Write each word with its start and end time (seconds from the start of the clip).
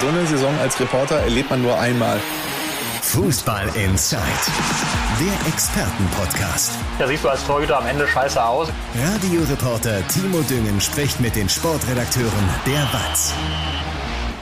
So 0.00 0.08
eine 0.08 0.26
Saison 0.26 0.58
als 0.60 0.80
Reporter 0.80 1.16
erlebt 1.16 1.50
man 1.50 1.60
nur 1.60 1.78
einmal. 1.78 2.18
Fußball 3.02 3.66
Inside, 3.76 4.22
der 5.20 5.52
Expertenpodcast. 5.52 6.72
Ja, 6.98 7.06
siehst 7.06 7.22
du 7.22 7.28
als 7.28 7.46
Torhüter 7.46 7.78
am 7.78 7.86
Ende 7.86 8.08
scheiße 8.08 8.42
aus. 8.42 8.68
Radioreporter 8.98 10.06
Timo 10.08 10.40
Düngen 10.40 10.80
spricht 10.80 11.20
mit 11.20 11.36
den 11.36 11.50
Sportredakteuren 11.50 12.48
der 12.64 12.80
WAZ. 12.94 13.34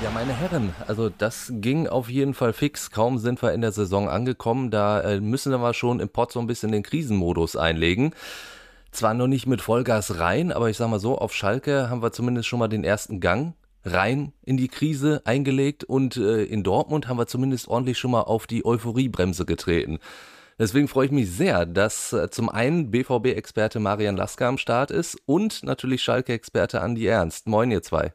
Ja, 0.04 0.10
meine 0.14 0.32
Herren, 0.32 0.72
also 0.86 1.08
das 1.08 1.50
ging 1.56 1.88
auf 1.88 2.09
jeden 2.09 2.34
Fall 2.34 2.52
fix. 2.52 2.93
Kaum 2.93 3.18
sind 3.18 3.43
wir 3.43 3.52
in 3.52 3.61
der 3.61 3.72
Saison 3.72 4.09
angekommen, 4.09 4.70
da 4.70 5.00
äh, 5.00 5.20
müssen 5.20 5.50
wir 5.50 5.75
schon 5.75 5.98
im 5.98 6.09
Pott 6.09 6.30
so 6.30 6.38
ein 6.38 6.46
bisschen 6.46 6.70
den 6.70 6.84
Krisenmodus 6.84 7.56
einlegen. 7.56 8.14
Zwar 8.93 9.12
noch 9.12 9.27
nicht 9.27 9.48
mit 9.48 9.61
Vollgas 9.61 10.20
rein, 10.20 10.52
aber 10.52 10.70
ich 10.70 10.77
sag 10.77 10.88
mal 10.88 11.00
so, 11.00 11.18
auf 11.18 11.34
Schalke 11.34 11.90
haben 11.90 12.00
wir 12.00 12.12
zumindest 12.12 12.46
schon 12.46 12.61
mal 12.61 12.68
den 12.68 12.84
ersten 12.84 13.18
Gang 13.18 13.54
rein 13.93 14.32
in 14.45 14.57
die 14.57 14.68
Krise 14.68 15.23
eingelegt 15.25 15.84
und 15.84 16.16
äh, 16.16 16.45
in 16.45 16.62
Dortmund 16.62 17.09
haben 17.09 17.19
wir 17.19 17.27
zumindest 17.27 17.69
ordentlich 17.69 17.98
schon 17.98 18.10
mal 18.10 18.23
auf 18.23 18.46
die 18.46 18.65
Euphoriebremse 18.65 19.45
getreten. 19.45 19.98
Deswegen 20.59 20.88
freue 20.88 21.06
ich 21.06 21.12
mich 21.12 21.30
sehr, 21.30 21.66
dass 21.66 22.12
äh, 22.12 22.30
zum 22.30 22.48
einen 22.48 22.91
BVB-Experte 22.91 23.79
Marian 23.79 24.16
Lasker 24.16 24.48
am 24.48 24.59
Start 24.59 24.91
ist 24.91 25.16
und 25.27 25.62
natürlich 25.62 26.02
Schalke-Experte 26.02 26.80
Andi 26.80 27.06
Ernst. 27.06 27.46
Moin, 27.46 27.70
ihr 27.70 27.82
zwei. 27.82 28.12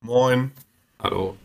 Moin. 0.00 0.52
Hallo. 0.98 1.36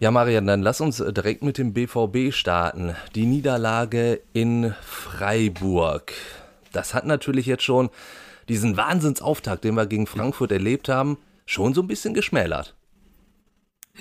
Ja, 0.00 0.10
Marian, 0.10 0.46
dann 0.46 0.62
lass 0.62 0.80
uns 0.80 0.98
direkt 0.98 1.42
mit 1.42 1.58
dem 1.58 1.72
BVB 1.72 2.32
starten. 2.32 2.96
Die 3.14 3.26
Niederlage 3.26 4.20
in 4.32 4.74
Freiburg. 4.82 6.12
Das 6.72 6.92
hat 6.92 7.06
natürlich 7.06 7.46
jetzt 7.46 7.62
schon 7.62 7.90
diesen 8.48 8.76
Wahnsinnsauftakt, 8.76 9.64
den 9.64 9.76
wir 9.76 9.86
gegen 9.86 10.06
Frankfurt 10.06 10.52
erlebt 10.52 10.88
haben, 10.88 11.18
schon 11.46 11.74
so 11.74 11.82
ein 11.82 11.86
bisschen 11.86 12.14
geschmälert. 12.14 12.74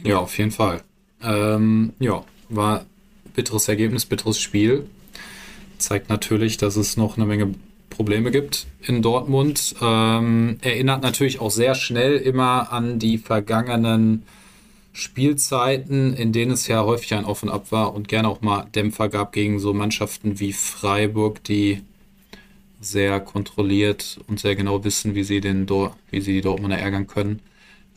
Ja, 0.04 0.18
auf 0.18 0.38
jeden 0.38 0.52
Fall. 0.52 0.82
Ähm, 1.22 1.94
ja, 2.00 2.24
war 2.50 2.86
bitteres 3.36 3.67
Ergebnis, 3.67 4.06
bitteres 4.06 4.40
Spiel. 4.40 4.88
Zeigt 5.78 6.09
natürlich, 6.09 6.58
dass 6.58 6.76
es 6.76 6.98
noch 6.98 7.17
eine 7.17 7.26
Menge 7.26 7.54
Probleme 7.90 8.32
gibt 8.32 8.66
in 8.82 9.02
Dortmund. 9.02 9.76
Ähm, 9.82 10.58
erinnert 10.62 11.04
natürlich 11.04 11.40
auch 11.40 11.52
sehr 11.52 11.76
schnell 11.76 12.17
immer 12.17 12.72
an 12.72 13.00
die 13.00 13.17
vergangenen 13.17 14.23
Spielzeiten, 14.94 16.14
in 16.14 16.32
denen 16.32 16.52
es 16.52 16.67
ja 16.67 16.84
häufig 16.84 17.14
ein 17.14 17.26
Auf 17.26 17.44
und 17.44 17.50
Ab 17.50 17.72
war 17.72 17.94
und 17.94 18.08
gerne 18.08 18.28
auch 18.28 18.42
mal 18.42 18.66
Dämpfer 18.76 19.10
gab 19.10 19.32
gegen 19.32 19.60
so 19.60 19.73
Mannschaften 19.73 20.39
wie 20.39 20.54
Freiburg, 20.54 21.44
die 21.44 21.82
sehr 22.84 23.20
kontrolliert 23.20 24.20
und 24.28 24.39
sehr 24.39 24.56
genau 24.56 24.84
wissen, 24.84 25.16
wie 25.16 25.23
sie, 25.23 25.42
den 25.42 25.66
Dor 25.66 25.95
wie 26.12 26.22
sie 26.22 26.34
die 26.34 26.42
Dortmunder 26.42 26.78
ärgern 26.78 27.08
können. 27.08 27.42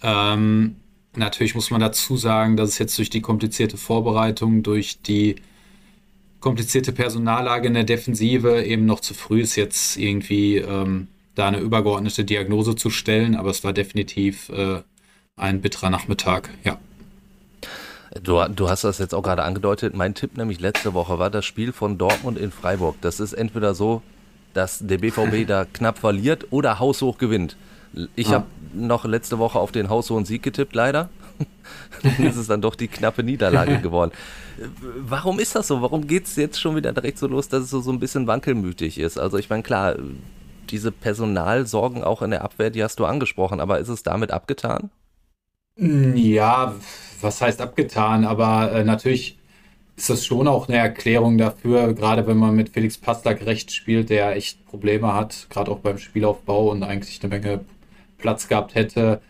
Ähm, 0.03 0.77
natürlich 1.17 1.55
muss 1.55 1.71
man 1.71 1.81
dazu 1.81 2.17
sagen, 2.17 2.57
dass 2.57 2.71
es 2.71 2.79
jetzt 2.79 2.99
durch 2.99 3.11
die 3.11 3.21
komplizierte 3.21 3.77
Vorbereitung, 3.77 4.63
durch 4.63 5.01
die 5.03 5.37
komplizierte 6.41 6.93
Personallage 6.93 7.67
in 7.67 7.75
der 7.75 7.85
Defensive 7.85 8.63
eben 8.65 8.87
noch 8.87 9.01
zu 9.01 9.15
früh 9.15 9.41
ist, 9.41 9.57
jetzt 9.57 9.97
irgendwie 9.97 10.59
ähm, 10.59 11.09
da 11.35 11.49
eine 11.49 11.59
übergeordnete 11.59 12.25
Diagnose 12.25 12.77
zu 12.77 12.91
stellen, 12.91 13.35
aber 13.35 13.51
es 13.51 13.65
war 13.65 13.73
definitiv 13.73 14.49
äh, 14.51 14.83
ein 15.37 15.61
bitterer 15.61 15.91
Nachmittag, 15.91 16.51
ja. 16.65 16.79
Du, 18.23 18.43
du, 18.49 18.71
hast 18.71 18.85
das 18.85 18.99
jetzt 18.99 19.15
auch 19.15 19.23
gerade 19.23 19.43
angedeutet. 19.43 19.95
Mein 19.95 20.15
Tipp 20.15 20.39
nämlich 20.39 20.61
letzte 20.61 20.95
Woche 20.95 21.19
war 21.19 21.29
das 21.29 21.45
Spiel 21.45 21.73
von 21.73 21.99
Dortmund 21.99 22.39
in 22.39 22.51
Freiburg. 22.51 22.97
Das 23.03 23.21
ist 23.21 23.35
entweder 23.35 23.75
so, 23.75 24.01
dass 24.57 24.79
der 24.81 24.99
BVB 24.99 25.47
da 25.47 25.65
knapp 25.65 25.99
verliert 25.99 26.47
oder 26.51 26.79
haushoch 26.79 27.19
gewinnt. 27.19 27.57
Ich 28.15 28.29
ah. 28.29 28.33
habe 28.33 28.47
noch 28.75 29.05
letzte 29.05 29.39
Woche 29.39 29.59
auf 29.59 29.73
den 29.73 29.89
haushohen 29.89 30.25
Sieg 30.25 30.43
getippt, 30.43 30.75
leider. 30.75 31.09
dann 32.03 32.27
ist 32.27 32.37
es 32.37 32.47
dann 32.47 32.63
doch 32.63 32.75
die 32.75 32.89
knappe 32.89 33.23
Niederlage 33.23 33.79
geworden. 33.83 34.11
Warum 34.99 35.39
ist 35.39 35.55
das 35.55 35.67
so? 35.67 35.83
Warum 35.83 36.07
geht 36.07 36.25
es 36.25 36.37
jetzt 36.37 36.61
schon 36.61 36.77
wieder 36.77 36.93
direkt 36.93 37.19
so 37.19 37.27
los, 37.27 37.49
dass 37.49 37.65
es 37.65 37.71
so, 37.71 37.81
so 37.81 37.93
ein 37.93 38.01
bisschen 38.01 38.27
wankelmütig 38.27 38.99
ist? 38.99 39.19
Also 39.19 39.37
ich 39.37 39.51
meine, 39.51 39.63
klar, 39.63 39.97
diese 40.71 40.91
Personalsorgen 40.91 42.03
auch 42.03 42.23
in 42.23 42.31
der 42.31 42.43
Abwehr, 42.43 42.71
die 42.71 42.83
hast 42.83 42.99
du 42.99 43.05
angesprochen, 43.05 43.61
aber 43.61 43.79
ist 43.79 43.89
es 43.89 44.03
damit 44.03 44.31
abgetan? 44.31 44.91
Ja, 45.79 46.75
was 47.21 47.43
heißt 47.43 47.61
abgetan? 47.61 48.25
Aber 48.25 48.73
äh, 48.73 48.85
natürlich 48.85 49.39
ist 49.97 50.11
das 50.11 50.27
schon 50.27 50.47
auch 50.47 50.69
eine 50.69 50.77
Erklärung 50.77 51.39
dafür, 51.39 51.95
gerade 51.95 52.27
wenn 52.27 52.37
man 52.37 52.55
mit 52.55 52.69
Felix 52.69 52.99
Pastak 52.99 53.47
rechts 53.47 53.75
spielt, 53.75 54.11
der 54.11 54.37
echt 54.37 54.65
Probleme 54.67 55.15
hat, 55.15 55.47
gerade 55.49 55.71
auch 55.71 55.79
beim 55.79 55.97
Spielaufbau 55.97 56.71
und 56.71 56.83
eigentlich 56.83 57.19
eine 57.23 57.31
Menge 57.31 57.65
Platz 58.19 58.47
gehabt 58.47 58.75
hätte. 58.75 59.21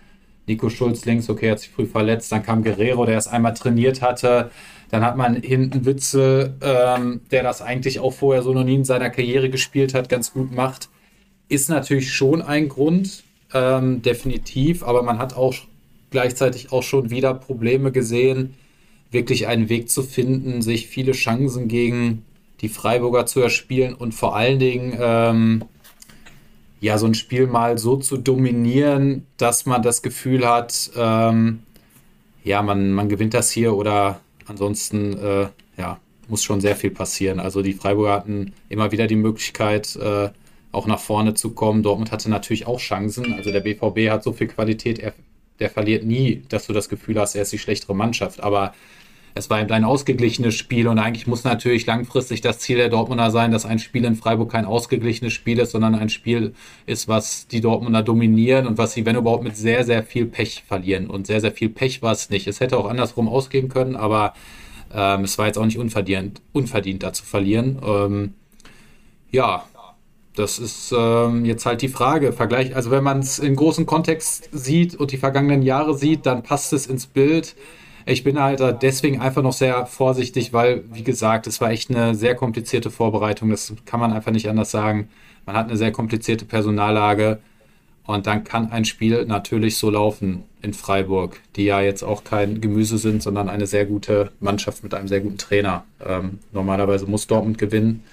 Nico 0.47 0.69
Schulz 0.69 1.05
links, 1.05 1.28
okay, 1.28 1.50
hat 1.50 1.60
sich 1.60 1.71
früh 1.71 1.87
verletzt. 1.87 2.31
Dann 2.31 2.43
kam 2.43 2.62
Guerrero, 2.62 3.05
der 3.05 3.19
es 3.19 3.26
einmal 3.26 3.55
trainiert 3.55 4.00
hatte. 4.03 4.50
Dann 4.91 5.05
hat 5.05 5.16
man 5.16 5.34
hinten 5.43 5.84
Witze, 5.84 6.55
ähm, 6.62 7.21
der 7.31 7.43
das 7.43 7.62
eigentlich 7.62 7.99
auch 7.99 8.12
vorher 8.12 8.43
so 8.43 8.53
noch 8.53 8.65
nie 8.65 8.76
in 8.76 8.84
seiner 8.84 9.10
Karriere 9.10 9.50
gespielt 9.50 9.94
hat, 9.94 10.09
ganz 10.09 10.32
gut 10.32 10.53
macht. 10.53 10.88
Ist 11.49 11.69
natürlich 11.69 12.12
schon 12.12 12.43
ein 12.43 12.69
Grund, 12.69 13.25
ähm, 13.55 14.03
definitiv, 14.03 14.84
aber 14.84 15.03
man 15.03 15.19
hat 15.19 15.37
auch 15.37 15.55
gleichzeitig 16.10 16.72
auch 16.72 16.82
schon 16.82 17.10
wieder 17.10 17.34
Probleme 17.34 17.91
gesehen, 17.91 18.55
wirklich 19.11 19.47
einen 19.47 19.69
Weg 19.69 19.91
zu 19.91 20.03
finden, 20.03 20.62
sich 20.62 20.87
viele 20.87 21.12
Chancen 21.12 21.69
gegen 21.69 22.25
die 22.61 22.69
Freiburger 22.69 23.27
zu 23.27 23.41
erspielen 23.41 23.94
und 23.94 24.12
vor 24.12 24.34
allen 24.34 24.59
Dingen 24.59 24.97
ähm, 25.00 25.65
ja 26.81 26.99
so 26.99 27.06
ein 27.06 27.15
Spiel 27.15 27.47
mal 27.47 27.78
so 27.78 27.97
zu 27.97 28.17
dominieren, 28.17 29.27
dass 29.37 29.67
man 29.67 29.83
das 29.83 30.03
Gefühl 30.03 30.49
hat, 30.49 30.91
ähm, 30.97 31.61
ja, 32.44 32.62
man, 32.62 32.93
man 32.93 33.09
gewinnt 33.09 33.34
das 33.34 33.50
hier 33.50 33.75
oder 33.75 34.21
ansonsten 34.47 35.19
äh, 35.19 35.49
ja, 35.77 35.99
muss 36.28 36.44
schon 36.44 36.61
sehr 36.61 36.77
viel 36.77 36.91
passieren. 36.91 37.41
Also 37.41 37.62
die 37.62 37.73
Freiburger 37.73 38.12
hatten 38.12 38.53
immer 38.69 38.93
wieder 38.93 39.06
die 39.06 39.17
Möglichkeit, 39.17 39.97
äh, 39.97 40.31
auch 40.73 40.87
nach 40.87 41.00
vorne 41.00 41.34
zu 41.34 41.50
kommen. 41.50 41.83
Dortmund 41.83 42.12
hatte 42.12 42.31
natürlich 42.31 42.67
auch 42.67 42.78
Chancen. 42.78 43.33
Also 43.34 43.50
der 43.50 43.61
BVB 43.61 44.11
hat 44.11 44.23
so 44.23 44.33
viel 44.33 44.47
Qualität, 44.47 44.99
er, 44.99 45.15
der 45.59 45.71
verliert 45.71 46.05
nie, 46.05 46.43
dass 46.49 46.67
du 46.67 46.73
das 46.73 46.88
Gefühl 46.88 47.19
hast, 47.19 47.34
er 47.34 47.43
ist 47.43 47.53
die 47.53 47.59
schlechtere 47.59 47.94
Mannschaft. 47.94 48.43
Aber 48.43 48.75
es 49.37 49.51
war 49.51 49.61
eben 49.61 49.71
ein 49.71 49.85
ausgeglichenes 49.85 50.55
Spiel 50.55 50.89
und 50.89 50.99
eigentlich 50.99 51.27
muss 51.27 51.45
natürlich 51.45 51.85
langfristig 51.85 52.41
das 52.41 52.59
Ziel 52.59 52.79
der 52.79 52.89
Dortmunder 52.89 53.31
sein, 53.31 53.53
dass 53.53 53.67
ein 53.67 53.79
Spiel 53.79 54.07
in 54.07 54.17
Freiburg 54.17 54.51
kein 54.51 54.65
ausgeglichenes 54.65 55.35
Spiel 55.35 55.59
ist, 55.59 55.73
sondern 55.73 55.95
ein 55.95 56.09
Spiel 56.09 56.55
ist, 56.87 57.07
was 57.07 57.47
die 57.47 57.61
Dortmunder 57.61 58.03
dominieren 58.03 58.67
und 58.67 58.79
was 58.79 58.95
sie, 58.95 59.05
wenn 59.05 59.15
überhaupt, 59.15 59.45
mit 59.45 59.55
sehr, 59.55 59.85
sehr 59.85 60.03
viel 60.03 60.25
Pech 60.25 60.65
verlieren. 60.67 61.09
Und 61.09 61.27
sehr, 61.27 61.43
sehr 61.43 61.53
viel 61.53 61.69
Pech 61.69 62.01
war 62.01 62.13
es 62.13 62.31
nicht. 62.31 62.47
Es 62.47 62.61
hätte 62.61 62.79
auch 62.79 62.89
andersrum 62.89 63.29
ausgehen 63.29 63.69
können, 63.69 63.95
aber 63.95 64.33
ähm, 64.91 65.25
es 65.25 65.37
war 65.37 65.47
jetzt 65.47 65.59
auch 65.59 65.67
nicht 65.67 65.79
unverdient, 65.79 66.41
unverdient 66.55 67.03
da 67.03 67.13
zu 67.13 67.27
verlieren. 67.27 67.79
Ähm, 67.87 68.35
ja, 69.31 69.65
das 70.35 70.59
ist 70.59 70.95
ähm, 70.97 71.45
jetzt 71.45 71.67
halt 71.67 71.83
die 71.83 71.89
Frage. 71.89 72.33
Vergleich, 72.33 72.75
also 72.75 72.91
wenn 72.91 73.05
man 73.05 73.19
es 73.19 73.39
im 73.39 73.55
großen 73.55 73.85
Kontext 73.85 74.49
sieht 74.53 74.95
und 74.95 75.13
die 75.13 75.19
vergangenen 75.19 75.61
Jahre 75.61 75.95
sieht, 75.95 76.25
dann 76.25 76.43
passt 76.43 76.73
es 76.73 76.87
ins 76.87 77.07
Bild. 77.07 77.55
Ich 78.09 78.22
bin 78.22 78.41
halt 78.41 78.62
deswegen 78.83 79.21
einfach 79.21 79.43
noch 79.43 79.53
sehr 79.53 79.84
vorsichtig, 79.84 80.53
weil, 80.53 80.84
wie 80.93 81.03
gesagt, 81.03 81.49
es 81.49 81.61
war 81.61 81.71
echt 81.71 81.91
eine 81.91 82.15
sehr 82.15 82.37
komplizierte 82.37 82.91
Vorbereitung. 82.91 83.50
Das 83.50 83.75
kann 83.84 83.99
man 83.99 84.12
einfach 84.12 84.31
nicht 84.31 84.49
anders 84.49 84.71
sagen. 84.71 85.09
Man 85.44 85.56
hat 85.56 85.69
eine 85.69 85.77
sehr 85.77 85.91
komplizierte 85.91 86.44
Personallage. 86.44 87.41
Und 88.06 88.28
dann 88.28 88.44
kann 88.44 88.71
ein 88.71 88.84
Spiel 88.84 89.25
natürlich 89.27 89.77
so 89.77 89.91
laufen 89.91 90.44
in 90.62 90.72
Freiburg, 90.72 91.41
die 91.56 91.65
ja 91.65 91.81
jetzt 91.81 92.05
auch 92.05 92.22
kein 92.22 92.61
Gemüse 92.61 92.99
sind, 92.99 93.22
sondern 93.22 93.49
eine 93.49 93.67
sehr 93.67 93.84
gute 93.84 94.31
Mannschaft 94.38 94.84
mit 94.84 94.94
einem 94.94 95.09
sehr 95.09 95.21
guten 95.21 95.38
Trainer. 95.38 95.84
Ähm, 96.05 96.38
normalerweise 96.53 97.06
muss 97.06 97.27
Dortmund 97.27 97.59
gewinnen, 97.59 98.05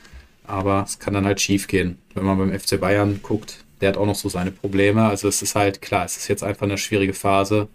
aber 0.48 0.84
es 0.88 0.98
kann 0.98 1.14
dann 1.14 1.26
halt 1.26 1.40
schief 1.40 1.68
gehen. 1.68 2.00
Wenn 2.16 2.26
man 2.26 2.40
beim 2.40 2.60
FC 2.60 2.80
Bayern 2.80 3.20
guckt, 3.22 3.64
der 3.82 3.90
hat 3.90 3.98
auch 3.98 4.08
noch 4.08 4.16
so 4.16 4.30
seine 4.30 4.52
Probleme. 4.52 5.06
Also 5.06 5.28
es 5.28 5.44
ist 5.44 5.54
halt 5.54 5.84
klar, 5.84 6.06
es 6.06 6.18
ist 6.18 6.28
jetzt 6.28 6.44
einfach 6.44 6.64
eine 6.64 6.80
schwierige 6.80 7.14
Phase. 7.14 7.68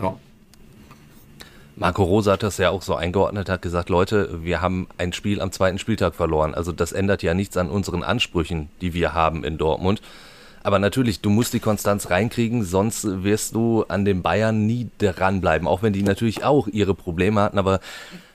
Ja, 0.00 0.18
Marco 1.78 2.04
Rosa 2.04 2.32
hat 2.32 2.42
das 2.42 2.56
ja 2.56 2.70
auch 2.70 2.80
so 2.80 2.94
eingeordnet, 2.94 3.50
hat 3.50 3.60
gesagt, 3.60 3.90
Leute, 3.90 4.42
wir 4.42 4.62
haben 4.62 4.88
ein 4.96 5.12
Spiel 5.12 5.42
am 5.42 5.52
zweiten 5.52 5.78
Spieltag 5.78 6.14
verloren. 6.14 6.54
Also 6.54 6.72
das 6.72 6.92
ändert 6.92 7.22
ja 7.22 7.34
nichts 7.34 7.56
an 7.58 7.68
unseren 7.68 8.02
Ansprüchen, 8.02 8.70
die 8.80 8.94
wir 8.94 9.12
haben 9.12 9.44
in 9.44 9.58
Dortmund. 9.58 10.00
Aber 10.62 10.78
natürlich, 10.78 11.20
du 11.20 11.28
musst 11.28 11.52
die 11.52 11.60
Konstanz 11.60 12.08
reinkriegen, 12.08 12.64
sonst 12.64 13.04
wirst 13.22 13.54
du 13.54 13.84
an 13.88 14.06
den 14.06 14.22
Bayern 14.22 14.66
nie 14.66 14.88
dranbleiben. 14.98 15.68
Auch 15.68 15.82
wenn 15.82 15.92
die 15.92 16.02
natürlich 16.02 16.44
auch 16.44 16.66
ihre 16.66 16.94
Probleme 16.94 17.42
hatten, 17.42 17.58
aber 17.58 17.80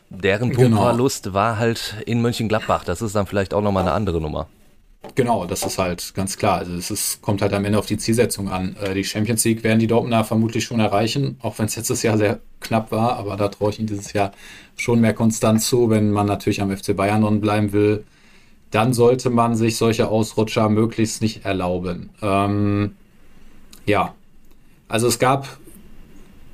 deren 0.10 0.52
genau. 0.52 0.62
Punktverlust 0.62 1.34
war 1.34 1.58
halt 1.58 1.96
in 2.06 2.22
Mönchengladbach. 2.22 2.84
Das 2.84 3.02
ist 3.02 3.16
dann 3.16 3.26
vielleicht 3.26 3.56
auch 3.56 3.62
nochmal 3.62 3.84
eine 3.84 3.94
andere 3.94 4.22
Nummer. 4.22 4.48
Genau, 5.16 5.46
das 5.46 5.64
ist 5.64 5.80
halt 5.80 6.14
ganz 6.14 6.38
klar. 6.38 6.60
Also 6.60 6.74
es 6.76 6.92
ist, 6.92 7.22
kommt 7.22 7.42
halt 7.42 7.54
am 7.54 7.66
Ende 7.66 7.80
auf 7.80 7.88
die 7.88 7.98
Zielsetzung 7.98 8.50
an. 8.50 8.76
Äh, 8.82 8.94
die 8.94 9.04
Champions 9.04 9.44
League 9.44 9.64
werden 9.64 9.80
die 9.80 9.88
Dortmunder 9.88 10.24
vermutlich 10.24 10.64
schon 10.64 10.80
erreichen, 10.80 11.38
auch 11.42 11.58
wenn 11.58 11.66
es 11.66 11.76
letztes 11.76 12.04
Jahr 12.04 12.18
sehr 12.18 12.40
knapp 12.60 12.92
war, 12.92 13.18
aber 13.18 13.36
da 13.36 13.48
traue 13.48 13.72
ich 13.72 13.80
ihnen 13.80 13.88
dieses 13.88 14.14
Jahr 14.14 14.32
schon 14.78 15.02
mehr 15.02 15.14
Konstanz 15.14 15.68
zu, 15.68 15.90
wenn 15.90 16.12
man 16.12 16.28
natürlich 16.28 16.62
am 16.62 16.76
FC 16.76 16.96
Bayern 16.96 17.22
dran 17.22 17.42
bleiben 17.42 17.74
will. 17.74 18.06
Dann 18.70 18.94
sollte 18.94 19.30
man 19.30 19.56
sich 19.56 19.76
solche 19.76 20.08
Ausrutscher 20.08 20.70
möglichst 20.70 21.22
nicht 21.22 21.46
erlauben. 21.46 22.12
Ähm, 22.22 22.96
ja, 23.86 24.16
also 24.88 25.08
es 25.08 25.20
gab 25.20 25.48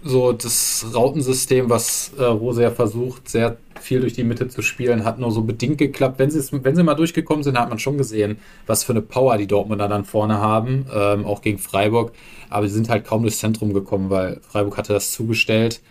so 0.04 0.32
das 0.32 0.86
Rautensystem, 0.94 1.70
was 1.70 2.12
äh, 2.18 2.24
Rose 2.24 2.62
ja 2.62 2.72
versucht, 2.72 3.30
sehr 3.30 3.58
viel 3.80 4.02
durch 4.02 4.14
die 4.14 4.24
Mitte 4.24 4.48
zu 4.48 4.62
spielen, 4.62 5.06
hat 5.06 5.20
nur 5.20 5.32
so 5.32 5.42
bedingt 5.42 5.78
geklappt. 5.78 6.20
Wenn 6.20 6.30
sie, 6.30 6.42
wenn 6.64 6.76
sie 6.76 6.84
mal 6.84 6.96
durchgekommen 6.96 7.44
sind, 7.44 7.58
hat 7.58 7.70
man 7.70 7.80
schon 7.80 7.98
gesehen, 7.98 8.38
was 8.66 8.84
für 8.84 8.94
eine 8.94 9.02
Power 9.02 9.38
die 9.38 9.48
Dortmunder 9.48 9.88
dann 9.88 10.06
vorne 10.06 10.40
haben, 10.40 10.86
ähm, 10.94 11.26
auch 11.26 11.42
gegen 11.42 11.58
Freiburg. 11.58 12.12
Aber 12.50 12.68
sie 12.68 12.74
sind 12.74 12.90
halt 12.90 13.06
kaum 13.06 13.22
durchs 13.24 13.40
Zentrum 13.40 13.74
gekommen, 13.74 14.10
weil 14.10 14.40
Freiburg 14.42 14.78
hatte 14.78 14.94
das 14.94 15.12
zugestellt. 15.12 15.82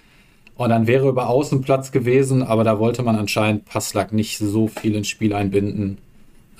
Und 0.57 0.71
dann 0.71 0.87
wäre 0.87 1.09
über 1.09 1.29
Außen 1.29 1.61
Platz 1.61 1.93
gewesen, 1.93 2.43
aber 2.43 2.65
da 2.65 2.79
wollte 2.79 3.03
man 3.03 3.17
anscheinend 3.17 3.67
Passlack 3.67 4.13
nicht 4.13 4.39
so 4.39 4.69
viel 4.69 4.95
ins 4.95 5.09
Spiel 5.09 5.35
einbinden. 5.35 5.99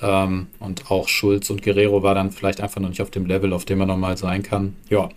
Ähm, 0.01 0.47
und 0.59 0.91
auch 0.91 1.07
Schulz 1.07 1.49
und 1.49 1.63
Guerrero 1.63 2.03
war 2.03 2.13
dann 2.13 2.31
vielleicht 2.31 2.61
einfach 2.61 2.79
noch 2.79 2.89
nicht 2.89 3.01
auf 3.01 3.09
dem 3.09 3.25
Level, 3.25 3.53
auf 3.53 3.65
dem 3.65 3.79
er 3.79 3.87
normal 3.87 4.17
sein 4.17 4.43
kann. 4.43 4.75
Ja, 4.89 5.09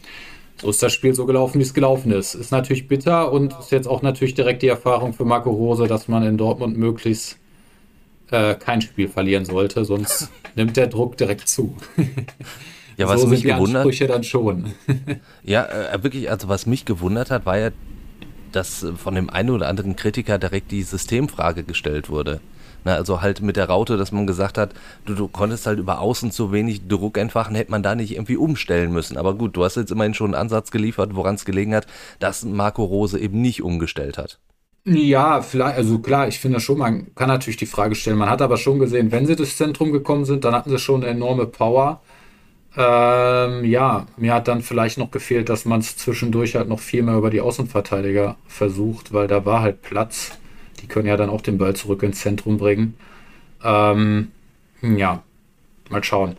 so 0.60 0.70
ist 0.70 0.82
das 0.82 0.92
Spiel 0.92 1.14
so 1.14 1.26
gelaufen, 1.26 1.58
wie 1.58 1.62
es 1.62 1.74
gelaufen 1.74 2.12
ist. 2.12 2.34
Ist 2.34 2.52
natürlich 2.52 2.86
bitter 2.86 3.32
und 3.32 3.54
ist 3.58 3.72
jetzt 3.72 3.88
auch 3.88 4.02
natürlich 4.02 4.34
direkt 4.34 4.62
die 4.62 4.68
Erfahrung 4.68 5.12
für 5.12 5.24
Marco 5.24 5.50
Rose, 5.50 5.86
dass 5.86 6.08
man 6.08 6.22
in 6.22 6.36
Dortmund 6.36 6.76
möglichst 6.76 7.38
äh, 8.30 8.54
kein 8.54 8.82
Spiel 8.82 9.08
verlieren 9.08 9.44
sollte, 9.44 9.84
sonst 9.84 10.30
nimmt 10.54 10.76
der 10.76 10.86
Druck 10.86 11.16
direkt 11.16 11.48
zu. 11.48 11.76
Ja, 12.96 13.08
was 13.08 13.22
so 13.22 13.28
mich 13.28 13.44
gewundert, 13.44 13.76
Ansprüche 13.76 14.06
dann 14.08 14.22
schon. 14.24 14.74
ja, 15.42 15.64
äh, 15.64 16.02
wirklich, 16.02 16.30
also 16.30 16.48
was 16.48 16.66
mich 16.66 16.84
gewundert 16.84 17.30
hat, 17.30 17.46
war 17.46 17.56
ja, 17.56 17.70
dass 18.52 18.82
äh, 18.82 18.92
von 18.92 19.14
dem 19.14 19.30
einen 19.30 19.48
oder 19.48 19.68
anderen 19.68 19.96
Kritiker 19.96 20.38
direkt 20.38 20.70
die 20.70 20.82
Systemfrage 20.82 21.64
gestellt 21.64 22.10
wurde. 22.10 22.40
Na, 22.84 22.94
also 22.94 23.20
halt 23.20 23.42
mit 23.42 23.56
der 23.56 23.68
Raute, 23.68 23.96
dass 23.96 24.12
man 24.12 24.26
gesagt 24.26 24.58
hat, 24.58 24.74
du, 25.04 25.14
du 25.14 25.28
konntest 25.28 25.66
halt 25.66 25.78
über 25.78 26.00
außen 26.00 26.30
zu 26.30 26.52
wenig 26.52 26.88
Druck 26.88 27.18
entfachen, 27.18 27.54
hätte 27.54 27.70
man 27.70 27.82
da 27.82 27.94
nicht 27.94 28.12
irgendwie 28.12 28.36
umstellen 28.36 28.92
müssen. 28.92 29.16
Aber 29.16 29.34
gut, 29.34 29.56
du 29.56 29.64
hast 29.64 29.76
jetzt 29.76 29.90
immerhin 29.92 30.14
schon 30.14 30.34
einen 30.34 30.42
Ansatz 30.42 30.70
geliefert, 30.70 31.14
woran 31.14 31.34
es 31.34 31.44
gelegen 31.44 31.74
hat, 31.74 31.86
dass 32.18 32.44
Marco 32.44 32.84
Rose 32.84 33.18
eben 33.18 33.40
nicht 33.40 33.62
umgestellt 33.62 34.18
hat. 34.18 34.38
Ja, 34.86 35.42
vielleicht, 35.42 35.76
also 35.76 35.98
klar, 35.98 36.26
ich 36.28 36.38
finde 36.38 36.58
schon, 36.58 36.78
man 36.78 37.14
kann 37.14 37.28
natürlich 37.28 37.58
die 37.58 37.66
Frage 37.66 37.94
stellen. 37.94 38.16
Man 38.18 38.30
hat 38.30 38.40
aber 38.42 38.56
schon 38.56 38.78
gesehen, 38.78 39.12
wenn 39.12 39.26
sie 39.26 39.36
durchs 39.36 39.56
Zentrum 39.58 39.92
gekommen 39.92 40.24
sind, 40.24 40.44
dann 40.44 40.54
hatten 40.54 40.70
sie 40.70 40.78
schon 40.78 41.02
eine 41.02 41.12
enorme 41.12 41.46
Power. 41.46 42.00
Ähm, 42.76 43.64
ja, 43.64 44.06
mir 44.16 44.34
hat 44.34 44.48
dann 44.48 44.62
vielleicht 44.62 44.98
noch 44.98 45.10
gefehlt, 45.10 45.48
dass 45.48 45.64
man 45.64 45.80
es 45.80 45.96
zwischendurch 45.96 46.54
halt 46.56 46.68
noch 46.68 46.80
viel 46.80 47.02
mehr 47.02 47.16
über 47.16 47.30
die 47.30 47.40
Außenverteidiger 47.40 48.36
versucht, 48.46 49.12
weil 49.12 49.26
da 49.28 49.44
war 49.44 49.60
halt 49.62 49.82
Platz. 49.82 50.32
Die 50.80 50.86
können 50.86 51.06
ja 51.06 51.16
dann 51.16 51.30
auch 51.30 51.40
den 51.40 51.58
Ball 51.58 51.74
zurück 51.74 52.02
ins 52.02 52.20
Zentrum 52.20 52.58
bringen. 52.58 52.94
Ähm, 53.62 54.28
ja, 54.82 55.22
mal 55.90 56.02
schauen. 56.04 56.36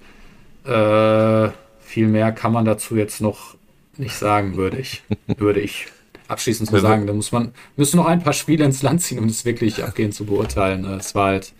Äh, 0.65 1.49
viel 1.81 2.07
mehr 2.07 2.31
kann 2.31 2.53
man 2.53 2.65
dazu 2.65 2.95
jetzt 2.95 3.21
noch 3.21 3.55
nicht 3.97 4.15
sagen, 4.15 4.55
würde 4.55 4.77
ich. 4.77 5.03
würde 5.37 5.59
ich 5.59 5.87
abschließend 6.27 6.69
zu 6.69 6.79
sagen. 6.79 7.07
Da 7.07 7.13
muss 7.13 7.31
man, 7.31 7.53
müssen 7.75 7.97
noch 7.97 8.05
ein 8.05 8.23
paar 8.23 8.33
Spiele 8.33 8.65
ins 8.65 8.81
Land 8.81 9.01
ziehen, 9.01 9.19
um 9.19 9.25
es 9.25 9.45
wirklich 9.45 9.83
abgehend 9.83 10.15
zu 10.15 10.25
beurteilen. 10.25 10.85
Es 10.85 11.13
war 11.13 11.27
halt 11.27 11.53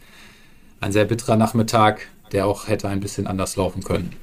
ein 0.80 0.92
sehr 0.92 1.06
bitterer 1.06 1.36
Nachmittag, 1.36 2.08
der 2.32 2.48
auch 2.48 2.68
hätte 2.68 2.88
ein 2.88 3.02
bisschen 3.02 3.28
anders 3.28 3.56
laufen 3.56 3.84
können. 3.84 4.14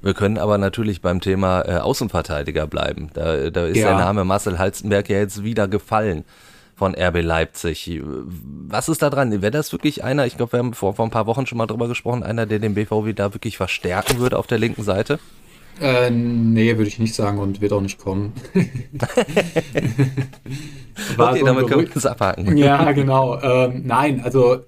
Wir 0.00 0.14
können 0.14 0.38
aber 0.38 0.58
natürlich 0.58 1.00
beim 1.00 1.20
Thema 1.20 1.62
äh, 1.62 1.76
Außenverteidiger 1.76 2.66
bleiben. 2.66 3.10
Da, 3.14 3.50
da 3.50 3.66
ist 3.66 3.76
ja. 3.76 3.90
der 3.90 3.98
Name 3.98 4.24
Marcel 4.24 4.58
Halstenberg 4.58 5.08
ja 5.08 5.18
jetzt 5.18 5.44
wieder 5.44 5.68
gefallen 5.68 6.24
von 6.82 6.96
RB 6.96 7.22
Leipzig. 7.22 8.02
Was 8.02 8.88
ist 8.88 9.02
da 9.02 9.08
dran? 9.08 9.40
Wäre 9.40 9.52
das 9.52 9.70
wirklich 9.70 10.02
einer, 10.02 10.26
ich 10.26 10.36
glaube, 10.36 10.54
wir 10.54 10.58
haben 10.58 10.74
vor, 10.74 10.94
vor 10.94 11.04
ein 11.04 11.12
paar 11.12 11.28
Wochen 11.28 11.46
schon 11.46 11.56
mal 11.56 11.68
drüber 11.68 11.86
gesprochen, 11.86 12.24
einer, 12.24 12.44
der 12.44 12.58
den 12.58 12.74
BVW 12.74 13.12
da 13.12 13.32
wirklich 13.32 13.56
verstärken 13.56 14.18
würde 14.18 14.36
auf 14.36 14.48
der 14.48 14.58
linken 14.58 14.82
Seite? 14.82 15.20
Äh, 15.80 16.10
nee, 16.10 16.76
würde 16.76 16.88
ich 16.88 16.98
nicht 16.98 17.14
sagen 17.14 17.38
und 17.38 17.60
wird 17.60 17.72
auch 17.72 17.80
nicht 17.80 18.00
kommen. 18.00 18.32
okay, 18.52 18.68
so 21.38 21.46
damit 21.46 21.68
können 21.68 21.82
wir 21.82 21.88
das 21.88 22.04
abhaken. 22.04 22.56
Ja, 22.56 22.90
genau. 22.90 23.40
Ähm, 23.40 23.82
nein, 23.84 24.20
also 24.24 24.58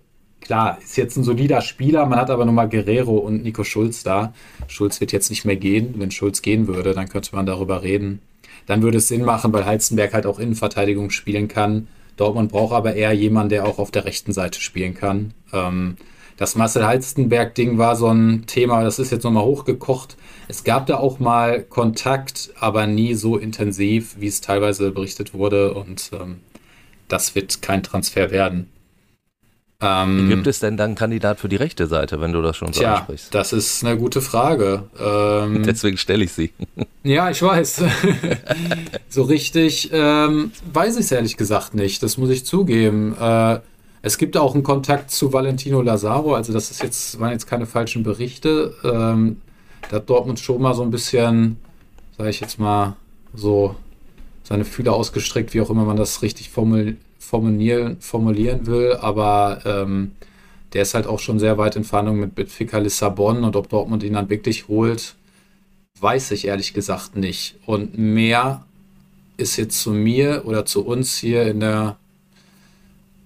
klar, 0.40 0.78
ist 0.80 0.96
jetzt 0.96 1.16
ein 1.16 1.24
solider 1.24 1.62
Spieler, 1.62 2.06
man 2.06 2.20
hat 2.20 2.30
aber 2.30 2.44
nochmal 2.44 2.68
Guerrero 2.68 3.16
und 3.16 3.42
Nico 3.42 3.64
Schulz 3.64 4.04
da. 4.04 4.32
Schulz 4.68 5.00
wird 5.00 5.10
jetzt 5.10 5.30
nicht 5.30 5.44
mehr 5.44 5.56
gehen. 5.56 5.96
Wenn 5.98 6.12
Schulz 6.12 6.42
gehen 6.42 6.68
würde, 6.68 6.94
dann 6.94 7.08
könnte 7.08 7.34
man 7.34 7.44
darüber 7.44 7.82
reden. 7.82 8.20
Dann 8.66 8.82
würde 8.82 8.98
es 8.98 9.08
Sinn 9.08 9.24
machen, 9.24 9.52
weil 9.52 9.66
Heizenberg 9.66 10.14
halt 10.14 10.26
auch 10.26 10.38
Innenverteidigung 10.38 11.10
spielen 11.10 11.48
kann. 11.48 11.88
Dortmund 12.16 12.52
braucht 12.52 12.72
aber 12.72 12.94
eher 12.94 13.12
jemanden, 13.12 13.50
der 13.50 13.66
auch 13.66 13.78
auf 13.78 13.90
der 13.90 14.04
rechten 14.04 14.32
Seite 14.32 14.60
spielen 14.60 14.94
kann. 14.94 15.34
Ähm, 15.52 15.96
das 16.36 16.56
Marcel 16.56 16.84
Heizenberg-Ding 16.86 17.78
war 17.78 17.94
so 17.94 18.08
ein 18.08 18.46
Thema, 18.46 18.82
das 18.82 18.98
ist 18.98 19.12
jetzt 19.12 19.22
nochmal 19.22 19.44
hochgekocht. 19.44 20.16
Es 20.48 20.64
gab 20.64 20.86
da 20.86 20.96
auch 20.96 21.20
mal 21.20 21.62
Kontakt, 21.62 22.50
aber 22.58 22.86
nie 22.86 23.14
so 23.14 23.36
intensiv, 23.36 24.16
wie 24.18 24.26
es 24.26 24.40
teilweise 24.40 24.90
berichtet 24.90 25.32
wurde. 25.32 25.74
Und 25.74 26.10
ähm, 26.12 26.40
das 27.08 27.34
wird 27.34 27.62
kein 27.62 27.82
Transfer 27.82 28.30
werden. 28.30 28.68
Ähm, 29.80 30.28
Gibt 30.28 30.46
es 30.46 30.60
denn 30.60 30.76
dann 30.76 30.94
Kandidat 30.94 31.40
für 31.40 31.48
die 31.48 31.56
rechte 31.56 31.86
Seite, 31.86 32.20
wenn 32.20 32.32
du 32.32 32.40
das 32.42 32.56
schon 32.56 32.72
so 32.72 32.80
tja, 32.80 32.96
ansprichst? 32.96 33.34
Das 33.34 33.52
ist 33.52 33.84
eine 33.84 33.98
gute 33.98 34.20
Frage. 34.20 34.84
Ähm, 34.98 35.62
Deswegen 35.66 35.96
stelle 35.96 36.24
ich 36.24 36.32
sie. 36.32 36.52
Ja, 37.06 37.28
ich 37.28 37.42
weiß. 37.42 37.82
so 39.10 39.24
richtig 39.24 39.90
ähm, 39.92 40.52
weiß 40.72 40.94
ich 40.94 41.02
es 41.02 41.12
ehrlich 41.12 41.36
gesagt 41.36 41.74
nicht. 41.74 42.02
Das 42.02 42.16
muss 42.16 42.30
ich 42.30 42.46
zugeben. 42.46 43.14
Äh, 43.20 43.58
es 44.00 44.16
gibt 44.16 44.38
auch 44.38 44.54
einen 44.54 44.62
Kontakt 44.62 45.10
zu 45.10 45.30
Valentino 45.34 45.82
Lazaro, 45.82 46.34
also 46.34 46.54
das 46.54 46.70
ist 46.70 46.82
jetzt, 46.82 47.20
waren 47.20 47.32
jetzt 47.32 47.46
keine 47.46 47.66
falschen 47.66 48.04
Berichte. 48.04 48.74
Ähm, 48.84 49.42
da 49.90 49.96
hat 49.96 50.08
Dortmund 50.08 50.40
schon 50.40 50.62
mal 50.62 50.72
so 50.72 50.82
ein 50.82 50.90
bisschen, 50.90 51.58
sage 52.16 52.30
ich 52.30 52.40
jetzt 52.40 52.58
mal, 52.58 52.96
so 53.34 53.76
seine 54.42 54.64
Fühler 54.64 54.94
ausgestreckt, 54.94 55.52
wie 55.52 55.60
auch 55.60 55.68
immer 55.68 55.84
man 55.84 55.98
das 55.98 56.22
richtig 56.22 56.48
formuliert 56.48 56.96
formulieren, 57.24 57.96
formulieren 58.00 58.66
will, 58.66 58.94
aber 59.00 59.60
ähm, 59.64 60.12
der 60.72 60.82
ist 60.82 60.94
halt 60.94 61.06
auch 61.06 61.20
schon 61.20 61.38
sehr 61.38 61.56
weit 61.56 61.76
in 61.76 61.84
Verhandlungen 61.84 62.20
mit 62.20 62.34
Benfica 62.34 62.78
Lissabon 62.78 63.44
und 63.44 63.56
ob 63.56 63.68
Dortmund 63.68 64.02
ihn 64.02 64.14
dann 64.14 64.30
wirklich 64.30 64.68
holt, 64.68 65.14
weiß 66.00 66.32
ich 66.32 66.46
ehrlich 66.46 66.74
gesagt 66.74 67.16
nicht. 67.16 67.56
Und 67.64 67.96
mehr 67.96 68.64
ist 69.36 69.56
jetzt 69.56 69.80
zu 69.80 69.92
mir 69.92 70.42
oder 70.44 70.66
zu 70.66 70.84
uns 70.84 71.16
hier 71.16 71.46
in 71.46 71.60
der 71.60 71.96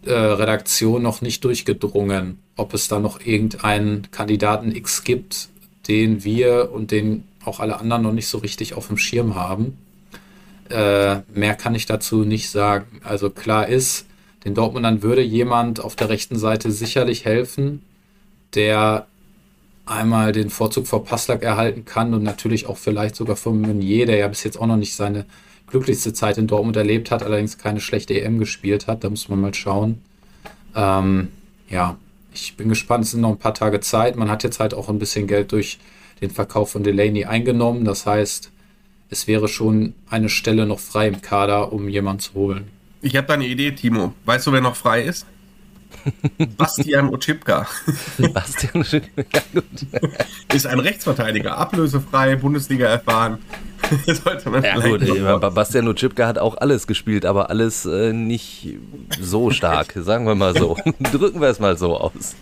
äh, 0.05 0.13
Redaktion 0.13 1.03
noch 1.03 1.23
nicht 1.23 1.45
durchgedrungen, 1.45 2.39
ob 2.57 2.75
es 2.75 2.89
da 2.89 3.01
noch 3.01 3.25
irgendeinen 3.25 4.11
Kandidaten 4.11 4.75
X 4.75 5.05
gibt, 5.05 5.49
den 5.89 6.25
wir 6.25 6.71
und 6.73 6.91
den 6.91 7.25
auch 7.45 7.61
alle 7.61 7.81
anderen 7.81 8.03
noch 8.03 8.13
nicht 8.13 8.29
so 8.29 8.39
richtig 8.39 8.75
auf 8.75 8.89
dem 8.89 8.99
Schirm 8.99 9.35
haben. 9.35 9.77
Äh, 10.71 11.23
mehr 11.33 11.55
kann 11.55 11.75
ich 11.75 11.87
dazu 11.87 12.25
nicht 12.25 12.51
sagen. 12.51 13.01
Also 13.05 13.31
klar 13.31 13.69
ist, 13.69 14.07
den 14.45 14.55
Dortmundern 14.55 15.03
würde 15.03 15.23
jemand 15.23 15.81
auf 15.83 15.97
der 15.97 16.09
rechten 16.09 16.39
Seite 16.39 16.71
sicherlich 16.71 17.25
helfen, 17.25 17.83
der 18.55 19.07
einmal 19.87 20.33
den 20.33 20.51
Vorzug 20.51 20.87
vor 20.87 21.05
Passlack 21.05 21.43
erhalten 21.43 21.85
kann 21.85 22.13
und 22.15 22.23
natürlich 22.23 22.67
auch 22.67 22.77
vielleicht 22.77 23.17
sogar 23.17 23.37
von 23.37 23.61
Meunier, 23.61 24.07
der 24.07 24.17
ja 24.17 24.29
bis 24.29 24.45
jetzt 24.45 24.61
auch 24.61 24.67
noch 24.67 24.77
nicht 24.77 24.95
seine 24.95 25.25
glücklichste 25.67 26.13
Zeit 26.13 26.39
in 26.39 26.47
Dortmund 26.47 26.77
erlebt 26.77 27.11
hat, 27.11 27.23
allerdings 27.23 27.59
keine 27.59 27.81
schlechte 27.81 28.19
EM 28.21 28.39
gespielt 28.39 28.87
hat. 28.87 29.05
Da 29.05 29.11
muss 29.11 29.29
man 29.29 29.41
mal 29.41 29.55
schauen. 29.55 30.03
Ähm, 30.75 31.29
ja, 31.69 31.97
ich 32.33 32.57
bin 32.57 32.69
gespannt. 32.69 33.05
Es 33.05 33.11
sind 33.13 33.21
noch 33.21 33.31
ein 33.31 33.39
paar 33.39 33.55
Tage 33.55 33.81
Zeit. 33.81 34.17
Man 34.17 34.31
hat 34.31 34.45
jetzt 34.45 34.61
halt 34.61 34.75
auch 34.75 34.89
ein 34.89 34.99
bisschen 34.99 35.27
Geld 35.27 35.53
durch 35.53 35.79
den 36.21 36.31
Verkauf 36.31 36.71
von 36.73 36.83
Delaney 36.83 37.25
eingenommen. 37.25 37.85
Das 37.85 38.07
heißt, 38.07 38.51
es 39.11 39.27
wäre 39.27 39.49
schon 39.49 39.95
eine 40.09 40.29
Stelle 40.29 40.67
noch 40.67 40.81
frei 40.81 41.09
im 41.09 41.23
Kader, 41.23 41.73
um 41.73 41.89
jemanden 41.89 42.21
zu 42.21 42.35
holen. 42.35 42.69
Ich 43.01 43.17
habe 43.17 43.27
da 43.27 43.35
eine 43.35 43.47
Idee, 43.47 43.73
Timo. 43.73 44.13
Weißt 44.25 44.47
du, 44.47 44.53
wer 44.53 44.61
noch 44.61 44.77
frei 44.77 45.03
ist? 45.03 45.27
Bastian 46.57 47.09
Ochipka. 47.15 47.67
Bastian 48.33 48.83
Ochipka, 48.83 49.41
gut. 49.55 49.65
Ist 50.53 50.67
ein 50.67 50.81
Rechtsverteidiger, 50.81 51.57
ablösefrei, 51.57 52.37
Bundesliga 52.37 52.87
erfahren. 52.87 53.39
Sollte 54.07 54.51
man 54.51 54.63
ja, 54.63 54.79
gut, 54.79 55.55
Bastian 55.55 55.89
Ochipka 55.89 56.27
hat 56.27 56.39
auch 56.39 56.57
alles 56.59 56.87
gespielt, 56.87 57.25
aber 57.25 57.51
alles 57.51 57.87
äh, 57.87 58.13
nicht 58.13 58.77
so 59.21 59.51
stark, 59.51 59.95
sagen 59.97 60.27
wir 60.27 60.35
mal 60.35 60.57
so. 60.57 60.77
Drücken 61.13 61.41
wir 61.41 61.49
es 61.49 61.59
mal 61.59 61.79
so 61.79 61.97
aus. 61.97 62.35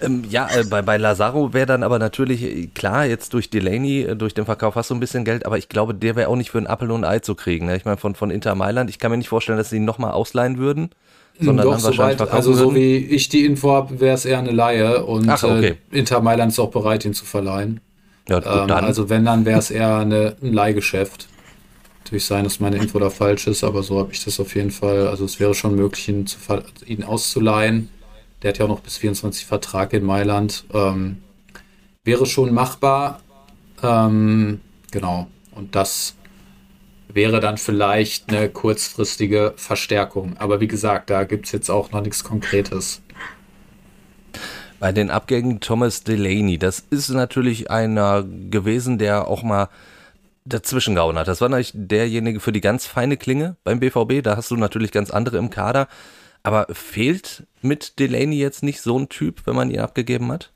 Ähm, 0.00 0.24
ja, 0.28 0.48
äh, 0.54 0.64
bei, 0.64 0.82
bei 0.82 0.98
Lazaro 0.98 1.54
wäre 1.54 1.66
dann 1.66 1.82
aber 1.82 1.98
natürlich, 1.98 2.42
äh, 2.42 2.66
klar, 2.66 3.06
jetzt 3.06 3.32
durch 3.32 3.48
Delaney, 3.48 4.02
äh, 4.02 4.16
durch 4.16 4.34
den 4.34 4.44
Verkauf 4.44 4.74
hast 4.74 4.90
du 4.90 4.94
ein 4.94 5.00
bisschen 5.00 5.24
Geld, 5.24 5.46
aber 5.46 5.56
ich 5.56 5.68
glaube, 5.68 5.94
der 5.94 6.16
wäre 6.16 6.28
auch 6.28 6.36
nicht 6.36 6.50
für 6.50 6.58
ein 6.58 6.66
Apfel 6.66 6.90
und 6.90 7.04
ein 7.04 7.10
Ei 7.10 7.18
zu 7.20 7.34
kriegen. 7.34 7.66
Ne? 7.66 7.76
Ich 7.76 7.84
meine, 7.84 7.96
von, 7.96 8.14
von 8.14 8.30
Inter 8.30 8.54
Mailand, 8.54 8.90
ich 8.90 8.98
kann 8.98 9.10
mir 9.10 9.16
nicht 9.16 9.28
vorstellen, 9.28 9.58
dass 9.58 9.70
sie 9.70 9.76
ihn 9.76 9.84
nochmal 9.84 10.12
ausleihen 10.12 10.58
würden. 10.58 10.90
Sondern 11.38 11.66
Doch, 11.66 11.74
dann 11.74 11.82
wahrscheinlich 11.82 12.18
soweit, 12.18 12.32
also 12.32 12.54
so 12.54 12.74
wie 12.74 12.96
ich 12.96 13.28
die 13.28 13.44
Info 13.44 13.70
habe, 13.72 14.00
wäre 14.00 14.14
es 14.14 14.24
eher 14.24 14.38
eine 14.38 14.52
Laie 14.52 15.04
und 15.04 15.28
Ach, 15.28 15.42
okay. 15.42 15.76
äh, 15.90 15.98
Inter 15.98 16.20
Mailand 16.20 16.52
ist 16.52 16.58
auch 16.58 16.70
bereit, 16.70 17.04
ihn 17.04 17.12
zu 17.12 17.26
verleihen. 17.26 17.80
Ja, 18.28 18.40
gut, 18.40 18.70
ähm, 18.70 18.76
also 18.76 19.10
wenn, 19.10 19.24
dann 19.24 19.44
wäre 19.44 19.58
es 19.58 19.70
eher 19.70 19.96
eine, 19.96 20.36
ein 20.42 20.52
Leihgeschäft. 20.52 21.28
Natürlich 22.04 22.24
sein, 22.24 22.44
dass 22.44 22.60
meine 22.60 22.76
Info 22.76 22.98
da 22.98 23.10
falsch 23.10 23.46
ist, 23.48 23.64
aber 23.64 23.82
so 23.82 23.98
habe 23.98 24.12
ich 24.12 24.24
das 24.24 24.40
auf 24.40 24.54
jeden 24.54 24.70
Fall. 24.70 25.08
Also 25.08 25.24
es 25.24 25.38
wäre 25.40 25.54
schon 25.54 25.74
möglich, 25.74 26.08
ihn, 26.08 26.26
zu, 26.26 26.38
ihn 26.86 27.02
auszuleihen 27.02 27.90
der 28.42 28.50
hat 28.50 28.58
ja 28.58 28.64
auch 28.64 28.70
noch 28.70 28.80
bis 28.80 28.96
24 28.98 29.46
Vertrag 29.46 29.92
in 29.92 30.04
Mailand. 30.04 30.64
Ähm, 30.72 31.22
wäre 32.04 32.26
schon 32.26 32.52
machbar. 32.52 33.20
Ähm, 33.82 34.60
genau. 34.90 35.28
Und 35.52 35.74
das 35.74 36.14
wäre 37.08 37.40
dann 37.40 37.56
vielleicht 37.56 38.28
eine 38.28 38.48
kurzfristige 38.48 39.54
Verstärkung. 39.56 40.36
Aber 40.38 40.60
wie 40.60 40.68
gesagt, 40.68 41.10
da 41.10 41.24
gibt 41.24 41.46
es 41.46 41.52
jetzt 41.52 41.70
auch 41.70 41.92
noch 41.92 42.02
nichts 42.02 42.24
Konkretes. 42.24 43.00
Bei 44.78 44.92
den 44.92 45.10
Abgängen 45.10 45.60
Thomas 45.60 46.04
Delaney, 46.04 46.58
das 46.58 46.84
ist 46.90 47.08
natürlich 47.08 47.70
einer 47.70 48.22
gewesen, 48.22 48.98
der 48.98 49.26
auch 49.26 49.42
mal 49.42 49.70
dazwischen 50.44 50.94
gehauen 50.94 51.18
hat. 51.18 51.28
Das 51.28 51.40
war 51.40 51.48
natürlich 51.48 51.72
derjenige 51.74 52.40
für 52.40 52.52
die 52.52 52.60
ganz 52.60 52.86
feine 52.86 53.16
Klinge 53.16 53.56
beim 53.64 53.80
BVB. 53.80 54.22
Da 54.22 54.36
hast 54.36 54.50
du 54.50 54.56
natürlich 54.56 54.92
ganz 54.92 55.10
andere 55.10 55.38
im 55.38 55.50
Kader. 55.50 55.88
Aber 56.46 56.68
fehlt 56.72 57.42
mit 57.60 57.98
Delaney 57.98 58.38
jetzt 58.38 58.62
nicht 58.62 58.80
so 58.80 58.96
ein 58.96 59.08
Typ, 59.08 59.42
wenn 59.46 59.56
man 59.56 59.68
ihn 59.68 59.80
abgegeben 59.80 60.30
hat? 60.30 60.52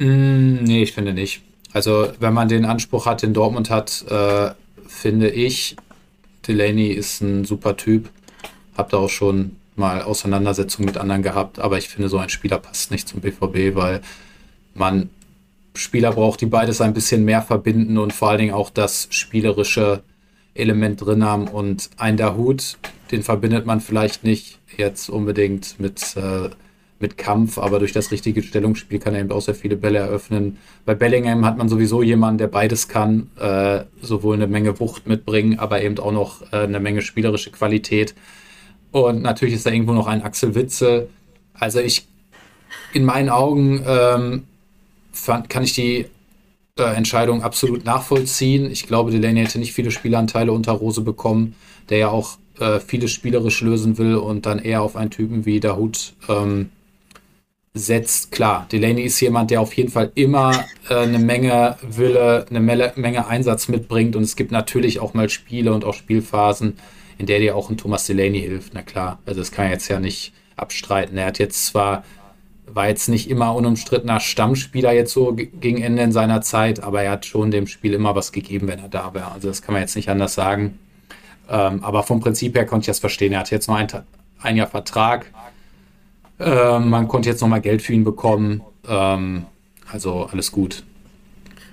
Mm, 0.00 0.64
nee, 0.64 0.82
ich 0.82 0.94
finde 0.94 1.14
nicht. 1.14 1.42
Also, 1.72 2.08
wenn 2.18 2.34
man 2.34 2.48
den 2.48 2.64
Anspruch 2.64 3.06
hat, 3.06 3.22
den 3.22 3.34
Dortmund 3.34 3.70
hat, 3.70 4.04
äh, 4.10 4.50
finde 4.88 5.30
ich, 5.30 5.76
Delaney 6.48 6.88
ist 6.88 7.20
ein 7.20 7.44
super 7.44 7.76
Typ. 7.76 8.10
Hab 8.76 8.90
da 8.90 8.96
auch 8.96 9.10
schon 9.10 9.54
mal 9.76 10.02
Auseinandersetzungen 10.02 10.86
mit 10.86 10.96
anderen 10.96 11.22
gehabt, 11.22 11.60
aber 11.60 11.78
ich 11.78 11.88
finde, 11.88 12.08
so 12.08 12.18
ein 12.18 12.30
Spieler 12.30 12.58
passt 12.58 12.90
nicht 12.90 13.06
zum 13.06 13.20
BVB, 13.20 13.76
weil 13.76 14.00
man 14.74 15.08
Spieler 15.76 16.10
braucht, 16.10 16.40
die 16.40 16.46
beides 16.46 16.80
ein 16.80 16.94
bisschen 16.94 17.24
mehr 17.24 17.42
verbinden 17.42 17.96
und 17.98 18.12
vor 18.12 18.30
allen 18.30 18.40
Dingen 18.40 18.54
auch 18.54 18.70
das 18.70 19.06
spielerische 19.10 20.02
Element 20.54 21.00
drin 21.00 21.22
haben. 21.24 21.46
Und 21.46 21.90
ein 21.96 22.16
Dahut, 22.16 22.76
den 23.10 23.22
verbindet 23.22 23.66
man 23.66 23.80
vielleicht 23.80 24.24
nicht 24.24 24.58
jetzt 24.76 25.08
unbedingt 25.08 25.78
mit, 25.78 26.16
äh, 26.16 26.50
mit 27.00 27.16
Kampf, 27.16 27.58
aber 27.58 27.78
durch 27.78 27.92
das 27.92 28.10
richtige 28.10 28.42
Stellungsspiel 28.42 28.98
kann 28.98 29.14
er 29.14 29.20
eben 29.20 29.30
auch 29.30 29.40
sehr 29.40 29.54
viele 29.54 29.76
Bälle 29.76 29.98
eröffnen. 29.98 30.58
Bei 30.84 30.94
Bellingham 30.94 31.44
hat 31.44 31.56
man 31.56 31.68
sowieso 31.68 32.02
jemanden, 32.02 32.38
der 32.38 32.48
beides 32.48 32.88
kann, 32.88 33.30
äh, 33.38 33.84
sowohl 34.02 34.36
eine 34.36 34.46
Menge 34.46 34.78
Wucht 34.80 35.06
mitbringen, 35.06 35.58
aber 35.58 35.82
eben 35.82 35.98
auch 35.98 36.12
noch 36.12 36.52
äh, 36.52 36.56
eine 36.56 36.80
Menge 36.80 37.02
spielerische 37.02 37.50
Qualität. 37.50 38.14
Und 38.90 39.22
natürlich 39.22 39.54
ist 39.54 39.66
da 39.66 39.70
irgendwo 39.70 39.92
noch 39.92 40.06
ein 40.06 40.22
Axel 40.22 40.54
Witze. 40.54 41.08
Also 41.54 41.80
ich, 41.80 42.06
in 42.92 43.04
meinen 43.04 43.28
Augen, 43.28 43.82
ähm, 43.86 44.44
fand, 45.12 45.48
kann 45.50 45.62
ich 45.62 45.74
die 45.74 46.06
äh, 46.78 46.94
Entscheidung 46.94 47.42
absolut 47.42 47.84
nachvollziehen. 47.84 48.70
Ich 48.70 48.86
glaube, 48.86 49.10
Delaney 49.10 49.44
hätte 49.44 49.58
nicht 49.58 49.72
viele 49.72 49.90
Spielanteile 49.90 50.52
unter 50.52 50.72
Rose 50.72 51.02
bekommen, 51.02 51.54
der 51.90 51.98
ja 51.98 52.08
auch 52.08 52.38
äh, 52.60 52.80
vieles 52.80 53.12
spielerisch 53.12 53.60
lösen 53.60 53.98
will 53.98 54.16
und 54.16 54.46
dann 54.46 54.58
eher 54.58 54.82
auf 54.82 54.96
einen 54.96 55.10
Typen 55.10 55.46
wie 55.46 55.60
Dahut 55.60 56.14
ähm, 56.28 56.70
setzt. 57.74 58.32
Klar, 58.32 58.66
Delaney 58.70 59.02
ist 59.02 59.20
jemand, 59.20 59.50
der 59.50 59.60
auf 59.60 59.74
jeden 59.74 59.90
Fall 59.90 60.10
immer 60.14 60.64
äh, 60.88 60.94
eine 60.94 61.18
Menge 61.18 61.76
Wille, 61.82 62.46
eine 62.48 62.60
Menge, 62.60 63.26
Einsatz 63.26 63.68
mitbringt 63.68 64.16
und 64.16 64.22
es 64.22 64.36
gibt 64.36 64.50
natürlich 64.50 65.00
auch 65.00 65.14
mal 65.14 65.28
Spiele 65.28 65.72
und 65.72 65.84
auch 65.84 65.94
Spielphasen, 65.94 66.78
in 67.18 67.26
der 67.26 67.38
dir 67.38 67.56
auch 67.56 67.70
ein 67.70 67.76
Thomas 67.76 68.06
Delaney 68.06 68.40
hilft. 68.40 68.74
Na 68.74 68.82
klar, 68.82 69.18
also 69.26 69.40
das 69.40 69.52
kann 69.52 69.66
er 69.66 69.72
jetzt 69.72 69.88
ja 69.88 70.00
nicht 70.00 70.32
abstreiten. 70.56 71.16
Er 71.16 71.26
hat 71.26 71.38
jetzt 71.38 71.66
zwar 71.66 72.04
war 72.70 72.88
jetzt 72.88 73.08
nicht 73.08 73.30
immer 73.30 73.54
unumstrittener 73.54 74.20
Stammspieler 74.20 74.92
jetzt 74.92 75.12
so 75.12 75.34
gegen 75.34 75.78
Ende 75.78 76.02
in 76.02 76.12
seiner 76.12 76.42
Zeit, 76.42 76.82
aber 76.82 77.02
er 77.02 77.12
hat 77.12 77.26
schon 77.26 77.50
dem 77.50 77.66
Spiel 77.66 77.94
immer 77.94 78.14
was 78.14 78.30
gegeben, 78.30 78.68
wenn 78.68 78.78
er 78.78 78.88
da 78.88 79.14
war. 79.14 79.32
Also 79.32 79.48
das 79.48 79.62
kann 79.62 79.72
man 79.72 79.82
jetzt 79.82 79.96
nicht 79.96 80.10
anders 80.10 80.34
sagen. 80.34 80.78
Ähm, 81.48 81.82
aber 81.82 82.02
vom 82.02 82.20
Prinzip 82.20 82.54
her 82.54 82.66
konnte 82.66 82.82
ich 82.82 82.86
das 82.88 82.98
verstehen. 82.98 83.32
Er 83.32 83.40
hat 83.40 83.50
jetzt 83.50 83.68
nur 83.68 83.76
ein, 83.76 83.88
ein 84.42 84.56
Jahr 84.56 84.66
Vertrag. 84.66 85.32
Ähm, 86.38 86.90
man 86.90 87.08
konnte 87.08 87.28
jetzt 87.28 87.40
noch 87.40 87.48
mal 87.48 87.60
Geld 87.60 87.82
für 87.82 87.92
ihn 87.92 88.04
bekommen. 88.04 88.62
Ähm, 88.86 89.46
also 89.90 90.28
alles 90.30 90.52
gut. 90.52 90.84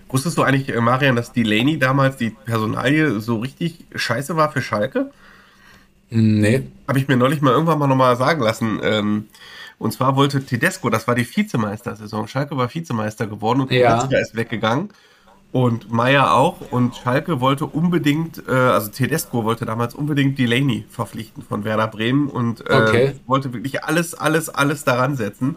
Wusstest 0.09 0.37
du 0.37 0.43
eigentlich, 0.43 0.69
äh, 0.69 0.79
Marian, 0.79 1.15
dass 1.15 1.33
Delaney 1.33 1.77
damals 1.77 2.17
die 2.17 2.29
Personalie 2.29 3.19
so 3.19 3.39
richtig 3.39 3.85
scheiße 3.93 4.35
war 4.37 4.51
für 4.51 4.61
Schalke? 4.61 5.11
Nee. 6.09 6.63
Habe 6.87 6.99
ich 6.99 7.07
mir 7.07 7.17
neulich 7.17 7.41
mal 7.41 7.51
irgendwann 7.51 7.79
mal 7.79 7.87
nochmal 7.87 8.15
sagen 8.15 8.41
lassen. 8.41 8.79
Ähm, 8.83 9.27
und 9.77 9.91
zwar 9.91 10.15
wollte 10.15 10.45
Tedesco, 10.45 10.89
das 10.89 11.07
war 11.07 11.15
die 11.15 11.27
Vizemeistersaison. 11.27 12.27
Schalke 12.27 12.55
war 12.55 12.73
Vizemeister 12.73 13.27
geworden 13.27 13.61
und 13.61 13.71
ja. 13.71 13.99
Tedesco 13.99 14.21
ist 14.21 14.35
weggegangen. 14.35 14.89
Und 15.55 15.89
Meier 15.89 16.33
auch. 16.33 16.69
Und 16.69 16.97
Schalke 16.97 17.39
wollte 17.39 17.65
unbedingt, 17.65 18.43
äh, 18.45 18.51
also 18.51 18.91
Tedesco 18.91 19.45
wollte 19.45 19.65
damals 19.65 19.95
unbedingt 19.95 20.37
Delaney 20.37 20.83
verpflichten 20.89 21.41
von 21.43 21.63
Werder 21.63 21.87
Bremen 21.87 22.27
und 22.27 22.69
äh, 22.69 22.73
okay. 22.73 23.15
wollte 23.25 23.53
wirklich 23.53 23.81
alles, 23.81 24.15
alles, 24.15 24.49
alles 24.49 24.83
daran 24.83 25.15
setzen. 25.15 25.55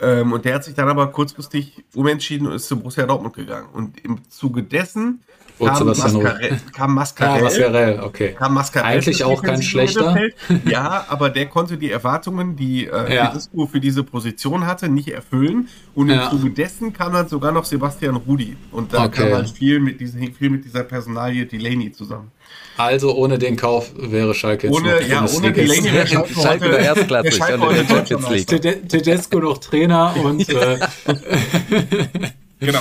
Ähm, 0.00 0.32
und 0.32 0.44
der 0.44 0.56
hat 0.56 0.64
sich 0.64 0.74
dann 0.74 0.88
aber 0.88 1.06
kurzfristig 1.08 1.84
umentschieden 1.94 2.46
und 2.46 2.54
ist 2.54 2.66
zu 2.66 2.76
Borussia 2.78 3.06
Dortmund 3.06 3.34
gegangen. 3.34 3.68
Und 3.72 4.04
im 4.04 4.28
Zuge 4.30 4.62
dessen 4.62 5.20
kam 5.58 5.86
Mascarell, 5.86 6.60
kam 6.72 6.94
Mascarell. 6.94 7.36
Ja, 7.36 7.44
Mascarell, 7.44 8.00
okay. 8.00 8.32
Kam 8.36 8.54
Mascarell 8.54 8.96
Eigentlich 8.96 9.24
auch 9.24 9.42
kein 9.42 9.62
schlechter. 9.62 10.16
Ja, 10.64 11.06
aber 11.08 11.30
der 11.30 11.46
konnte 11.46 11.76
die 11.76 11.90
Erwartungen, 11.90 12.56
die 12.56 12.86
äh, 12.86 13.14
ja. 13.14 13.26
Tedesco 13.28 13.66
für 13.66 13.80
diese 13.80 14.02
Position 14.02 14.66
hatte, 14.66 14.88
nicht 14.88 15.08
erfüllen. 15.08 15.68
Und 15.94 16.08
im 16.08 16.16
ja. 16.16 16.30
Zuge 16.30 16.50
dessen 16.50 16.92
kam 16.92 17.12
dann 17.12 17.28
sogar 17.28 17.52
noch 17.52 17.64
Sebastian 17.64 18.16
Rudi. 18.16 18.56
Und 18.72 18.92
da 18.92 19.04
okay. 19.04 19.22
kam 19.22 19.32
halt 19.32 19.50
viel 19.50 19.78
mit, 19.78 20.00
diesen, 20.00 20.32
viel 20.34 20.50
mit 20.50 20.64
dieser 20.64 20.82
Personalie 20.82 21.46
Delaney 21.46 21.92
zusammen. 21.92 22.32
Also 22.76 23.14
ohne 23.14 23.38
den 23.38 23.56
Kauf 23.56 23.92
wäre 23.96 24.34
Schalke 24.34 24.66
jetzt 24.66 24.76
ohne, 24.76 24.94
noch 24.94 25.08
ja, 25.08 25.26
ohne 25.36 25.52
Delaney 25.52 25.92
wäre 25.92 26.06
Schalke, 26.06 26.34
Schalke 26.34 26.64
heute, 26.66 26.76
erstklassig 26.76 27.34
Schalke 27.36 27.60
heute 27.60 27.86
Champions 27.86 28.30
League. 28.30 28.88
Tedesco 28.88 29.38
noch 29.38 29.58
Trainer 29.58 30.14
und 30.24 30.48
äh, 30.48 30.78
genau. 32.60 32.80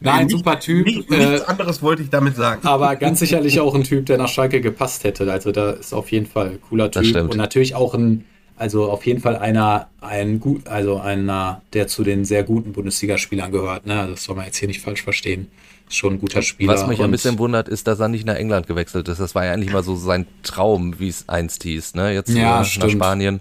Nein, 0.00 0.26
nicht, 0.26 0.36
super 0.36 0.60
Typ. 0.60 0.86
Nicht, 0.86 1.10
nichts 1.10 1.40
äh, 1.40 1.44
anderes 1.46 1.82
wollte 1.82 2.02
ich 2.02 2.10
damit 2.10 2.36
sagen. 2.36 2.64
Aber 2.66 2.94
ganz 2.96 3.18
sicherlich 3.18 3.58
auch 3.60 3.74
ein 3.74 3.82
Typ, 3.82 4.06
der 4.06 4.18
nach 4.18 4.28
Schalke 4.28 4.60
gepasst 4.60 5.02
hätte. 5.04 5.30
Also 5.30 5.50
da 5.52 5.70
ist 5.70 5.92
auf 5.92 6.12
jeden 6.12 6.26
Fall 6.26 6.50
ein 6.50 6.60
cooler 6.60 6.90
Typ. 6.90 7.16
Und 7.16 7.36
natürlich 7.36 7.74
auch 7.74 7.94
ein, 7.94 8.24
also 8.56 8.90
auf 8.90 9.04
jeden 9.06 9.20
Fall 9.20 9.36
einer, 9.36 9.88
ein 10.00 10.38
gut, 10.38 10.68
also 10.68 10.98
einer, 10.98 11.62
der 11.72 11.88
zu 11.88 12.04
den 12.04 12.24
sehr 12.24 12.44
guten 12.44 12.72
Bundesligaspielern 12.72 13.50
gehört. 13.50 13.86
Ne? 13.86 14.06
Das 14.10 14.24
soll 14.24 14.36
man 14.36 14.44
jetzt 14.44 14.58
hier 14.58 14.68
nicht 14.68 14.82
falsch 14.82 15.02
verstehen. 15.02 15.50
Schon 15.88 16.14
ein 16.14 16.20
guter 16.20 16.42
Spieler. 16.42 16.72
Was 16.72 16.86
mich 16.86 17.00
ein 17.00 17.10
bisschen 17.10 17.38
wundert, 17.38 17.68
ist, 17.68 17.86
dass 17.86 18.00
er 18.00 18.08
nicht 18.08 18.26
nach 18.26 18.34
England 18.34 18.66
gewechselt 18.66 19.08
ist. 19.08 19.20
Das 19.20 19.34
war 19.34 19.44
ja 19.44 19.52
eigentlich 19.52 19.72
mal 19.72 19.84
so 19.84 19.94
sein 19.94 20.26
Traum, 20.42 20.98
wie 20.98 21.08
es 21.08 21.28
einst 21.28 21.62
hieß. 21.62 21.94
Ne? 21.94 22.12
Jetzt 22.12 22.30
ja, 22.30 22.60
nach 22.60 22.88
Spanien. 22.90 23.40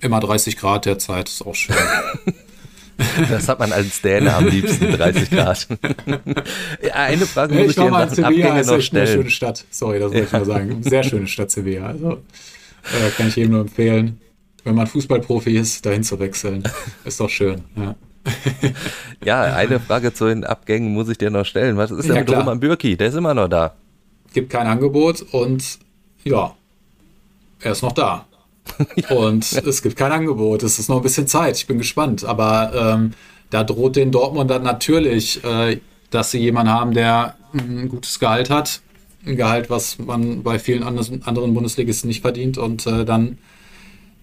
Immer 0.00 0.20
30 0.20 0.56
Grad 0.56 0.86
derzeit, 0.86 1.28
ist 1.28 1.44
auch 1.44 1.54
schön. 1.54 1.76
Das 3.28 3.48
hat 3.48 3.58
man 3.58 3.72
als 3.72 4.00
Däne 4.00 4.34
am 4.34 4.46
liebsten, 4.46 4.92
30 4.92 5.30
Grad. 5.30 5.66
Eine 6.92 7.26
Frage 7.26 7.54
muss 7.54 7.62
ich, 7.64 7.70
ich 7.70 7.76
dir 7.76 7.90
mal 7.90 8.08
Sevilla 8.08 8.58
ist 8.60 8.66
noch 8.68 8.80
stellen. 8.80 9.06
Eine 9.06 9.16
schöne 9.16 9.30
Stadt. 9.30 9.64
Sorry, 9.70 9.98
das 9.98 10.12
wollte 10.12 10.26
ich 10.26 10.32
nur 10.32 10.44
sagen. 10.44 10.82
Sehr 10.82 11.02
schöne 11.02 11.26
Stadt 11.26 11.50
Sevilla. 11.50 11.86
Also 11.86 12.12
äh, 12.12 13.10
kann 13.16 13.28
ich 13.28 13.36
jedem 13.36 13.52
nur 13.52 13.62
empfehlen, 13.62 14.20
wenn 14.64 14.74
man 14.74 14.86
Fußballprofi 14.86 15.56
ist, 15.56 15.84
dahin 15.84 16.04
zu 16.04 16.20
wechseln. 16.20 16.62
Ist 17.04 17.18
doch 17.18 17.30
schön. 17.30 17.62
Ja. 17.76 17.96
ja, 19.24 19.42
eine 19.42 19.80
Frage 19.80 20.12
zu 20.12 20.26
den 20.26 20.44
Abgängen 20.44 20.92
muss 20.92 21.08
ich 21.08 21.18
dir 21.18 21.30
noch 21.30 21.44
stellen. 21.44 21.76
Was 21.76 21.90
ist 21.90 22.04
denn 22.04 22.14
ja, 22.14 22.20
mit 22.20 22.28
klar. 22.28 22.40
Roman 22.40 22.60
Bürki? 22.60 22.96
Der 22.96 23.08
ist 23.08 23.14
immer 23.14 23.34
noch 23.34 23.48
da. 23.48 23.74
Gibt 24.32 24.50
kein 24.50 24.66
Angebot 24.66 25.22
und 25.32 25.78
ja, 26.24 26.54
er 27.60 27.72
ist 27.72 27.82
noch 27.82 27.92
da. 27.92 28.26
Und 29.10 29.52
es 29.52 29.82
gibt 29.82 29.96
kein 29.96 30.12
Angebot. 30.12 30.62
Es 30.62 30.78
ist 30.78 30.88
noch 30.88 30.96
ein 30.96 31.02
bisschen 31.02 31.26
Zeit. 31.26 31.56
Ich 31.56 31.66
bin 31.66 31.78
gespannt. 31.78 32.24
Aber 32.24 32.72
ähm, 32.74 33.12
da 33.50 33.64
droht 33.64 33.96
den 33.96 34.12
Dortmund 34.12 34.50
dann 34.50 34.62
natürlich, 34.62 35.42
äh, 35.44 35.80
dass 36.10 36.30
sie 36.30 36.38
jemanden 36.38 36.72
haben, 36.72 36.94
der 36.94 37.34
ein 37.52 37.88
gutes 37.88 38.18
Gehalt 38.18 38.50
hat. 38.50 38.80
Ein 39.26 39.36
Gehalt, 39.36 39.68
was 39.68 39.98
man 39.98 40.42
bei 40.42 40.58
vielen 40.58 40.84
anderen 40.84 41.54
Bundesligisten 41.54 42.08
nicht 42.08 42.22
verdient. 42.22 42.56
Und 42.56 42.86
äh, 42.86 43.04
dann 43.04 43.38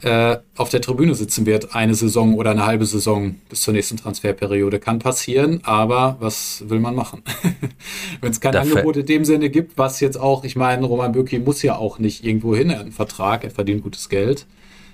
äh, 0.01 0.37
auf 0.55 0.69
der 0.69 0.81
Tribüne 0.81 1.13
sitzen 1.13 1.45
wird, 1.45 1.75
eine 1.75 1.93
Saison 1.93 2.35
oder 2.35 2.51
eine 2.51 2.65
halbe 2.65 2.85
Saison 2.85 3.35
bis 3.49 3.61
zur 3.61 3.73
nächsten 3.73 3.97
Transferperiode. 3.97 4.79
Kann 4.79 4.99
passieren, 4.99 5.59
aber 5.63 6.17
was 6.19 6.63
will 6.67 6.79
man 6.79 6.95
machen? 6.95 7.23
Wenn 8.21 8.31
es 8.31 8.39
kein 8.39 8.53
Dafür. 8.53 8.77
Angebot 8.77 8.97
in 8.97 9.05
dem 9.05 9.25
Sinne 9.25 9.49
gibt, 9.49 9.77
was 9.77 9.99
jetzt 9.99 10.19
auch, 10.19 10.43
ich 10.43 10.55
meine, 10.55 10.85
Roman 10.85 11.11
Bürki 11.11 11.39
muss 11.39 11.61
ja 11.63 11.75
auch 11.75 11.99
nicht 11.99 12.23
irgendwo 12.23 12.55
hin, 12.55 12.69
er 12.69 12.77
hat 12.77 12.83
einen 12.83 12.91
Vertrag, 12.91 13.43
er 13.43 13.51
verdient 13.51 13.83
gutes 13.83 14.09
Geld. 14.09 14.45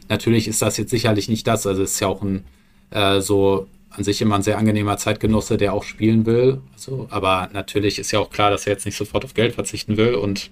Natürlich 0.09 0.47
ist 0.47 0.61
das 0.61 0.77
jetzt 0.77 0.89
sicherlich 0.91 1.29
nicht 1.29 1.45
das, 1.47 1.67
also 1.67 1.83
es 1.83 1.93
ist 1.93 1.99
ja 1.99 2.07
auch 2.07 2.21
ein 2.21 2.43
äh, 2.91 3.21
so 3.21 3.67
an 3.89 4.03
sich 4.03 4.21
immer 4.21 4.35
ein 4.35 4.41
sehr 4.41 4.57
angenehmer 4.57 4.97
Zeitgenosse, 4.97 5.57
der 5.57 5.73
auch 5.73 5.83
spielen 5.83 6.25
will. 6.25 6.61
Also, 6.73 7.07
aber 7.09 7.49
natürlich 7.53 7.99
ist 7.99 8.11
ja 8.11 8.19
auch 8.19 8.29
klar, 8.29 8.51
dass 8.51 8.67
er 8.67 8.73
jetzt 8.73 8.85
nicht 8.85 8.97
sofort 8.97 9.23
auf 9.23 9.33
Geld 9.33 9.55
verzichten 9.55 9.97
will 9.97 10.15
und 10.15 10.49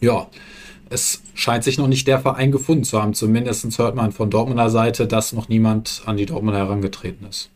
ja, 0.00 0.28
es 0.90 1.22
scheint 1.34 1.64
sich 1.64 1.78
noch 1.78 1.86
nicht 1.86 2.06
der 2.08 2.18
Verein 2.18 2.50
gefunden 2.52 2.84
zu 2.84 3.00
haben. 3.00 3.14
Zumindest 3.14 3.78
hört 3.78 3.94
man 3.94 4.12
von 4.12 4.28
Dortmunder 4.28 4.70
Seite, 4.70 5.06
dass 5.06 5.32
noch 5.32 5.48
niemand 5.48 6.02
an 6.04 6.16
die 6.16 6.26
Dortmunder 6.26 6.58
herangetreten 6.58 7.26
ist. 7.28 7.48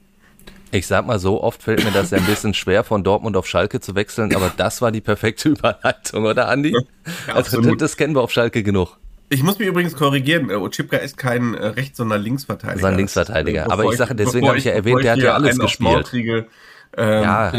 Ich 0.71 0.87
sag 0.87 1.07
mal 1.07 1.19
so, 1.19 1.43
oft 1.43 1.63
fällt 1.63 1.85
mir 1.85 1.91
das 1.91 2.11
ja 2.11 2.19
ein 2.19 2.27
bisschen 2.27 2.55
schwer, 2.55 2.83
von 2.83 3.05
Dortmund 3.05 3.37
auf 3.37 3.47
Schalke 3.47 3.81
zu 3.81 3.95
wechseln, 3.95 4.35
aber 4.35 4.53
das 4.57 4.83
war 4.83 4.91
die 4.91 5.01
perfekte 5.01 5.49
Überleitung, 5.51 6.25
oder 6.25 6.49
Andi? 6.49 6.71
Ja, 6.71 7.35
also 7.35 7.61
das, 7.61 7.77
das, 7.77 7.97
kennen 7.97 8.15
wir 8.15 8.23
auf 8.23 8.33
Schalke 8.33 8.63
genug. 8.63 8.97
Ich 9.29 9.43
muss 9.43 9.59
mich 9.59 9.69
übrigens 9.69 9.95
korrigieren, 9.95 10.51
Ochipka 10.51 10.97
ist 10.97 11.17
kein 11.17 11.55
äh, 11.55 11.67
Rechts-, 11.67 11.99
sondern 11.99 12.23
Linksverteidiger. 12.23 12.81
Sondern 12.81 12.99
Linksverteidiger. 12.99 13.71
aber 13.71 13.85
ich 13.85 13.97
sage, 13.97 14.15
deswegen 14.15 14.49
habe 14.49 14.59
ich 14.59 14.65
ja 14.65 14.73
erwähnt, 14.73 15.05
der 15.05 15.13
hat 15.13 15.19
ja 15.19 15.35
alles 15.35 15.59
gespielt. 15.59 16.07
Kriege, 16.07 16.47
ähm, 16.97 17.23
ja. 17.23 17.53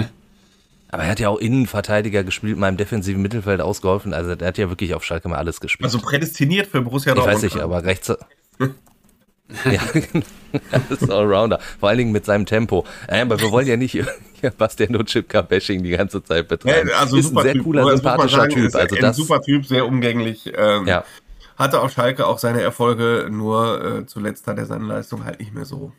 Aber 0.96 1.04
er 1.04 1.10
hat 1.10 1.20
ja 1.20 1.28
auch 1.28 1.40
Innenverteidiger 1.40 2.24
gespielt, 2.24 2.58
mal 2.58 2.70
im 2.70 2.78
defensiven 2.78 3.22
Mittelfeld 3.22 3.60
ausgeholfen. 3.60 4.14
Also 4.14 4.34
der 4.36 4.48
hat 4.48 4.58
ja 4.58 4.70
wirklich 4.70 4.94
auf 4.94 5.04
Schalke 5.04 5.28
mal 5.28 5.36
alles 5.36 5.60
gespielt. 5.60 5.84
Also 5.84 6.00
prädestiniert 6.00 6.68
für 6.68 6.82
Borussia 6.82 7.14
Dortmund. 7.14 7.38
Ich 7.38 7.44
weiß 7.44 7.54
nicht, 7.54 7.62
aber 7.62 7.84
rechts. 7.84 8.08
ja, 8.60 9.82
das 10.72 11.02
ist 11.02 11.12
Allrounder. 11.12 11.60
Vor 11.82 11.90
allen 11.90 11.98
Dingen 11.98 12.14
mit 12.14 12.24
seinem 12.24 12.46
Tempo. 12.46 12.86
Ja, 13.12 13.24
aber 13.24 13.38
wir 13.42 13.52
wollen 13.52 13.68
ja 13.68 13.76
nicht 13.76 14.02
Bastian 14.58 14.94
Chipka-Bashing 14.94 15.84
die 15.84 15.90
ganze 15.90 16.24
Zeit 16.24 16.48
betreiben. 16.48 16.88
Ja, 16.88 17.00
also 17.00 17.18
ist 17.18 17.36
ein 17.36 17.44
sehr 17.44 17.54
typ, 17.56 17.66
cooler, 17.66 17.98
sympathischer 17.98 18.38
sagen, 18.38 18.54
Typ. 18.54 18.76
Also 18.76 18.96
das, 18.96 19.18
super 19.18 19.42
Typ, 19.42 19.66
sehr 19.66 19.86
umgänglich. 19.86 20.54
Ähm, 20.56 20.88
ja. 20.88 21.04
Hatte 21.58 21.82
auf 21.82 21.92
Schalke 21.92 22.26
auch 22.26 22.40
seine 22.40 22.62
Erfolge, 22.62 23.28
nur 23.30 23.84
äh, 23.84 24.06
zuletzt 24.06 24.48
hat 24.48 24.58
er 24.60 24.66
seine 24.66 24.86
Leistung 24.86 25.26
halt 25.26 25.42
nicht 25.42 25.54
mehr 25.54 25.66
so 25.66 25.92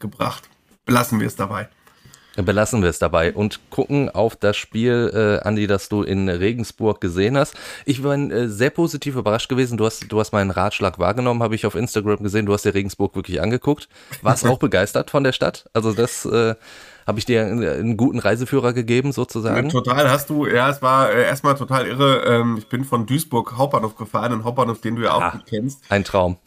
gebracht. 0.00 0.48
Belassen 0.84 1.20
wir 1.20 1.28
es 1.28 1.36
dabei. 1.36 1.68
Belassen 2.36 2.82
wir 2.82 2.88
es 2.88 2.98
dabei 2.98 3.34
und 3.34 3.60
gucken 3.68 4.08
auf 4.08 4.36
das 4.36 4.56
Spiel, 4.56 5.10
äh, 5.14 5.46
Andi, 5.46 5.66
das 5.66 5.90
du 5.90 6.02
in 6.02 6.30
Regensburg 6.30 7.00
gesehen 7.00 7.36
hast. 7.36 7.54
Ich 7.84 8.02
bin 8.02 8.30
äh, 8.30 8.48
sehr 8.48 8.70
positiv 8.70 9.16
überrascht 9.16 9.50
gewesen. 9.50 9.76
Du 9.76 9.84
hast, 9.84 10.10
du 10.10 10.18
hast 10.18 10.32
meinen 10.32 10.50
Ratschlag 10.50 10.98
wahrgenommen, 10.98 11.42
habe 11.42 11.54
ich 11.54 11.66
auf 11.66 11.74
Instagram 11.74 12.22
gesehen. 12.22 12.46
Du 12.46 12.54
hast 12.54 12.64
dir 12.64 12.72
Regensburg 12.72 13.14
wirklich 13.14 13.42
angeguckt. 13.42 13.88
Warst 14.22 14.46
auch 14.46 14.58
begeistert 14.60 15.10
von 15.10 15.24
der 15.24 15.32
Stadt. 15.32 15.68
Also 15.74 15.92
das 15.92 16.24
äh, 16.24 16.54
habe 17.06 17.18
ich 17.18 17.26
dir 17.26 17.42
einen, 17.42 17.64
einen, 17.64 17.96
guten 17.98 18.18
Reiseführer 18.18 18.72
gegeben, 18.72 19.12
sozusagen. 19.12 19.68
total 19.68 20.10
hast 20.10 20.30
du. 20.30 20.46
Ja, 20.46 20.70
es 20.70 20.80
war 20.80 21.10
äh, 21.12 21.24
erstmal 21.24 21.54
total 21.54 21.86
irre. 21.86 22.22
Ähm, 22.24 22.56
ich 22.56 22.68
bin 22.68 22.84
von 22.84 23.04
Duisburg 23.04 23.58
Hauptbahnhof 23.58 23.96
gefahren, 23.96 24.32
ein 24.32 24.44
Hauptbahnhof, 24.44 24.80
den 24.80 24.96
du 24.96 25.02
ja 25.02 25.12
auch 25.12 25.20
ah, 25.20 25.42
kennst. 25.46 25.82
Ein 25.90 26.04
Traum 26.04 26.38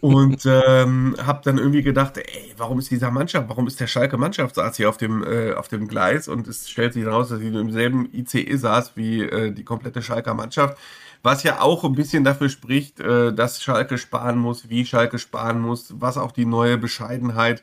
und 0.00 0.46
ähm, 0.46 1.16
habe 1.24 1.40
dann 1.44 1.58
irgendwie 1.58 1.82
gedacht, 1.82 2.16
ey, 2.16 2.54
warum 2.56 2.78
ist 2.78 2.90
dieser 2.90 3.10
Mannschaft, 3.10 3.48
warum 3.48 3.66
ist 3.66 3.80
der 3.80 3.86
Schalke 3.86 4.16
Mannschaftsarzt 4.16 4.76
hier 4.76 4.88
auf 4.88 4.96
dem, 4.96 5.24
äh, 5.24 5.52
auf 5.54 5.68
dem 5.68 5.88
Gleis? 5.88 6.28
Und 6.28 6.46
es 6.48 6.68
stellt 6.68 6.92
sich 6.92 7.04
heraus, 7.04 7.28
dass 7.28 7.40
sie 7.40 7.48
im 7.48 7.70
selben 7.70 8.08
ICE 8.12 8.56
saß 8.56 8.92
wie 8.96 9.22
äh, 9.22 9.52
die 9.52 9.64
komplette 9.64 10.02
Schalker 10.02 10.34
Mannschaft. 10.34 10.78
Was 11.22 11.44
ja 11.44 11.60
auch 11.60 11.84
ein 11.84 11.92
bisschen 11.92 12.24
dafür 12.24 12.48
spricht, 12.48 13.00
äh, 13.00 13.32
dass 13.32 13.62
Schalke 13.62 13.98
sparen 13.98 14.38
muss, 14.38 14.68
wie 14.68 14.84
Schalke 14.84 15.18
sparen 15.18 15.60
muss, 15.60 15.94
was 15.98 16.18
auch 16.18 16.32
die 16.32 16.46
neue 16.46 16.78
Bescheidenheit 16.78 17.62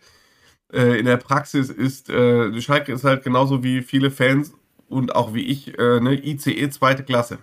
äh, 0.72 1.00
in 1.00 1.06
der 1.06 1.18
Praxis 1.18 1.70
ist. 1.70 2.10
Äh, 2.10 2.60
Schalke 2.62 2.94
ist 2.94 3.04
halt 3.04 3.24
genauso 3.24 3.64
wie 3.64 3.82
viele 3.82 4.12
Fans 4.12 4.54
und 4.88 5.16
auch 5.16 5.34
wie 5.34 5.46
ich, 5.46 5.78
äh, 5.78 6.00
ne, 6.00 6.14
ICE 6.26 6.70
zweite 6.70 7.04
Klasse 7.04 7.40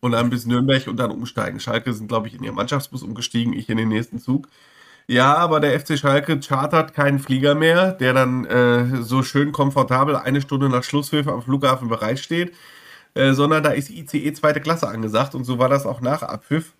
und 0.00 0.12
dann 0.12 0.30
bis 0.30 0.46
Nürnberg 0.46 0.86
und 0.86 0.98
dann 0.98 1.10
umsteigen. 1.10 1.60
Schalke 1.60 1.92
sind, 1.92 2.08
glaube 2.08 2.28
ich, 2.28 2.34
in 2.34 2.42
ihren 2.42 2.54
Mannschaftsbus 2.54 3.02
umgestiegen, 3.02 3.52
ich 3.52 3.68
in 3.68 3.76
den 3.76 3.88
nächsten 3.88 4.18
Zug. 4.18 4.48
Ja, 5.06 5.36
aber 5.36 5.60
der 5.60 5.78
FC 5.80 5.98
Schalke 5.98 6.38
chartert 6.40 6.92
keinen 6.92 7.18
Flieger 7.18 7.54
mehr, 7.54 7.92
der 7.92 8.12
dann 8.12 8.44
äh, 8.44 9.02
so 9.02 9.22
schön 9.22 9.52
komfortabel 9.52 10.16
eine 10.16 10.42
Stunde 10.42 10.68
nach 10.68 10.84
Schlusspfiff 10.84 11.26
am 11.28 11.42
Flughafen 11.42 11.88
bereitsteht, 11.88 12.54
äh, 13.14 13.32
sondern 13.32 13.62
da 13.62 13.70
ist 13.70 13.88
ICE 13.90 14.32
zweite 14.34 14.60
Klasse 14.60 14.86
angesagt 14.88 15.34
und 15.34 15.44
so 15.44 15.58
war 15.58 15.70
das 15.70 15.86
auch 15.86 16.02
nach 16.02 16.22
Abpfiff. 16.22 16.74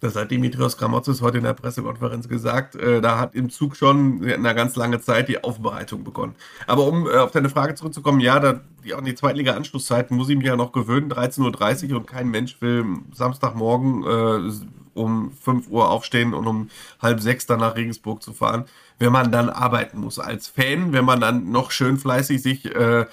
Das 0.00 0.16
hat 0.16 0.30
Dimitrios 0.30 0.78
Gramotzes 0.78 1.20
heute 1.20 1.38
in 1.38 1.44
der 1.44 1.52
Pressekonferenz 1.52 2.26
gesagt. 2.26 2.74
Äh, 2.74 3.02
da 3.02 3.18
hat 3.18 3.34
im 3.34 3.50
Zug 3.50 3.76
schon 3.76 4.22
in 4.22 4.32
einer 4.32 4.54
ganz 4.54 4.74
lange 4.76 5.00
Zeit 5.00 5.28
die 5.28 5.44
Aufbereitung 5.44 6.04
begonnen. 6.04 6.34
Aber 6.66 6.86
um 6.86 7.06
äh, 7.06 7.16
auf 7.16 7.32
deine 7.32 7.50
Frage 7.50 7.74
zurückzukommen, 7.74 8.20
ja, 8.20 8.40
da, 8.40 8.60
die, 8.82 8.94
an 8.94 9.04
die 9.04 9.14
Zweitliga-Anschlusszeiten 9.14 10.16
muss 10.16 10.30
ich 10.30 10.36
mich 10.36 10.46
ja 10.46 10.56
noch 10.56 10.72
gewöhnen. 10.72 11.12
13.30 11.12 11.90
Uhr 11.90 11.98
und 11.98 12.06
kein 12.06 12.28
Mensch 12.28 12.60
will 12.62 12.86
Samstagmorgen 13.12 14.04
äh, 14.04 14.50
um 14.94 15.32
5 15.32 15.68
Uhr 15.68 15.90
aufstehen 15.90 16.32
und 16.32 16.46
um 16.46 16.70
halb 17.00 17.20
sechs 17.20 17.46
dann 17.46 17.60
nach 17.60 17.76
Regensburg 17.76 18.22
zu 18.22 18.32
fahren. 18.32 18.64
Wenn 18.98 19.12
man 19.12 19.30
dann 19.30 19.50
arbeiten 19.50 20.00
muss 20.00 20.18
als 20.18 20.48
Fan, 20.48 20.92
wenn 20.92 21.04
man 21.04 21.20
dann 21.20 21.50
noch 21.50 21.70
schön 21.70 21.98
fleißig 21.98 22.42
sich 22.42 22.74
äh, 22.74 23.06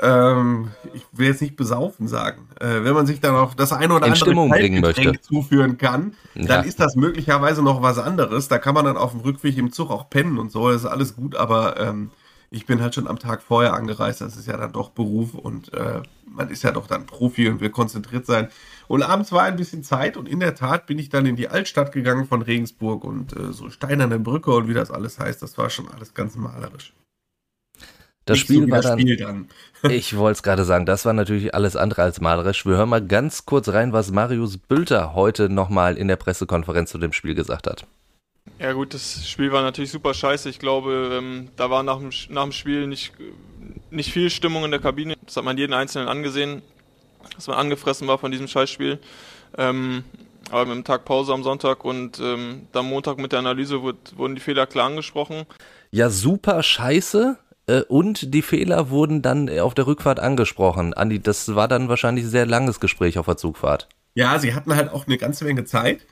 ähm, 0.00 0.70
ich 0.94 1.04
will 1.12 1.28
jetzt 1.28 1.42
nicht 1.42 1.56
besaufen 1.56 2.08
sagen, 2.08 2.48
äh, 2.60 2.84
wenn 2.84 2.94
man 2.94 3.06
sich 3.06 3.20
dann 3.20 3.34
auch 3.34 3.54
das 3.54 3.72
eine 3.72 3.94
oder 3.94 4.06
In 4.06 4.12
andere 4.12 4.70
Getränk 4.70 5.24
zuführen 5.24 5.78
kann, 5.78 6.14
ja. 6.34 6.46
dann 6.46 6.64
ist 6.64 6.80
das 6.80 6.96
möglicherweise 6.96 7.62
noch 7.62 7.82
was 7.82 7.98
anderes. 7.98 8.48
Da 8.48 8.58
kann 8.58 8.74
man 8.74 8.84
dann 8.84 8.96
auf 8.96 9.12
dem 9.12 9.20
Rückweg 9.20 9.56
im 9.58 9.72
Zug 9.72 9.90
auch 9.90 10.10
pennen 10.10 10.38
und 10.38 10.52
so, 10.52 10.70
das 10.70 10.82
ist 10.82 10.86
alles 10.86 11.16
gut, 11.16 11.36
aber 11.36 11.78
ähm, 11.80 12.10
ich 12.50 12.66
bin 12.66 12.82
halt 12.82 12.94
schon 12.94 13.06
am 13.06 13.18
Tag 13.18 13.42
vorher 13.42 13.74
angereist, 13.74 14.20
das 14.20 14.36
ist 14.36 14.46
ja 14.46 14.56
dann 14.56 14.72
doch 14.72 14.90
Beruf 14.90 15.34
und 15.34 15.72
äh, 15.72 16.02
man 16.26 16.48
ist 16.50 16.64
ja 16.64 16.72
doch 16.72 16.86
dann 16.86 17.06
Profi 17.06 17.48
und 17.48 17.60
will 17.60 17.70
konzentriert 17.70 18.26
sein. 18.26 18.48
Und 18.88 19.02
abends 19.02 19.30
war 19.30 19.44
ein 19.44 19.56
bisschen 19.56 19.84
Zeit 19.84 20.16
und 20.16 20.28
in 20.28 20.40
der 20.40 20.56
Tat 20.56 20.86
bin 20.86 20.98
ich 20.98 21.08
dann 21.08 21.26
in 21.26 21.36
die 21.36 21.48
Altstadt 21.48 21.92
gegangen 21.92 22.26
von 22.26 22.42
Regensburg 22.42 23.04
und 23.04 23.36
äh, 23.36 23.52
so 23.52 23.70
Steinerne 23.70 24.18
Brücke 24.18 24.50
und 24.50 24.68
wie 24.68 24.74
das 24.74 24.90
alles 24.90 25.18
heißt, 25.18 25.42
das 25.42 25.58
war 25.58 25.70
schon 25.70 25.88
alles 25.88 26.12
ganz 26.12 26.34
malerisch. 26.36 26.92
Das 28.30 28.38
Spiel 28.38 28.64
so 28.64 28.70
war 28.70 28.80
dann, 28.80 29.00
Spiel 29.00 29.16
dann. 29.16 29.48
ich 29.90 30.16
wollte 30.16 30.38
es 30.38 30.42
gerade 30.42 30.64
sagen, 30.64 30.86
das 30.86 31.04
war 31.04 31.12
natürlich 31.12 31.54
alles 31.54 31.76
andere 31.76 32.02
als 32.02 32.20
malerisch. 32.20 32.64
Wir 32.64 32.76
hören 32.76 32.88
mal 32.88 33.04
ganz 33.04 33.44
kurz 33.44 33.68
rein, 33.68 33.92
was 33.92 34.10
Marius 34.10 34.58
Bülter 34.58 35.14
heute 35.14 35.48
nochmal 35.48 35.96
in 35.96 36.08
der 36.08 36.16
Pressekonferenz 36.16 36.90
zu 36.90 36.98
dem 36.98 37.12
Spiel 37.12 37.34
gesagt 37.34 37.66
hat. 37.66 37.86
Ja 38.58 38.72
gut, 38.72 38.94
das 38.94 39.26
Spiel 39.28 39.52
war 39.52 39.62
natürlich 39.62 39.90
super 39.90 40.14
scheiße. 40.14 40.48
Ich 40.48 40.58
glaube, 40.58 41.18
ähm, 41.18 41.48
da 41.56 41.70
war 41.70 41.82
nach 41.82 41.98
dem, 41.98 42.10
nach 42.28 42.42
dem 42.44 42.52
Spiel 42.52 42.86
nicht, 42.86 43.12
nicht 43.90 44.12
viel 44.12 44.30
Stimmung 44.30 44.64
in 44.64 44.70
der 44.70 44.80
Kabine. 44.80 45.16
Das 45.26 45.36
hat 45.36 45.44
man 45.44 45.58
jeden 45.58 45.72
Einzelnen 45.72 46.08
angesehen, 46.08 46.62
dass 47.34 47.46
man 47.46 47.56
angefressen 47.56 48.06
war 48.06 48.18
von 48.18 48.30
diesem 48.30 48.48
Scheißspiel. 48.48 48.98
Ähm, 49.58 50.04
aber 50.50 50.66
mit 50.66 50.74
dem 50.74 50.84
Tag 50.84 51.04
Pause 51.04 51.32
am 51.32 51.42
Sonntag 51.42 51.84
und 51.84 52.18
ähm, 52.20 52.66
dann 52.72 52.86
Montag 52.86 53.18
mit 53.18 53.32
der 53.32 53.38
Analyse 53.38 53.82
wird, 53.82 54.16
wurden 54.16 54.34
die 54.34 54.40
Fehler 54.40 54.66
klar 54.66 54.86
angesprochen. 54.86 55.46
Ja, 55.90 56.10
super 56.10 56.62
scheiße. 56.62 57.38
Äh, 57.70 57.82
und 57.82 58.34
die 58.34 58.42
Fehler 58.42 58.90
wurden 58.90 59.22
dann 59.22 59.48
auf 59.60 59.74
der 59.74 59.86
Rückfahrt 59.86 60.20
angesprochen. 60.20 60.94
Andi, 60.94 61.20
das 61.20 61.54
war 61.54 61.68
dann 61.68 61.88
wahrscheinlich 61.88 62.24
ein 62.24 62.30
sehr 62.30 62.46
langes 62.46 62.80
Gespräch 62.80 63.18
auf 63.18 63.26
der 63.26 63.36
Zugfahrt. 63.36 63.88
Ja, 64.14 64.38
sie 64.38 64.54
hatten 64.54 64.74
halt 64.74 64.92
auch 64.92 65.06
eine 65.06 65.18
ganze 65.18 65.44
Menge 65.44 65.64
Zeit. 65.64 66.04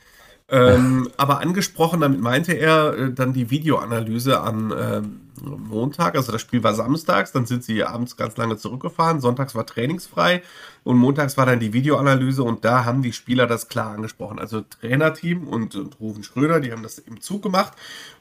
Ähm, 0.50 1.10
aber 1.18 1.40
angesprochen, 1.40 2.00
damit 2.00 2.20
meinte 2.20 2.54
er 2.54 2.94
äh, 2.94 3.12
dann 3.12 3.34
die 3.34 3.50
Videoanalyse 3.50 4.40
am 4.40 4.72
ähm, 4.72 5.20
Montag, 5.42 6.16
also 6.16 6.32
das 6.32 6.40
Spiel 6.40 6.62
war 6.62 6.72
samstags, 6.74 7.32
dann 7.32 7.44
sind 7.44 7.64
sie 7.64 7.84
abends 7.84 8.16
ganz 8.16 8.38
lange 8.38 8.56
zurückgefahren, 8.56 9.20
sonntags 9.20 9.54
war 9.54 9.66
trainingsfrei 9.66 10.42
und 10.84 10.96
montags 10.96 11.36
war 11.36 11.44
dann 11.44 11.60
die 11.60 11.74
Videoanalyse 11.74 12.42
und 12.42 12.64
da 12.64 12.86
haben 12.86 13.02
die 13.02 13.12
Spieler 13.12 13.46
das 13.46 13.68
klar 13.68 13.92
angesprochen. 13.92 14.38
Also 14.38 14.62
Trainerteam 14.62 15.46
und, 15.46 15.76
und 15.76 16.00
Rufen 16.00 16.24
Schröder, 16.24 16.60
die 16.60 16.72
haben 16.72 16.82
das 16.82 16.98
im 16.98 17.20
Zug 17.20 17.42
gemacht 17.42 17.74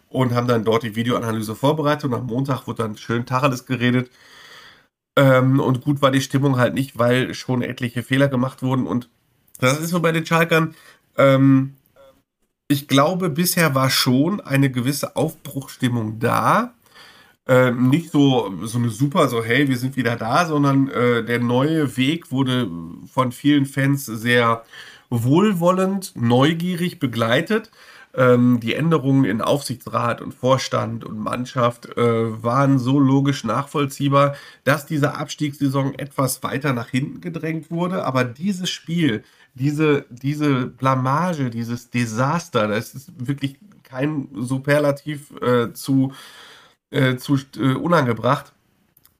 und 0.10 0.34
haben 0.34 0.48
dann 0.48 0.63
dort 0.63 0.84
die 0.84 0.96
Videoanalyse 0.96 1.56
vorbereitet 1.56 2.06
und 2.06 2.13
am 2.13 2.28
Montag 2.28 2.67
wurde 2.67 2.84
dann 2.84 2.98
schön 2.98 3.26
Tacheles 3.26 3.65
geredet. 3.65 4.10
Ähm, 5.17 5.60
und 5.60 5.82
gut 5.82 6.02
war 6.02 6.12
die 6.12 6.22
Stimmung 6.22 6.58
halt 6.58 6.74
nicht, 6.74 6.98
weil 6.98 7.34
schon 7.34 7.62
etliche 7.62 8.04
Fehler 8.04 8.28
gemacht 8.28 8.62
wurden 8.62 8.88
und 8.88 9.10
das 9.60 9.80
ist 9.80 9.89
so 9.89 10.00
bei 10.00 10.12
den 10.12 10.26
Schalkern. 10.26 10.76
Ähm, 11.17 11.74
ich 12.67 12.88
glaube, 12.88 13.30
bisher 13.30 13.76
war 13.76 13.89
schon 13.89 14.41
eine 14.41 14.70
gewisse 14.70 15.15
Aufbruchstimmung 15.15 16.20
da. 16.20 16.74
Ähm, 17.48 17.89
nicht 17.89 18.12
so, 18.12 18.54
so 18.63 18.78
eine 18.78 18.89
super, 18.89 19.30
so 19.30 19.41
hey, 19.41 19.70
wir 19.70 19.78
sind 19.78 19.96
wieder 19.96 20.17
da, 20.17 20.46
sondern 20.46 20.89
äh, 20.89 21.24
der 21.24 21.39
neue 21.39 21.96
Weg 21.96 22.30
wurde 22.32 22.70
von 23.12 23.32
vielen 23.32 23.65
Fans 23.65 24.06
sehr 24.06 24.65
wohlwollend, 25.10 26.12
neugierig 26.15 27.00
begleitet. 27.00 27.72
Ähm, 28.17 28.60
die 28.60 28.73
Änderungen 28.73 29.25
in 29.25 29.41
Aufsichtsrat 29.41 30.21
und 30.21 30.34
Vorstand 30.34 31.06
und 31.06 31.19
Mannschaft 31.19 31.86
äh, 31.97 32.43
waren 32.43 32.80
so 32.80 32.99
logisch 32.99 33.43
nachvollziehbar, 33.43 34.36
dass 34.63 34.88
diese 34.88 35.13
Abstiegssaison 35.13 35.93
etwas 35.93 36.41
weiter 36.41 36.73
nach 36.73 36.89
hinten 36.89 37.21
gedrängt 37.21 37.69
wurde. 37.69 38.06
Aber 38.06 38.23
dieses 38.23 38.71
Spiel, 38.71 39.23
diese, 39.53 40.06
diese 40.10 40.65
Blamage, 40.65 41.51
dieses 41.51 41.91
Desaster, 41.91 42.67
das 42.67 42.95
ist 42.95 43.12
wirklich 43.17 43.58
kein 43.84 44.30
Superlativ 44.34 45.32
äh, 45.39 45.73
zu, 45.73 46.12
äh, 46.89 47.17
zu 47.17 47.38
äh, 47.58 47.73
unangebracht 47.75 48.51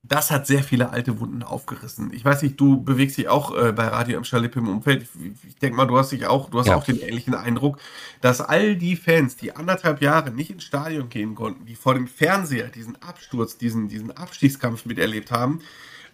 das 0.08 0.32
hat 0.32 0.48
sehr 0.48 0.64
viele 0.64 0.92
alte 0.92 1.20
Wunden 1.20 1.44
aufgerissen. 1.44 2.12
Ich 2.14 2.24
weiß 2.24 2.42
nicht, 2.42 2.60
du 2.60 2.82
bewegst 2.82 3.18
dich 3.18 3.28
auch 3.28 3.56
äh, 3.56 3.72
bei 3.72 3.88
Radio 3.88 4.18
am 4.18 4.24
Schalip 4.24 4.56
im 4.56 4.68
Umfeld. 4.70 5.04
Ich, 5.04 5.50
ich 5.50 5.56
denke 5.56 5.76
mal, 5.76 5.86
du 5.86 5.98
hast 5.98 6.12
dich 6.12 6.28
auch, 6.28 6.50
du 6.50 6.60
hast 6.60 6.68
ja. 6.68 6.76
auch 6.76 6.84
den 6.84 7.00
ähnlichen 7.00 7.36
Eindruck, 7.36 7.80
dass 8.22 8.42
all 8.42 8.76
die 8.76 8.96
Fans, 8.96 9.36
die 9.36 9.56
anderthalb 9.56 10.02
Jahre 10.02 10.32
nicht 10.32 10.50
ins 10.50 10.64
Stadion 10.64 11.10
gehen 11.10 11.36
konnten, 11.36 11.66
die 11.66 11.76
vor 11.76 11.94
dem 11.94 12.08
Fernseher 12.08 12.70
diesen 12.70 13.02
Absturz, 13.02 13.58
diesen, 13.58 13.90
diesen 13.90 14.12
Abstiegskampf 14.12 14.86
miterlebt 14.86 15.32
haben, 15.32 15.62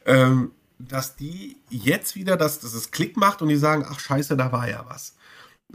ähm, 0.06 0.52
dass 0.80 1.16
die 1.16 1.58
jetzt 1.70 2.16
wieder, 2.16 2.36
dass, 2.36 2.60
dass 2.60 2.74
es 2.74 2.92
Klick 2.92 3.16
macht 3.16 3.42
und 3.42 3.50
die 3.50 3.56
sagen, 3.56 3.86
ach 3.88 4.00
scheiße, 4.00 4.36
da 4.36 4.52
war 4.52 4.70
ja 4.70 4.86
was. 4.88 5.16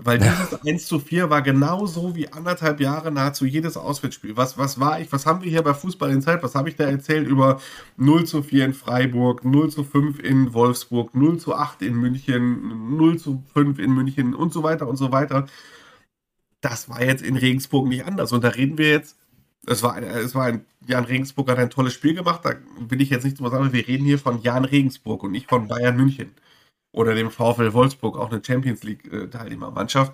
Weil 0.00 0.18
dieses 0.18 0.54
1 0.64 0.86
zu 0.86 1.00
4 1.00 1.28
war 1.28 1.42
genauso 1.42 2.14
wie 2.14 2.28
anderthalb 2.32 2.78
Jahre 2.80 3.10
nahezu 3.10 3.44
jedes 3.46 3.76
Auswärtsspiel. 3.76 4.36
Was, 4.36 4.56
was 4.56 4.78
war 4.78 5.00
ich, 5.00 5.10
was 5.10 5.26
haben 5.26 5.42
wir 5.42 5.50
hier 5.50 5.62
bei 5.62 5.74
Fußball 5.74 6.12
in 6.12 6.22
Zeit? 6.22 6.40
Was 6.44 6.54
habe 6.54 6.68
ich 6.68 6.76
da 6.76 6.84
erzählt 6.84 7.26
über 7.26 7.60
0 7.96 8.24
zu 8.24 8.44
4 8.44 8.66
in 8.66 8.74
Freiburg, 8.74 9.44
0 9.44 9.70
zu 9.70 9.82
5 9.82 10.20
in 10.20 10.54
Wolfsburg, 10.54 11.16
0 11.16 11.38
zu 11.38 11.52
8 11.52 11.82
in 11.82 11.96
München, 11.96 12.96
0 12.96 13.18
zu 13.18 13.42
5 13.52 13.80
in 13.80 13.90
München 13.92 14.34
und 14.36 14.52
so 14.52 14.62
weiter 14.62 14.86
und 14.86 14.96
so 14.96 15.10
weiter. 15.10 15.46
Das 16.60 16.88
war 16.88 17.02
jetzt 17.02 17.22
in 17.22 17.36
Regensburg 17.36 17.88
nicht 17.88 18.04
anders. 18.04 18.32
Und 18.32 18.44
da 18.44 18.48
reden 18.50 18.78
wir 18.78 18.90
jetzt 18.90 19.16
Es 19.66 19.82
war, 19.82 19.94
ein, 19.94 20.04
es 20.04 20.34
war 20.34 20.46
ein, 20.46 20.64
Jan 20.86 21.04
Regensburg 21.04 21.50
hat 21.50 21.58
ein 21.58 21.70
tolles 21.70 21.94
Spiel 21.94 22.14
gemacht. 22.14 22.42
Da 22.44 22.54
will 22.80 23.00
ich 23.00 23.10
jetzt 23.10 23.24
nicht 23.24 23.38
drüber 23.38 23.50
sagen, 23.50 23.72
wir 23.72 23.88
reden 23.88 24.04
hier 24.04 24.18
von 24.20 24.42
Jan 24.42 24.64
Regensburg 24.64 25.24
und 25.24 25.32
nicht 25.32 25.48
von 25.48 25.68
Bayern 25.68 25.96
München 25.96 26.34
oder 26.92 27.14
dem 27.14 27.30
VfL 27.30 27.72
Wolfsburg, 27.72 28.16
auch 28.16 28.30
eine 28.30 28.42
Champions 28.44 28.82
League-Teilnehmermannschaft. 28.82 30.12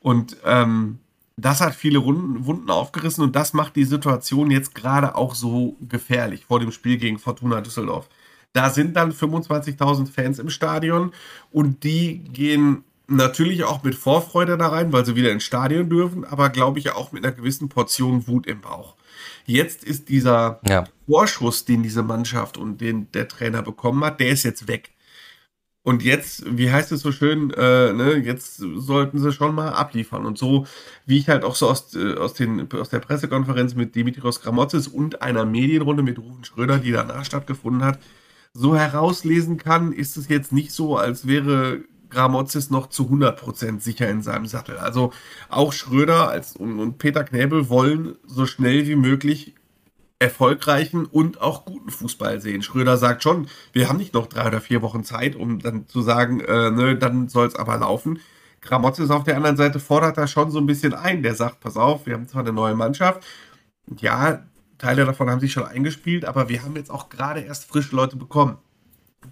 Und 0.00 0.36
ähm, 0.44 0.98
das 1.36 1.60
hat 1.60 1.74
viele 1.74 1.98
Runden, 1.98 2.46
Wunden 2.46 2.70
aufgerissen 2.70 3.22
und 3.22 3.36
das 3.36 3.52
macht 3.52 3.76
die 3.76 3.84
Situation 3.84 4.50
jetzt 4.50 4.74
gerade 4.74 5.14
auch 5.14 5.34
so 5.34 5.76
gefährlich 5.80 6.44
vor 6.46 6.58
dem 6.58 6.72
Spiel 6.72 6.98
gegen 6.98 7.18
Fortuna 7.18 7.60
Düsseldorf. 7.60 8.08
Da 8.52 8.70
sind 8.70 8.96
dann 8.96 9.12
25.000 9.12 10.10
Fans 10.10 10.38
im 10.40 10.50
Stadion 10.50 11.12
und 11.52 11.84
die 11.84 12.24
gehen 12.24 12.84
natürlich 13.06 13.64
auch 13.64 13.84
mit 13.84 13.94
Vorfreude 13.94 14.58
da 14.58 14.68
rein, 14.68 14.92
weil 14.92 15.04
sie 15.04 15.14
wieder 15.16 15.30
ins 15.30 15.44
Stadion 15.44 15.88
dürfen, 15.88 16.24
aber 16.24 16.50
glaube 16.50 16.80
ich 16.80 16.90
auch 16.90 17.12
mit 17.12 17.24
einer 17.24 17.34
gewissen 17.34 17.68
Portion 17.68 18.26
Wut 18.26 18.46
im 18.46 18.60
Bauch. 18.60 18.96
Jetzt 19.46 19.84
ist 19.84 20.08
dieser 20.08 20.60
ja. 20.68 20.84
Vorschuss, 21.06 21.64
den 21.64 21.82
diese 21.82 22.02
Mannschaft 22.02 22.58
und 22.58 22.80
den 22.80 23.10
der 23.12 23.28
Trainer 23.28 23.62
bekommen 23.62 24.04
hat, 24.04 24.20
der 24.20 24.28
ist 24.28 24.42
jetzt 24.42 24.66
weg. 24.68 24.90
Und 25.88 26.02
jetzt, 26.02 26.44
wie 26.46 26.70
heißt 26.70 26.92
es 26.92 27.00
so 27.00 27.12
schön, 27.12 27.50
äh, 27.50 27.94
ne, 27.94 28.16
jetzt 28.22 28.58
sollten 28.58 29.18
sie 29.18 29.32
schon 29.32 29.54
mal 29.54 29.70
abliefern. 29.70 30.26
Und 30.26 30.36
so, 30.36 30.66
wie 31.06 31.16
ich 31.16 31.30
halt 31.30 31.44
auch 31.44 31.54
so 31.54 31.66
aus, 31.66 31.94
äh, 31.94 32.14
aus, 32.14 32.34
den, 32.34 32.70
aus 32.72 32.90
der 32.90 32.98
Pressekonferenz 32.98 33.74
mit 33.74 33.94
Dimitrios 33.94 34.42
Gramotzes 34.42 34.86
und 34.86 35.22
einer 35.22 35.46
Medienrunde 35.46 36.02
mit 36.02 36.18
Rufen 36.18 36.44
Schröder, 36.44 36.76
die 36.76 36.92
danach 36.92 37.24
stattgefunden 37.24 37.84
hat, 37.84 37.98
so 38.52 38.76
herauslesen 38.76 39.56
kann, 39.56 39.92
ist 39.92 40.18
es 40.18 40.28
jetzt 40.28 40.52
nicht 40.52 40.72
so, 40.72 40.98
als 40.98 41.26
wäre 41.26 41.80
Gramotzes 42.10 42.68
noch 42.68 42.90
zu 42.90 43.04
100% 43.04 43.80
sicher 43.80 44.10
in 44.10 44.20
seinem 44.20 44.44
Sattel. 44.44 44.76
Also 44.76 45.14
auch 45.48 45.72
Schröder 45.72 46.28
als, 46.28 46.54
und, 46.54 46.80
und 46.80 46.98
Peter 46.98 47.24
Knäbel 47.24 47.70
wollen 47.70 48.16
so 48.26 48.44
schnell 48.44 48.86
wie 48.86 48.96
möglich 48.96 49.54
erfolgreichen 50.18 51.06
und 51.06 51.40
auch 51.40 51.64
guten 51.64 51.90
Fußball 51.90 52.40
sehen. 52.40 52.62
Schröder 52.62 52.96
sagt 52.96 53.22
schon, 53.22 53.48
wir 53.72 53.88
haben 53.88 53.98
nicht 53.98 54.14
noch 54.14 54.26
drei 54.26 54.46
oder 54.48 54.60
vier 54.60 54.82
Wochen 54.82 55.04
Zeit, 55.04 55.36
um 55.36 55.60
dann 55.60 55.86
zu 55.86 56.02
sagen, 56.02 56.40
äh, 56.40 56.70
ne, 56.70 56.96
dann 56.96 57.28
soll 57.28 57.46
es 57.46 57.54
aber 57.54 57.76
laufen. 57.78 58.20
Gramotzes 58.60 59.10
auf 59.10 59.22
der 59.22 59.36
anderen 59.36 59.56
Seite 59.56 59.78
fordert 59.78 60.18
da 60.18 60.26
schon 60.26 60.50
so 60.50 60.58
ein 60.58 60.66
bisschen 60.66 60.92
ein. 60.92 61.22
Der 61.22 61.34
sagt, 61.34 61.60
pass 61.60 61.76
auf, 61.76 62.06
wir 62.06 62.14
haben 62.14 62.26
zwar 62.26 62.42
eine 62.42 62.52
neue 62.52 62.74
Mannschaft, 62.74 63.24
ja, 64.00 64.42
Teile 64.78 65.04
davon 65.04 65.28
haben 65.28 65.40
sich 65.40 65.52
schon 65.52 65.66
eingespielt, 65.66 66.24
aber 66.24 66.48
wir 66.48 66.62
haben 66.62 66.76
jetzt 66.76 66.90
auch 66.90 67.08
gerade 67.08 67.40
erst 67.40 67.64
frische 67.64 67.96
Leute 67.96 68.16
bekommen. 68.16 68.58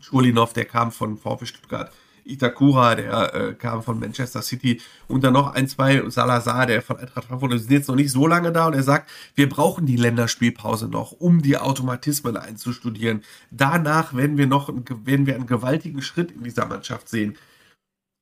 Schulinov, 0.00 0.52
der 0.52 0.64
kam 0.64 0.90
von 0.90 1.16
VfB 1.16 1.46
Stuttgart. 1.46 1.92
Itakura, 2.26 2.94
der 2.94 3.34
äh, 3.34 3.54
kam 3.54 3.82
von 3.82 3.98
Manchester 3.98 4.42
City 4.42 4.80
und 5.08 5.24
dann 5.24 5.32
noch 5.32 5.54
ein, 5.54 5.68
zwei 5.68 6.08
Salazar, 6.10 6.66
der 6.66 6.82
von 6.82 6.98
Eintracht 6.98 7.26
Frankfurt, 7.26 7.52
die 7.52 7.58
sind 7.58 7.72
jetzt 7.72 7.88
noch 7.88 7.94
nicht 7.94 8.10
so 8.10 8.26
lange 8.26 8.52
da 8.52 8.66
und 8.66 8.74
er 8.74 8.82
sagt, 8.82 9.10
wir 9.34 9.48
brauchen 9.48 9.86
die 9.86 9.96
Länderspielpause 9.96 10.88
noch, 10.88 11.12
um 11.12 11.42
die 11.42 11.56
Automatismen 11.56 12.36
einzustudieren. 12.36 13.22
Danach 13.50 14.14
werden 14.14 14.36
wir 14.36 14.46
noch 14.46 14.68
werden 15.04 15.26
wir 15.26 15.34
einen 15.34 15.46
gewaltigen 15.46 16.02
Schritt 16.02 16.32
in 16.32 16.42
dieser 16.42 16.66
Mannschaft 16.66 17.08
sehen. 17.08 17.36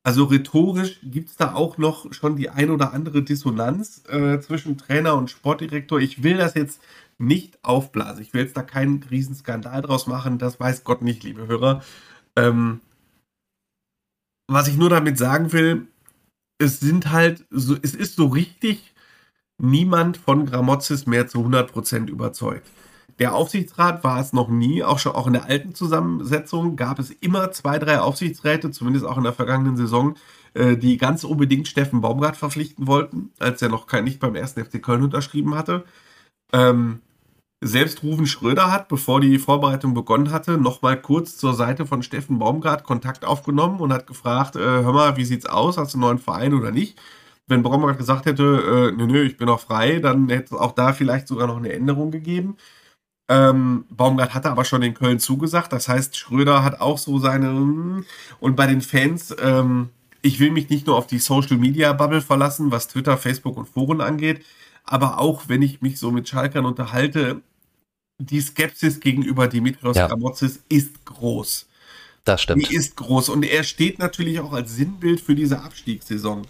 Also 0.07 0.25
rhetorisch 0.25 1.01
gibt 1.03 1.31
es 1.31 1.37
da 1.37 1.55
auch 1.55 1.79
noch 1.79 2.13
schon 2.13 2.37
die 2.37 2.51
ein 2.51 2.69
oder 2.69 2.93
andere 2.93 3.23
Dissonanz 3.23 4.03
äh, 4.09 4.39
zwischen 4.39 4.77
Trainer 4.77 5.15
und 5.15 5.31
Sportdirektor. 5.31 5.99
Ich 5.99 6.23
will 6.23 6.37
das 6.37 6.55
jetzt 6.55 6.83
nicht 7.17 7.59
aufblasen. 7.65 8.23
Ich 8.23 8.35
will 8.35 8.43
jetzt 8.43 8.57
da 8.57 8.63
keinen 8.63 9.03
Riesenskandal 9.03 9.81
draus 9.81 10.07
machen. 10.07 10.37
Das 10.39 10.61
weiß 10.61 10.85
Gott 10.85 11.01
nicht, 11.01 11.23
liebe 11.23 11.47
Hörer. 11.47 11.83
Ähm, 12.37 12.81
was 14.47 14.69
ich 14.69 14.77
nur 14.77 14.91
damit 14.91 15.19
sagen 15.19 15.53
will, 15.53 15.87
es 16.59 16.81
sind 16.81 17.11
halt, 17.11 17.45
so, 17.51 17.77
es 17.83 17.95
ist 17.95 18.17
so 18.17 18.27
richtig 18.27 18.95
niemand 19.59 20.17
von 20.17 20.47
Gramozis 20.47 21.07
mehr 21.07 21.27
zu 21.27 21.39
100% 21.39 22.09
überzeugt. 22.09 22.67
Der 23.19 23.35
Aufsichtsrat 23.35 24.03
war 24.03 24.21
es 24.21 24.33
noch 24.33 24.49
nie, 24.49 24.83
auch 24.83 24.99
schon 24.99 25.15
auch 25.15 25.29
in 25.29 25.35
der 25.35 25.45
alten 25.45 25.75
Zusammensetzung 25.75 26.75
gab 26.75 26.99
es 26.99 27.11
immer 27.11 27.53
zwei, 27.53 27.79
drei 27.79 28.01
Aufsichtsräte, 28.01 28.73
zumindest 28.73 29.07
auch 29.07 29.17
in 29.17 29.23
der 29.23 29.33
vergangenen 29.33 29.77
Saison, 29.77 30.17
äh, 30.55 30.77
die 30.77 30.97
ganz 30.97 31.23
unbedingt 31.23 31.69
Steffen 31.69 32.01
Baumgart 32.01 32.37
verpflichten 32.37 32.89
wollten, 32.89 33.31
als 33.39 33.63
er 33.63 33.69
noch 33.69 33.87
kein, 33.87 34.05
nicht 34.05 34.19
beim 34.19 34.35
ersten 34.35 34.65
FC 34.65 34.83
Köln 34.83 35.05
unterschrieben 35.05 35.55
hatte. 35.55 35.85
Ähm, 36.53 37.01
selbst 37.65 38.03
Ruven 38.03 38.27
Schröder 38.27 38.71
hat, 38.71 38.89
bevor 38.89 39.21
die 39.21 39.39
Vorbereitung 39.39 39.95
begonnen 39.95 40.31
hatte, 40.31 40.59
nochmal 40.59 41.01
kurz 41.01 41.39
zur 41.39 41.55
Seite 41.55 41.87
von 41.87 42.03
Steffen 42.03 42.39
Baumgart 42.39 42.85
Kontakt 42.85 43.25
aufgenommen 43.25 43.81
und 43.81 43.93
hat 43.93 44.07
gefragt, 44.07 44.57
äh, 44.57 44.61
hör 44.61 44.93
mal, 44.93 45.17
wie 45.17 45.25
sieht's 45.25 45.47
aus, 45.47 45.79
hast 45.79 45.95
du 45.95 45.97
einen 45.97 46.03
neuen 46.03 46.19
Verein 46.19 46.53
oder 46.53 46.71
nicht? 46.71 47.01
Wenn 47.47 47.63
Baumgart 47.63 47.99
gesagt 47.99 48.27
hätte, 48.27 48.91
äh, 48.93 48.97
nö, 48.97 49.07
nö, 49.07 49.23
ich 49.23 49.39
bin 49.39 49.47
noch 49.47 49.61
frei, 49.61 49.99
dann 49.99 50.29
hätte 50.29 50.55
es 50.55 50.61
auch 50.61 50.73
da 50.73 50.93
vielleicht 50.93 51.27
sogar 51.27 51.47
noch 51.47 51.57
eine 51.57 51.73
Änderung 51.73 52.11
gegeben. 52.11 52.57
Ähm, 53.29 53.87
Baumgart 53.89 54.35
hatte 54.35 54.51
aber 54.51 54.67
schon 54.67 54.83
in 54.83 54.93
Köln 54.93 55.19
zugesagt, 55.19 55.73
das 55.73 55.89
heißt, 55.89 56.17
Schröder 56.17 56.63
hat 56.63 56.81
auch 56.83 56.99
so 56.99 57.19
seine 57.19 58.05
und 58.41 58.57
bei 58.57 58.67
den 58.67 58.83
Fans, 58.83 59.35
ähm, 59.41 59.89
ich 60.21 60.41
will 60.41 60.51
mich 60.51 60.69
nicht 60.69 60.87
nur 60.87 60.97
auf 60.97 61.07
die 61.07 61.19
Social 61.19 61.57
Media 61.57 61.95
Bubble 61.95 62.21
verlassen, 62.21 62.71
was 62.71 62.89
Twitter, 62.89 63.17
Facebook 63.17 63.57
und 63.57 63.69
Foren 63.69 64.03
angeht, 64.03 64.45
aber 64.85 65.19
auch 65.19 65.49
wenn 65.49 65.63
ich 65.63 65.81
mich 65.81 65.99
so 65.99 66.11
mit 66.11 66.29
Schalkern 66.29 66.67
unterhalte, 66.67 67.43
die 68.19 68.41
Skepsis 68.41 69.01
gegenüber 69.01 69.49
Dimitrios 69.49 69.97
ja. 69.97 70.07
Gramotzis 70.07 70.61
ist 70.69 71.05
groß. 71.05 71.67
Das 72.25 72.43
stimmt. 72.43 72.69
Die 72.69 72.75
ist 72.75 72.97
groß 72.97 73.29
und 73.29 73.45
er 73.45 73.65
steht 73.65 73.99
natürlich 73.99 74.41
auch 74.41 74.53
als 74.53 74.75
Sinnbild 74.75 75.21
für 75.21 75.35
diese 75.35 75.61
Abstiegssaison. 75.61 76.47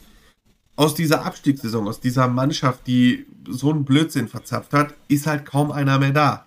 Aus 0.76 0.94
dieser 0.94 1.24
Abstiegssaison, 1.24 1.86
aus 1.88 2.00
dieser 2.00 2.28
Mannschaft, 2.28 2.86
die 2.86 3.26
so 3.48 3.70
einen 3.70 3.84
Blödsinn 3.84 4.28
verzapft 4.28 4.72
hat, 4.72 4.94
ist 5.08 5.26
halt 5.26 5.46
kaum 5.46 5.72
einer 5.72 5.98
mehr 5.98 6.12
da. 6.12 6.46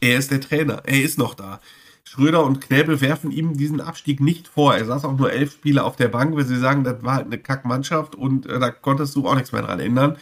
Er 0.00 0.18
ist 0.18 0.30
der 0.30 0.40
Trainer, 0.40 0.82
er 0.84 1.02
ist 1.02 1.18
noch 1.18 1.34
da. 1.34 1.60
Schröder 2.04 2.44
und 2.44 2.60
Knäbel 2.60 3.00
werfen 3.00 3.30
ihm 3.30 3.56
diesen 3.56 3.80
Abstieg 3.80 4.20
nicht 4.20 4.46
vor. 4.46 4.74
Er 4.74 4.84
saß 4.84 5.04
auch 5.04 5.16
nur 5.16 5.32
elf 5.32 5.52
Spiele 5.52 5.84
auf 5.84 5.96
der 5.96 6.08
Bank, 6.08 6.36
weil 6.36 6.44
sie 6.44 6.58
sagen, 6.58 6.84
das 6.84 7.02
war 7.02 7.14
halt 7.14 7.26
eine 7.26 7.38
Kackmannschaft 7.38 8.14
und 8.14 8.46
äh, 8.46 8.58
da 8.58 8.70
konntest 8.70 9.16
du 9.16 9.26
auch 9.26 9.34
nichts 9.34 9.52
mehr 9.52 9.62
dran 9.62 9.80
ändern. 9.80 10.18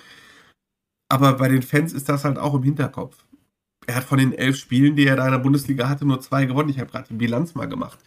Aber 1.09 1.35
bei 1.35 1.48
den 1.48 1.62
Fans 1.62 1.92
ist 1.92 2.09
das 2.09 2.25
halt 2.25 2.38
auch 2.38 2.55
im 2.55 2.62
Hinterkopf 2.62 3.16
er 3.86 3.96
hat 3.96 4.04
von 4.04 4.18
den 4.18 4.32
elf 4.32 4.56
Spielen, 4.56 4.96
die 4.96 5.06
er 5.06 5.16
da 5.16 5.26
in 5.26 5.32
der 5.32 5.38
Bundesliga 5.38 5.88
hatte, 5.88 6.04
nur 6.04 6.20
zwei 6.20 6.44
gewonnen. 6.44 6.68
Ich 6.68 6.78
habe 6.78 6.90
gerade 6.90 7.08
die 7.08 7.14
Bilanz 7.14 7.54
mal 7.54 7.68
gemacht. 7.68 7.98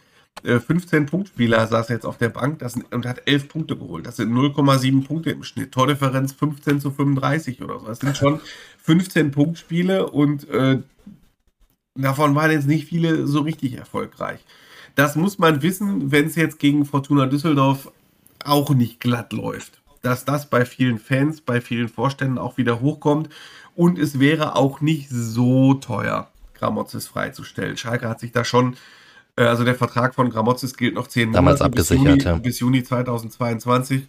15 0.42 1.02
äh, 1.02 1.06
Punktspieler 1.06 1.66
saß 1.66 1.88
jetzt 1.88 2.04
auf 2.04 2.18
der 2.18 2.28
Bank 2.28 2.58
das, 2.58 2.76
und 2.90 3.06
hat 3.06 3.22
11 3.26 3.48
Punkte 3.48 3.76
geholt. 3.76 4.06
Das 4.06 4.16
sind 4.16 4.32
0,7 4.32 5.04
Punkte 5.04 5.30
im 5.30 5.42
Schnitt. 5.42 5.72
Tordifferenz 5.72 6.32
15 6.32 6.80
zu 6.80 6.90
35 6.90 7.62
oder 7.62 7.80
so. 7.80 7.86
Das 7.86 8.00
sind 8.00 8.16
schon 8.16 8.40
15 8.82 9.30
Punktspiele 9.30 10.08
und 10.08 10.48
äh, 10.48 10.78
davon 11.94 12.34
waren 12.34 12.50
jetzt 12.50 12.68
nicht 12.68 12.86
viele 12.86 13.26
so 13.26 13.40
richtig 13.40 13.74
erfolgreich. 13.74 14.40
Das 14.94 15.16
muss 15.16 15.38
man 15.38 15.62
wissen, 15.62 16.12
wenn 16.12 16.26
es 16.26 16.36
jetzt 16.36 16.58
gegen 16.58 16.84
Fortuna 16.84 17.26
Düsseldorf 17.26 17.90
auch 18.44 18.70
nicht 18.70 19.00
glatt 19.00 19.32
läuft. 19.32 19.80
Dass 20.06 20.24
das 20.24 20.48
bei 20.48 20.64
vielen 20.64 21.00
Fans, 21.00 21.40
bei 21.40 21.60
vielen 21.60 21.88
Vorständen 21.88 22.38
auch 22.38 22.58
wieder 22.58 22.80
hochkommt 22.80 23.28
und 23.74 23.98
es 23.98 24.20
wäre 24.20 24.54
auch 24.54 24.80
nicht 24.80 25.08
so 25.10 25.74
teuer, 25.74 26.30
Gramozis 26.54 27.08
freizustellen. 27.08 27.76
Schalke 27.76 28.08
hat 28.08 28.20
sich 28.20 28.30
da 28.30 28.44
schon, 28.44 28.76
äh, 29.34 29.42
also 29.42 29.64
der 29.64 29.74
Vertrag 29.74 30.14
von 30.14 30.30
Gramozis 30.30 30.76
gilt 30.76 30.94
noch 30.94 31.08
zehn 31.08 31.32
Damals 31.32 31.58
Monate 31.58 31.64
abgesichert, 31.64 32.04
bis 32.04 32.24
Juni, 32.24 32.36
ja. 32.36 32.38
bis 32.38 32.60
Juni 32.60 32.84
2022. 32.84 34.06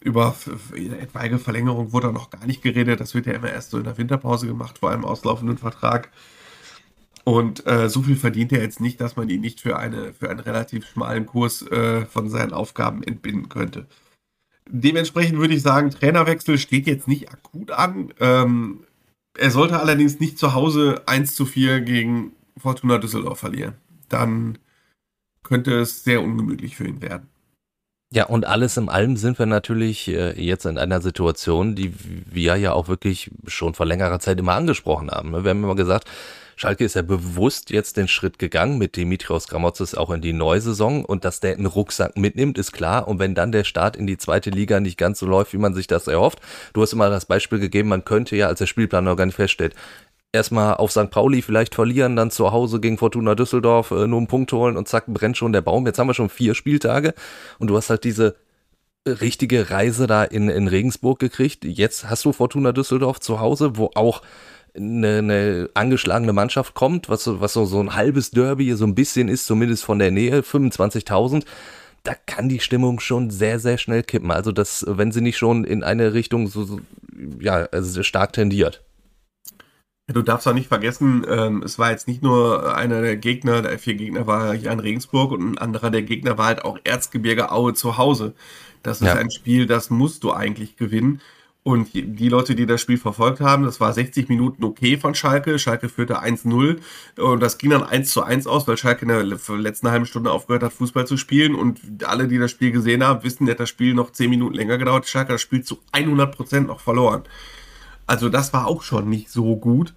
Über 0.00 0.34
etwaige 0.74 1.38
Verlängerung 1.38 1.92
wurde 1.92 2.06
da 2.06 2.12
noch 2.14 2.30
gar 2.30 2.46
nicht 2.46 2.62
geredet. 2.62 3.00
Das 3.00 3.14
wird 3.14 3.26
ja 3.26 3.34
immer 3.34 3.50
erst 3.50 3.70
so 3.70 3.76
in 3.76 3.84
der 3.84 3.98
Winterpause 3.98 4.46
gemacht, 4.46 4.78
vor 4.78 4.92
einem 4.92 5.04
auslaufenden 5.04 5.58
Vertrag. 5.58 6.08
Und 7.24 7.66
äh, 7.66 7.90
so 7.90 8.00
viel 8.00 8.16
verdient 8.16 8.50
er 8.52 8.62
jetzt 8.62 8.80
nicht, 8.80 8.98
dass 8.98 9.16
man 9.16 9.28
ihn 9.28 9.42
nicht 9.42 9.60
für, 9.60 9.78
eine, 9.78 10.14
für 10.14 10.30
einen 10.30 10.40
relativ 10.40 10.86
schmalen 10.86 11.26
Kurs 11.26 11.60
äh, 11.70 12.06
von 12.06 12.30
seinen 12.30 12.54
Aufgaben 12.54 13.02
entbinden 13.02 13.50
könnte. 13.50 13.86
Dementsprechend 14.68 15.38
würde 15.38 15.54
ich 15.54 15.62
sagen, 15.62 15.90
Trainerwechsel 15.90 16.58
steht 16.58 16.86
jetzt 16.86 17.06
nicht 17.06 17.30
akut 17.30 17.70
an. 17.70 18.12
Ähm, 18.20 18.84
er 19.36 19.50
sollte 19.50 19.78
allerdings 19.78 20.20
nicht 20.20 20.38
zu 20.38 20.54
Hause 20.54 21.02
1 21.06 21.34
zu 21.34 21.44
4 21.44 21.80
gegen 21.80 22.32
Fortuna 22.56 22.98
Düsseldorf 22.98 23.40
verlieren. 23.40 23.74
Dann 24.08 24.58
könnte 25.42 25.78
es 25.78 26.04
sehr 26.04 26.22
ungemütlich 26.22 26.76
für 26.76 26.86
ihn 26.86 27.02
werden. 27.02 27.28
Ja, 28.12 28.26
und 28.26 28.46
alles 28.46 28.76
in 28.76 28.88
allem 28.88 29.16
sind 29.16 29.40
wir 29.40 29.46
natürlich 29.46 30.06
äh, 30.08 30.40
jetzt 30.40 30.66
in 30.66 30.78
einer 30.78 31.00
Situation, 31.00 31.74
die 31.74 31.92
wir 32.30 32.54
ja 32.56 32.72
auch 32.72 32.86
wirklich 32.86 33.30
schon 33.48 33.74
vor 33.74 33.86
längerer 33.86 34.20
Zeit 34.20 34.38
immer 34.38 34.54
angesprochen 34.54 35.10
haben. 35.10 35.32
Ne? 35.32 35.42
Wir 35.42 35.50
haben 35.50 35.64
immer 35.64 35.74
gesagt, 35.74 36.08
Schalke 36.56 36.84
ist 36.84 36.94
ja 36.94 37.02
bewusst 37.02 37.70
jetzt 37.70 37.96
den 37.96 38.08
Schritt 38.08 38.38
gegangen 38.38 38.78
mit 38.78 38.96
Dimitrios 38.96 39.48
Gramotzes 39.48 39.94
auch 39.94 40.10
in 40.10 40.20
die 40.20 40.32
neue 40.32 40.60
Saison 40.60 41.04
und 41.04 41.24
dass 41.24 41.40
der 41.40 41.54
einen 41.54 41.66
Rucksack 41.66 42.16
mitnimmt, 42.16 42.58
ist 42.58 42.72
klar. 42.72 43.08
Und 43.08 43.18
wenn 43.18 43.34
dann 43.34 43.52
der 43.52 43.64
Start 43.64 43.96
in 43.96 44.06
die 44.06 44.18
zweite 44.18 44.50
Liga 44.50 44.80
nicht 44.80 44.98
ganz 44.98 45.18
so 45.18 45.26
läuft, 45.26 45.52
wie 45.52 45.58
man 45.58 45.74
sich 45.74 45.86
das 45.86 46.06
erhofft, 46.06 46.40
du 46.72 46.82
hast 46.82 46.92
immer 46.92 47.10
das 47.10 47.26
Beispiel 47.26 47.58
gegeben, 47.58 47.88
man 47.88 48.04
könnte 48.04 48.36
ja, 48.36 48.48
als 48.48 48.58
der 48.58 48.66
Spielplan 48.66 49.04
noch 49.04 49.16
gar 49.16 49.26
nicht 49.26 49.36
feststeht, 49.36 49.74
erstmal 50.32 50.74
auf 50.74 50.90
St. 50.90 51.10
Pauli 51.10 51.42
vielleicht 51.42 51.74
verlieren, 51.74 52.16
dann 52.16 52.30
zu 52.30 52.52
Hause 52.52 52.80
gegen 52.80 52.98
Fortuna 52.98 53.34
Düsseldorf 53.34 53.92
äh, 53.92 54.06
nur 54.06 54.18
einen 54.18 54.26
Punkt 54.26 54.52
holen 54.52 54.76
und 54.76 54.88
zack, 54.88 55.06
brennt 55.06 55.36
schon 55.36 55.52
der 55.52 55.60
Baum. 55.60 55.86
Jetzt 55.86 55.98
haben 55.98 56.08
wir 56.08 56.14
schon 56.14 56.28
vier 56.28 56.54
Spieltage 56.54 57.14
und 57.58 57.68
du 57.68 57.76
hast 57.76 57.90
halt 57.90 58.04
diese 58.04 58.36
richtige 59.06 59.70
Reise 59.70 60.06
da 60.06 60.24
in, 60.24 60.48
in 60.48 60.68
Regensburg 60.68 61.18
gekriegt. 61.18 61.64
Jetzt 61.64 62.08
hast 62.08 62.24
du 62.24 62.32
Fortuna 62.32 62.72
Düsseldorf 62.72 63.20
zu 63.20 63.38
Hause, 63.38 63.76
wo 63.76 63.90
auch 63.94 64.22
eine, 64.76 65.18
eine 65.18 65.70
angeschlagene 65.74 66.32
Mannschaft 66.32 66.74
kommt, 66.74 67.08
was, 67.08 67.24
so, 67.24 67.40
was 67.40 67.52
so, 67.52 67.64
so 67.64 67.80
ein 67.80 67.94
halbes 67.94 68.30
Derby 68.30 68.72
so 68.74 68.84
ein 68.84 68.94
bisschen 68.94 69.28
ist, 69.28 69.46
zumindest 69.46 69.84
von 69.84 69.98
der 69.98 70.10
Nähe, 70.10 70.40
25.000, 70.40 71.44
da 72.02 72.14
kann 72.26 72.48
die 72.48 72.60
Stimmung 72.60 73.00
schon 73.00 73.30
sehr, 73.30 73.58
sehr 73.58 73.78
schnell 73.78 74.02
kippen. 74.02 74.30
Also 74.30 74.52
das, 74.52 74.84
wenn 74.86 75.12
sie 75.12 75.22
nicht 75.22 75.38
schon 75.38 75.64
in 75.64 75.82
eine 75.82 76.12
Richtung 76.12 76.48
so, 76.48 76.64
so 76.64 76.80
ja, 77.40 77.66
also 77.72 78.02
stark 78.02 78.32
tendiert. 78.32 78.82
Du 80.06 80.20
darfst 80.20 80.46
auch 80.46 80.52
nicht 80.52 80.68
vergessen, 80.68 81.24
ähm, 81.26 81.62
es 81.62 81.78
war 81.78 81.90
jetzt 81.90 82.06
nicht 82.08 82.22
nur 82.22 82.76
einer 82.76 83.00
der 83.00 83.16
Gegner, 83.16 83.62
der 83.62 83.78
vier 83.78 83.94
Gegner 83.94 84.26
war 84.26 84.52
hier 84.52 84.70
in 84.70 84.80
Regensburg 84.80 85.32
und 85.32 85.52
ein 85.52 85.58
anderer 85.58 85.90
der 85.90 86.02
Gegner 86.02 86.36
war 86.36 86.46
halt 86.46 86.62
auch 86.62 86.78
Erzgebirge 86.84 87.50
Aue 87.50 87.72
zu 87.72 87.96
Hause. 87.96 88.34
Das 88.82 89.00
ist 89.00 89.06
ja. 89.06 89.14
ein 89.14 89.30
Spiel, 89.30 89.64
das 89.64 89.88
musst 89.88 90.22
du 90.24 90.32
eigentlich 90.34 90.76
gewinnen. 90.76 91.22
Und 91.66 91.94
die 91.94 92.28
Leute, 92.28 92.54
die 92.54 92.66
das 92.66 92.82
Spiel 92.82 92.98
verfolgt 92.98 93.40
haben, 93.40 93.64
das 93.64 93.80
war 93.80 93.90
60 93.90 94.28
Minuten 94.28 94.64
okay 94.64 94.98
von 94.98 95.14
Schalke. 95.14 95.58
Schalke 95.58 95.88
führte 95.88 96.22
1-0 96.22 96.76
und 97.16 97.40
das 97.40 97.56
ging 97.56 97.70
dann 97.70 97.82
1 97.82 98.10
zu 98.10 98.22
1 98.22 98.46
aus, 98.46 98.68
weil 98.68 98.76
Schalke 98.76 99.02
in 99.02 99.08
der 99.08 99.24
letzten 99.24 99.90
halben 99.90 100.04
Stunde 100.04 100.30
aufgehört 100.30 100.62
hat, 100.62 100.74
Fußball 100.74 101.06
zu 101.06 101.16
spielen. 101.16 101.54
Und 101.54 102.04
alle, 102.04 102.28
die 102.28 102.36
das 102.36 102.50
Spiel 102.50 102.70
gesehen 102.70 103.02
haben, 103.02 103.24
wissen, 103.24 103.46
dass 103.46 103.56
das 103.56 103.70
Spiel 103.70 103.94
noch 103.94 104.12
10 104.12 104.28
Minuten 104.28 104.54
länger 104.54 104.76
gedauert. 104.76 105.08
Schalke 105.08 105.28
hat 105.28 105.36
das 105.36 105.40
Spiel 105.42 105.64
zu 105.64 105.78
100 105.92 106.36
Prozent 106.36 106.66
noch 106.66 106.80
verloren. 106.80 107.22
Also 108.06 108.28
das 108.28 108.52
war 108.52 108.66
auch 108.66 108.82
schon 108.82 109.08
nicht 109.08 109.30
so 109.30 109.56
gut. 109.56 109.94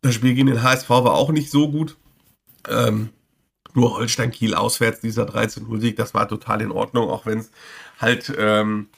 Das 0.00 0.14
Spiel 0.14 0.32
gegen 0.32 0.46
den 0.46 0.62
HSV 0.62 0.88
war 0.88 1.12
auch 1.12 1.30
nicht 1.30 1.50
so 1.50 1.70
gut. 1.70 1.98
Ähm, 2.70 3.10
nur 3.74 3.98
Holstein 3.98 4.30
Kiel 4.30 4.54
auswärts, 4.54 5.00
dieser 5.00 5.24
13-0-Sieg, 5.24 5.96
das 5.96 6.14
war 6.14 6.26
total 6.26 6.62
in 6.62 6.70
Ordnung, 6.70 7.10
auch 7.10 7.26
wenn 7.26 7.40
es 7.40 7.50
halt 8.00 8.32
ähm, 8.38 8.88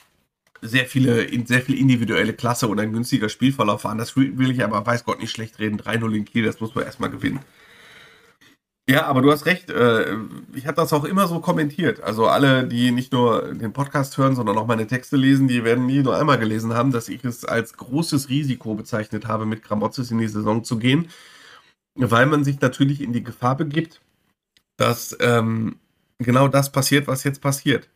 sehr 0.62 0.86
viele, 0.86 1.28
sehr 1.46 1.62
viel 1.62 1.78
individuelle 1.78 2.32
Klasse 2.32 2.68
und 2.68 2.80
ein 2.80 2.92
günstiger 2.92 3.28
Spielverlauf 3.28 3.84
waren. 3.84 3.98
Das 3.98 4.16
will 4.16 4.50
ich 4.50 4.64
aber, 4.64 4.84
weiß 4.84 5.04
Gott, 5.04 5.20
nicht 5.20 5.30
schlecht 5.30 5.58
reden. 5.58 5.80
3-0 5.80 6.14
in 6.14 6.24
Kiel, 6.24 6.44
das 6.44 6.60
muss 6.60 6.74
man 6.74 6.84
erstmal 6.84 7.10
gewinnen. 7.10 7.40
Ja, 8.88 9.06
aber 9.06 9.20
du 9.20 9.32
hast 9.32 9.46
recht. 9.46 9.68
Äh, 9.70 10.16
ich 10.54 10.66
habe 10.66 10.76
das 10.76 10.92
auch 10.92 11.04
immer 11.04 11.26
so 11.26 11.40
kommentiert. 11.40 12.00
Also 12.02 12.28
alle, 12.28 12.66
die 12.66 12.92
nicht 12.92 13.12
nur 13.12 13.52
den 13.52 13.72
Podcast 13.72 14.16
hören, 14.16 14.36
sondern 14.36 14.56
auch 14.58 14.66
meine 14.68 14.86
Texte 14.86 15.16
lesen, 15.16 15.48
die 15.48 15.64
werden 15.64 15.86
nie 15.86 16.02
nur 16.02 16.16
einmal 16.16 16.38
gelesen 16.38 16.72
haben, 16.72 16.92
dass 16.92 17.08
ich 17.08 17.24
es 17.24 17.44
als 17.44 17.76
großes 17.76 18.28
Risiko 18.28 18.74
bezeichnet 18.74 19.26
habe, 19.26 19.44
mit 19.44 19.64
Gramotzes 19.64 20.12
in 20.12 20.18
die 20.18 20.28
Saison 20.28 20.62
zu 20.62 20.78
gehen, 20.78 21.08
weil 21.96 22.26
man 22.26 22.44
sich 22.44 22.60
natürlich 22.60 23.00
in 23.00 23.12
die 23.12 23.24
Gefahr 23.24 23.56
begibt, 23.56 24.00
dass 24.76 25.16
ähm, 25.20 25.76
genau 26.18 26.46
das 26.46 26.70
passiert, 26.70 27.08
was 27.08 27.24
jetzt 27.24 27.40
passiert. 27.40 27.88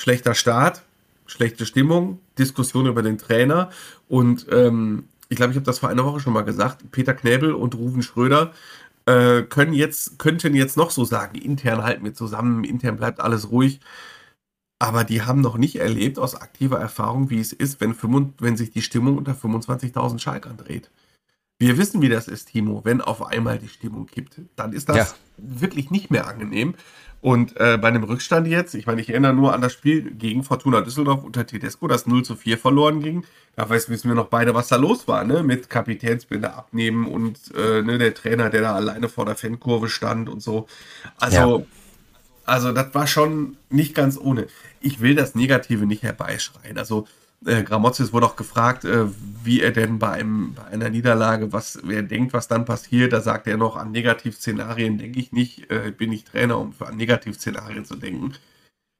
Schlechter 0.00 0.34
Start, 0.34 0.82
schlechte 1.26 1.66
Stimmung, 1.66 2.20
Diskussion 2.38 2.86
über 2.86 3.02
den 3.02 3.18
Trainer 3.18 3.70
und 4.08 4.46
ähm, 4.50 5.04
ich 5.28 5.36
glaube, 5.36 5.52
ich 5.52 5.56
habe 5.56 5.66
das 5.66 5.78
vor 5.78 5.88
einer 5.88 6.04
Woche 6.04 6.20
schon 6.20 6.32
mal 6.32 6.42
gesagt, 6.42 6.90
Peter 6.90 7.14
Knäbel 7.14 7.54
und 7.54 7.74
Ruven 7.74 8.02
Schröder 8.02 8.52
äh, 9.06 9.42
können 9.42 9.72
jetzt, 9.72 10.18
könnten 10.18 10.54
jetzt 10.54 10.76
noch 10.76 10.90
so 10.90 11.04
sagen, 11.04 11.36
intern 11.36 11.82
halten 11.82 12.04
wir 12.04 12.14
zusammen, 12.14 12.64
intern 12.64 12.96
bleibt 12.96 13.20
alles 13.20 13.50
ruhig. 13.50 13.80
Aber 14.78 15.04
die 15.04 15.22
haben 15.22 15.40
noch 15.40 15.56
nicht 15.56 15.76
erlebt 15.76 16.18
aus 16.18 16.34
aktiver 16.34 16.78
Erfahrung, 16.78 17.30
wie 17.30 17.38
es 17.38 17.52
ist, 17.52 17.80
wenn, 17.80 17.94
5, 17.94 18.34
wenn 18.38 18.56
sich 18.56 18.70
die 18.70 18.82
Stimmung 18.82 19.16
unter 19.16 19.32
25.000 19.32 20.18
Schalkern 20.18 20.56
dreht. 20.56 20.90
Wir 21.58 21.78
wissen, 21.78 22.02
wie 22.02 22.08
das 22.08 22.26
ist, 22.26 22.46
Timo, 22.46 22.84
wenn 22.84 23.00
auf 23.00 23.24
einmal 23.24 23.58
die 23.58 23.68
Stimmung 23.68 24.06
kippt. 24.06 24.40
Dann 24.56 24.72
ist 24.72 24.88
das 24.88 24.96
ja. 24.96 25.06
wirklich 25.38 25.90
nicht 25.90 26.10
mehr 26.10 26.26
angenehm. 26.26 26.74
Und 27.24 27.58
äh, 27.58 27.78
bei 27.78 27.88
einem 27.88 28.04
Rückstand 28.04 28.46
jetzt, 28.48 28.74
ich 28.74 28.84
meine, 28.86 29.00
ich 29.00 29.08
erinnere 29.08 29.32
nur 29.32 29.54
an 29.54 29.62
das 29.62 29.72
Spiel 29.72 30.10
gegen 30.10 30.44
Fortuna 30.44 30.82
Düsseldorf 30.82 31.24
unter 31.24 31.46
Tedesco, 31.46 31.88
das 31.88 32.06
0 32.06 32.22
zu 32.22 32.36
4 32.36 32.58
verloren 32.58 33.00
ging. 33.00 33.24
Da 33.56 33.66
weiß, 33.66 33.88
wissen 33.88 34.08
wir 34.10 34.14
noch 34.14 34.26
beide, 34.26 34.52
was 34.52 34.68
da 34.68 34.76
los 34.76 35.08
war, 35.08 35.24
ne? 35.24 35.42
Mit 35.42 35.70
Kapitänsbinde 35.70 36.52
abnehmen 36.52 37.06
und 37.06 37.38
äh, 37.56 37.80
ne, 37.80 37.96
der 37.96 38.12
Trainer, 38.12 38.50
der 38.50 38.60
da 38.60 38.74
alleine 38.74 39.08
vor 39.08 39.24
der 39.24 39.36
Fankurve 39.36 39.88
stand 39.88 40.28
und 40.28 40.42
so. 40.42 40.66
Also, 41.16 41.60
ja. 41.60 41.66
also 42.44 42.72
das 42.72 42.94
war 42.94 43.06
schon 43.06 43.56
nicht 43.70 43.94
ganz 43.94 44.18
ohne. 44.18 44.46
Ich 44.82 45.00
will 45.00 45.14
das 45.14 45.34
Negative 45.34 45.86
nicht 45.86 46.02
herbeischreien. 46.02 46.76
Also, 46.76 47.06
äh, 47.46 47.62
Gramozis 47.62 48.12
wurde 48.12 48.26
auch 48.26 48.36
gefragt, 48.36 48.84
äh, 48.84 49.06
wie 49.42 49.60
er 49.60 49.72
denn 49.72 49.98
bei, 49.98 50.10
einem, 50.10 50.54
bei 50.54 50.64
einer 50.64 50.90
Niederlage, 50.90 51.52
was 51.52 51.76
er 51.76 52.02
denkt, 52.02 52.32
was 52.32 52.48
dann 52.48 52.64
passiert. 52.64 53.12
Da 53.12 53.20
sagt 53.20 53.46
er 53.46 53.56
noch, 53.56 53.76
an 53.76 53.92
Negativszenarien 53.92 54.98
denke 54.98 55.18
ich 55.18 55.32
nicht, 55.32 55.70
äh, 55.70 55.92
bin 55.96 56.12
ich 56.12 56.24
Trainer, 56.24 56.58
um 56.58 56.74
an 56.80 56.96
Negativszenarien 56.96 57.84
zu 57.84 57.96
denken. 57.96 58.34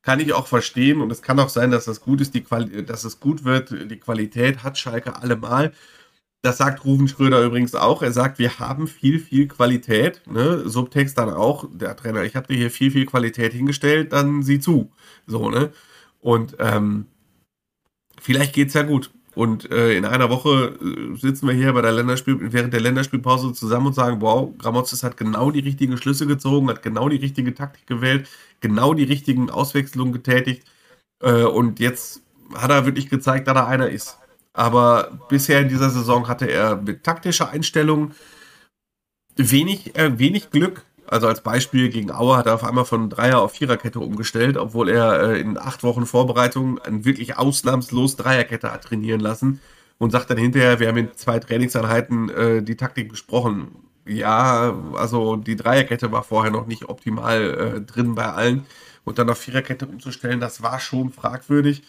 Kann 0.02 0.20
ich 0.20 0.34
auch 0.34 0.46
verstehen 0.46 1.00
und 1.00 1.10
es 1.10 1.22
kann 1.22 1.40
auch 1.40 1.48
sein, 1.48 1.70
dass 1.70 1.86
das 1.86 2.00
gut 2.00 2.20
ist, 2.20 2.34
die 2.34 2.42
Quali 2.42 2.84
dass 2.84 3.04
es 3.04 3.20
gut 3.20 3.44
wird. 3.44 3.70
Die 3.70 3.98
Qualität 3.98 4.62
hat 4.62 4.78
Schalke 4.78 5.16
allemal. 5.16 5.72
Das 6.42 6.58
sagt 6.58 6.84
Ruven 6.84 7.08
Schröder 7.08 7.42
übrigens 7.42 7.74
auch. 7.74 8.02
Er 8.02 8.12
sagt, 8.12 8.38
wir 8.38 8.58
haben 8.58 8.86
viel, 8.86 9.18
viel 9.18 9.48
Qualität. 9.48 10.20
Ne? 10.26 10.68
Subtext 10.68 11.16
dann 11.16 11.30
auch, 11.30 11.66
der 11.72 11.96
Trainer, 11.96 12.22
ich 12.24 12.36
habe 12.36 12.48
dir 12.48 12.56
hier 12.58 12.70
viel, 12.70 12.90
viel 12.90 13.06
Qualität 13.06 13.54
hingestellt, 13.54 14.12
dann 14.12 14.42
sieh 14.42 14.60
zu. 14.60 14.92
So, 15.26 15.48
ne? 15.48 15.72
Und 16.20 16.56
ähm, 16.58 17.06
vielleicht 18.20 18.54
geht 18.54 18.68
es 18.68 18.74
ja 18.74 18.82
gut. 18.82 19.10
Und 19.34 19.70
äh, 19.72 19.96
in 19.96 20.04
einer 20.04 20.30
Woche 20.30 20.78
äh, 20.80 21.16
sitzen 21.16 21.48
wir 21.48 21.54
hier 21.54 21.72
bei 21.72 21.82
der 21.82 21.92
Länderspiel, 21.92 22.38
während 22.40 22.72
der 22.72 22.80
Länderspielpause 22.80 23.52
zusammen 23.52 23.88
und 23.88 23.94
sagen, 23.94 24.20
wow, 24.20 24.56
Gramozis 24.58 25.02
hat 25.02 25.16
genau 25.16 25.50
die 25.50 25.60
richtigen 25.60 25.96
Schlüsse 25.96 26.26
gezogen, 26.26 26.68
hat 26.68 26.82
genau 26.82 27.08
die 27.08 27.16
richtige 27.16 27.52
Taktik 27.52 27.86
gewählt, 27.86 28.28
genau 28.60 28.94
die 28.94 29.04
richtigen 29.04 29.50
Auswechslungen 29.50 30.12
getätigt. 30.12 30.64
Äh, 31.20 31.44
und 31.44 31.80
jetzt 31.80 32.22
hat 32.54 32.70
er 32.70 32.86
wirklich 32.86 33.10
gezeigt, 33.10 33.48
dass 33.48 33.56
er 33.56 33.66
einer 33.66 33.90
ist. 33.90 34.18
Aber 34.52 35.18
bisher 35.28 35.60
in 35.60 35.68
dieser 35.68 35.90
Saison 35.90 36.28
hatte 36.28 36.48
er 36.48 36.76
mit 36.76 37.02
taktischer 37.02 37.50
Einstellung 37.50 38.12
wenig, 39.36 39.96
äh, 39.96 40.16
wenig 40.18 40.50
Glück, 40.50 40.84
also 41.06 41.28
als 41.28 41.42
Beispiel 41.42 41.90
gegen 41.90 42.10
Auer 42.10 42.36
hat 42.36 42.46
er 42.46 42.54
auf 42.54 42.64
einmal 42.64 42.84
von 42.84 43.10
Dreier 43.10 43.40
auf 43.40 43.52
Viererkette 43.52 44.00
umgestellt, 44.00 44.56
obwohl 44.56 44.88
er 44.88 45.34
äh, 45.34 45.40
in 45.40 45.58
acht 45.58 45.82
Wochen 45.82 46.06
Vorbereitung 46.06 46.78
ein 46.80 47.04
wirklich 47.04 47.36
ausnahmslos 47.36 48.16
Dreierkette 48.16 48.72
hat 48.72 48.84
trainieren 48.84 49.20
lassen 49.20 49.60
und 49.98 50.10
sagt 50.10 50.30
dann 50.30 50.38
hinterher, 50.38 50.80
wir 50.80 50.88
haben 50.88 50.96
in 50.96 51.14
zwei 51.14 51.38
Trainingseinheiten 51.38 52.28
äh, 52.30 52.62
die 52.62 52.76
Taktik 52.76 53.08
besprochen. 53.08 53.68
Ja, 54.06 54.76
also 54.94 55.36
die 55.36 55.56
Dreierkette 55.56 56.12
war 56.12 56.22
vorher 56.22 56.50
noch 56.50 56.66
nicht 56.66 56.88
optimal 56.88 57.76
äh, 57.76 57.80
drin 57.80 58.14
bei 58.14 58.26
allen. 58.26 58.66
Und 59.04 59.18
dann 59.18 59.28
auf 59.30 59.38
Viererkette 59.38 59.86
umzustellen, 59.86 60.40
das 60.40 60.62
war 60.62 60.80
schon 60.80 61.12
fragwürdig. 61.12 61.82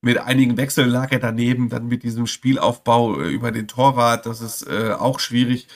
Mit 0.00 0.18
einigen 0.18 0.56
Wechseln 0.56 0.88
lag 0.88 1.12
er 1.12 1.20
daneben, 1.20 1.68
dann 1.68 1.86
mit 1.86 2.02
diesem 2.02 2.26
Spielaufbau 2.26 3.20
äh, 3.20 3.28
über 3.28 3.52
den 3.52 3.68
Torwart, 3.68 4.26
das 4.26 4.40
ist 4.40 4.66
äh, 4.66 4.92
auch 4.92 5.20
schwierig 5.20 5.68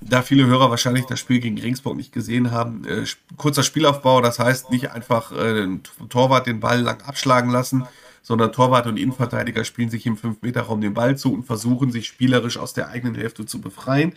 da 0.00 0.22
viele 0.22 0.46
Hörer 0.46 0.70
wahrscheinlich 0.70 1.06
das 1.06 1.20
Spiel 1.20 1.40
gegen 1.40 1.58
Regensburg 1.58 1.96
nicht 1.96 2.12
gesehen 2.12 2.50
haben, 2.50 2.84
äh, 2.86 3.04
kurzer 3.36 3.62
Spielaufbau, 3.62 4.20
das 4.20 4.38
heißt 4.38 4.70
nicht 4.70 4.90
einfach 4.92 5.32
äh, 5.32 5.66
Torwart 6.08 6.46
den 6.46 6.60
Ball 6.60 6.80
lang 6.80 7.02
abschlagen 7.02 7.50
lassen, 7.50 7.86
sondern 8.22 8.52
Torwart 8.52 8.86
und 8.86 8.96
Innenverteidiger 8.96 9.64
spielen 9.64 9.90
sich 9.90 10.06
im 10.06 10.16
5-Meter-Raum 10.16 10.80
den 10.80 10.94
Ball 10.94 11.16
zu 11.16 11.32
und 11.32 11.44
versuchen 11.44 11.90
sich 11.90 12.06
spielerisch 12.06 12.58
aus 12.58 12.74
der 12.74 12.88
eigenen 12.88 13.14
Hälfte 13.14 13.46
zu 13.46 13.60
befreien. 13.60 14.14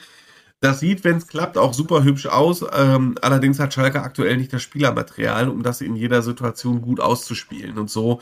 Das 0.60 0.80
sieht, 0.80 1.04
wenn 1.04 1.18
es 1.18 1.28
klappt, 1.28 1.58
auch 1.58 1.74
super 1.74 2.04
hübsch 2.04 2.28
aus. 2.28 2.64
Ähm, 2.74 3.16
allerdings 3.22 3.60
hat 3.60 3.74
Schalke 3.74 4.04
aktuell 4.04 4.38
nicht 4.38 4.54
das 4.54 4.62
Spielermaterial, 4.62 5.50
um 5.50 5.64
das 5.64 5.82
in 5.82 5.96
jeder 5.96 6.22
Situation 6.22 6.82
gut 6.84 7.00
auszuspielen. 7.00 7.80
Und 7.80 7.90
so 7.90 8.22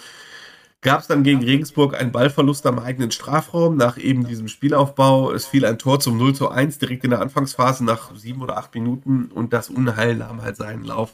gab 0.82 1.02
es 1.02 1.08
dann 1.08 1.24
gegen 1.24 1.44
Regensburg 1.44 2.00
einen 2.00 2.12
Ballverlust 2.12 2.66
am 2.66 2.80
eigenen 2.80 3.12
Strafraum 3.12 3.76
nach 3.76 3.98
eben 3.98 4.26
diesem 4.26 4.48
Spielaufbau. 4.48 5.32
Es 5.32 5.46
fiel 5.46 5.66
ein 5.66 5.78
Tor 5.78 6.00
zum 6.00 6.18
0 6.18 6.36
zu 6.36 6.50
1 6.50 6.80
direkt 6.80 7.04
in 7.04 7.10
der 7.10 7.22
Anfangsphase 7.22 7.84
nach 7.84 8.16
sieben 8.16 8.42
oder 8.42 8.58
acht 8.58 8.74
Minuten 8.74 9.26
und 9.26 9.52
das 9.52 9.70
Unheil 9.70 10.16
nahm 10.16 10.42
halt 10.42 10.56
seinen 10.56 10.84
Lauf. 10.84 11.14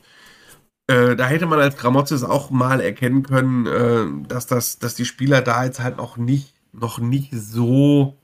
Äh, 0.87 1.15
da 1.15 1.25
hätte 1.25 1.47
man 1.47 1.59
als 1.59 1.77
Gramozis 1.77 2.23
auch 2.23 2.51
mal 2.51 2.79
erkennen 2.79 3.23
können, 3.23 3.65
äh, 3.65 4.27
dass, 4.27 4.45
das, 4.45 4.77
dass 4.77 4.93
die 4.93 5.05
Spieler 5.05 5.41
da 5.41 5.65
jetzt 5.65 5.79
halt 5.79 5.97
noch 5.97 6.17
nicht, 6.17 6.53
noch 6.71 6.99
nicht 6.99 7.31
so 7.33 8.17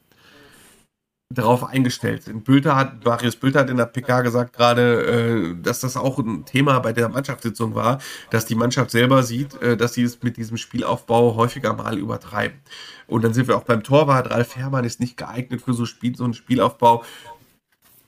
darauf 1.34 1.64
eingestellt 1.64 2.24
sind. 2.24 2.44
Bülter 2.44 2.76
hat, 2.76 3.06
Marius 3.06 3.36
Bülter 3.36 3.62
hat 3.62 3.70
in 3.70 3.78
der 3.78 3.86
PK 3.86 4.22
gesagt 4.22 4.54
gerade, 4.54 5.54
äh, 5.56 5.62
dass 5.62 5.80
das 5.80 5.98
auch 5.98 6.20
ein 6.20 6.46
Thema 6.46 6.80
bei 6.80 6.94
der 6.94 7.10
Mannschaftssitzung 7.10 7.76
war, 7.76 8.00
dass 8.30 8.46
die 8.46 8.56
Mannschaft 8.56 8.92
selber 8.92 9.24
sieht, 9.24 9.60
äh, 9.62 9.78
dass 9.78 9.94
sie 9.94 10.04
es 10.04 10.22
mit 10.22 10.38
diesem 10.38 10.58
Spielaufbau 10.58 11.36
häufiger 11.36 11.74
mal 11.74 11.98
übertreiben. 11.98 12.60
Und 13.08 13.24
dann 13.24 13.34
sind 13.34 13.48
wir 13.48 13.58
auch 13.58 13.64
beim 13.64 13.84
Torwart. 13.84 14.30
Ralf 14.30 14.56
Herrmann 14.56 14.86
ist 14.86 15.00
nicht 15.00 15.18
geeignet 15.18 15.62
für 15.62 15.74
so, 15.74 15.86
Spiel, 15.86 16.16
so 16.16 16.24
einen 16.24 16.34
Spielaufbau. 16.34 17.04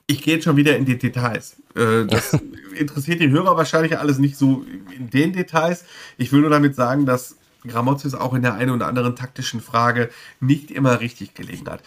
Ich 0.06 0.22
gehe 0.22 0.34
jetzt 0.34 0.44
schon 0.44 0.56
wieder 0.56 0.76
in 0.76 0.84
die 0.84 0.98
Details. 0.98 1.56
Äh, 1.74 2.06
das 2.06 2.36
interessiert 2.78 3.20
die 3.20 3.30
Hörer 3.30 3.56
wahrscheinlich 3.56 3.98
alles 3.98 4.18
nicht 4.18 4.36
so 4.36 4.64
in 4.96 5.10
den 5.10 5.32
Details. 5.32 5.84
Ich 6.18 6.32
will 6.32 6.40
nur 6.40 6.50
damit 6.50 6.74
sagen, 6.74 7.06
dass 7.06 7.36
Gramozis 7.66 8.14
auch 8.14 8.34
in 8.34 8.42
der 8.42 8.54
einen 8.54 8.70
oder 8.70 8.86
anderen 8.86 9.16
taktischen 9.16 9.60
Frage 9.60 10.10
nicht 10.40 10.70
immer 10.70 11.00
richtig 11.00 11.34
gelegen 11.34 11.68
hat 11.68 11.82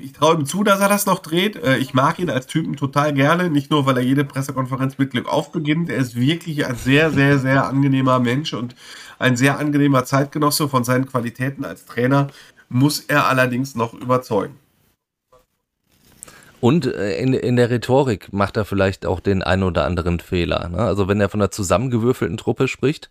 ich 0.00 0.12
traue 0.12 0.36
ihm 0.36 0.46
zu, 0.46 0.64
dass 0.64 0.80
er 0.80 0.88
das 0.88 1.06
noch 1.06 1.20
dreht. 1.20 1.56
Äh, 1.56 1.78
ich 1.78 1.94
mag 1.94 2.18
ihn 2.18 2.30
als 2.30 2.46
Typen 2.46 2.76
total 2.76 3.12
gerne, 3.12 3.50
nicht 3.50 3.70
nur, 3.70 3.86
weil 3.86 3.96
er 3.96 4.02
jede 4.02 4.24
Pressekonferenz 4.24 4.98
mit 4.98 5.10
Glück 5.10 5.28
aufbeginnt. 5.28 5.90
Er 5.90 5.98
ist 5.98 6.16
wirklich 6.16 6.66
ein 6.66 6.76
sehr, 6.76 7.10
sehr, 7.10 7.38
sehr 7.38 7.66
angenehmer 7.66 8.18
Mensch 8.20 8.52
und 8.52 8.74
ein 9.18 9.36
sehr 9.36 9.58
angenehmer 9.58 10.04
Zeitgenosse 10.04 10.68
von 10.68 10.84
seinen 10.84 11.06
Qualitäten 11.06 11.64
als 11.64 11.84
Trainer, 11.84 12.28
muss 12.68 13.00
er 13.00 13.26
allerdings 13.26 13.74
noch 13.74 13.94
überzeugen. 13.94 14.56
Und 16.60 16.86
äh, 16.86 17.18
in, 17.18 17.32
in 17.32 17.56
der 17.56 17.70
Rhetorik 17.70 18.32
macht 18.32 18.56
er 18.56 18.64
vielleicht 18.64 19.06
auch 19.06 19.20
den 19.20 19.42
einen 19.42 19.62
oder 19.62 19.86
anderen 19.86 20.20
Fehler. 20.20 20.68
Ne? 20.68 20.78
Also 20.78 21.08
wenn 21.08 21.20
er 21.20 21.28
von 21.28 21.40
einer 21.40 21.50
zusammengewürfelten 21.50 22.36
Truppe 22.36 22.68
spricht, 22.68 23.10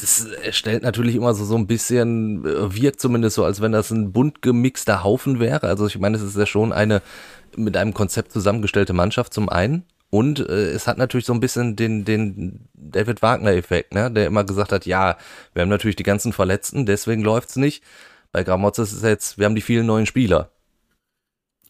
das 0.00 0.26
stellt 0.50 0.82
natürlich 0.82 1.16
immer 1.16 1.34
so, 1.34 1.44
so 1.44 1.56
ein 1.56 1.66
bisschen, 1.66 2.44
äh, 2.44 2.74
wirkt 2.74 3.00
zumindest 3.00 3.36
so, 3.36 3.44
als 3.44 3.60
wenn 3.60 3.72
das 3.72 3.90
ein 3.90 4.12
bunt 4.12 4.42
gemixter 4.42 5.02
Haufen 5.02 5.40
wäre. 5.40 5.66
Also 5.66 5.86
ich 5.86 5.98
meine, 5.98 6.16
es 6.16 6.22
ist 6.22 6.36
ja 6.36 6.46
schon 6.46 6.72
eine 6.72 7.02
mit 7.56 7.76
einem 7.76 7.94
Konzept 7.94 8.32
zusammengestellte 8.32 8.92
Mannschaft 8.92 9.32
zum 9.32 9.48
einen. 9.48 9.84
Und 10.10 10.40
äh, 10.40 10.70
es 10.70 10.86
hat 10.86 10.98
natürlich 10.98 11.26
so 11.26 11.32
ein 11.32 11.40
bisschen 11.40 11.76
den, 11.76 12.04
den 12.04 12.68
David 12.74 13.22
Wagner-Effekt, 13.22 13.94
ne? 13.94 14.10
der 14.10 14.26
immer 14.26 14.44
gesagt 14.44 14.72
hat, 14.72 14.86
ja, 14.86 15.16
wir 15.52 15.62
haben 15.62 15.68
natürlich 15.68 15.96
die 15.96 16.04
ganzen 16.04 16.32
Verletzten, 16.32 16.86
deswegen 16.86 17.22
läuft's 17.22 17.56
nicht. 17.56 17.82
Bei 18.32 18.44
Gramotz 18.44 18.78
ist 18.78 18.92
es 18.92 19.02
jetzt, 19.02 19.38
wir 19.38 19.46
haben 19.46 19.54
die 19.54 19.62
vielen 19.62 19.86
neuen 19.86 20.06
Spieler. 20.06 20.50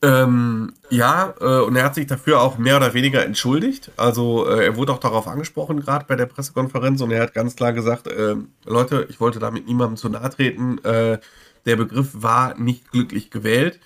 Ähm, 0.02 0.74
ja, 0.90 1.34
äh, 1.40 1.60
und 1.62 1.74
er 1.74 1.84
hat 1.84 1.94
sich 1.94 2.06
dafür 2.06 2.40
auch 2.40 2.58
mehr 2.58 2.76
oder 2.76 2.92
weniger 2.94 3.24
entschuldigt. 3.24 3.90
Also 3.96 4.46
äh, 4.46 4.66
er 4.66 4.76
wurde 4.76 4.92
auch 4.92 4.98
darauf 4.98 5.26
angesprochen, 5.26 5.80
gerade 5.80 6.04
bei 6.06 6.16
der 6.16 6.26
Pressekonferenz, 6.26 7.00
und 7.00 7.10
er 7.10 7.22
hat 7.22 7.34
ganz 7.34 7.56
klar 7.56 7.72
gesagt, 7.72 8.06
äh, 8.06 8.36
Leute, 8.66 9.06
ich 9.08 9.20
wollte 9.20 9.38
damit 9.38 9.66
niemandem 9.66 9.96
zu 9.96 10.08
nahe 10.08 10.28
treten. 10.30 10.78
Äh, 10.84 11.18
der 11.64 11.76
Begriff 11.76 12.10
war 12.12 12.58
nicht 12.58 12.92
glücklich 12.92 13.30
gewählt. 13.30 13.80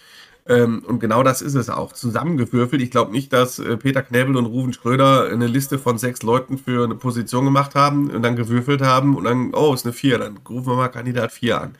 Ähm, 0.46 0.82
und 0.86 0.98
genau 0.98 1.22
das 1.22 1.42
ist 1.42 1.54
es 1.54 1.70
auch. 1.70 1.92
Zusammengewürfelt. 1.92 2.82
Ich 2.82 2.90
glaube 2.90 3.12
nicht, 3.12 3.32
dass 3.32 3.58
äh, 3.58 3.76
Peter 3.76 4.02
Knebel 4.02 4.36
und 4.36 4.46
Ruven 4.46 4.72
Schröder 4.72 5.28
eine 5.30 5.46
Liste 5.46 5.78
von 5.78 5.96
sechs 5.98 6.22
Leuten 6.22 6.58
für 6.58 6.84
eine 6.84 6.96
Position 6.96 7.44
gemacht 7.44 7.74
haben 7.74 8.10
und 8.10 8.22
dann 8.22 8.36
gewürfelt 8.36 8.82
haben 8.82 9.16
und 9.16 9.24
dann, 9.24 9.54
oh, 9.54 9.72
ist 9.74 9.86
eine 9.86 9.92
vier, 9.92 10.18
dann 10.18 10.38
rufen 10.48 10.66
wir 10.66 10.76
mal 10.76 10.88
Kandidat 10.88 11.30
4 11.32 11.60
an. 11.60 11.74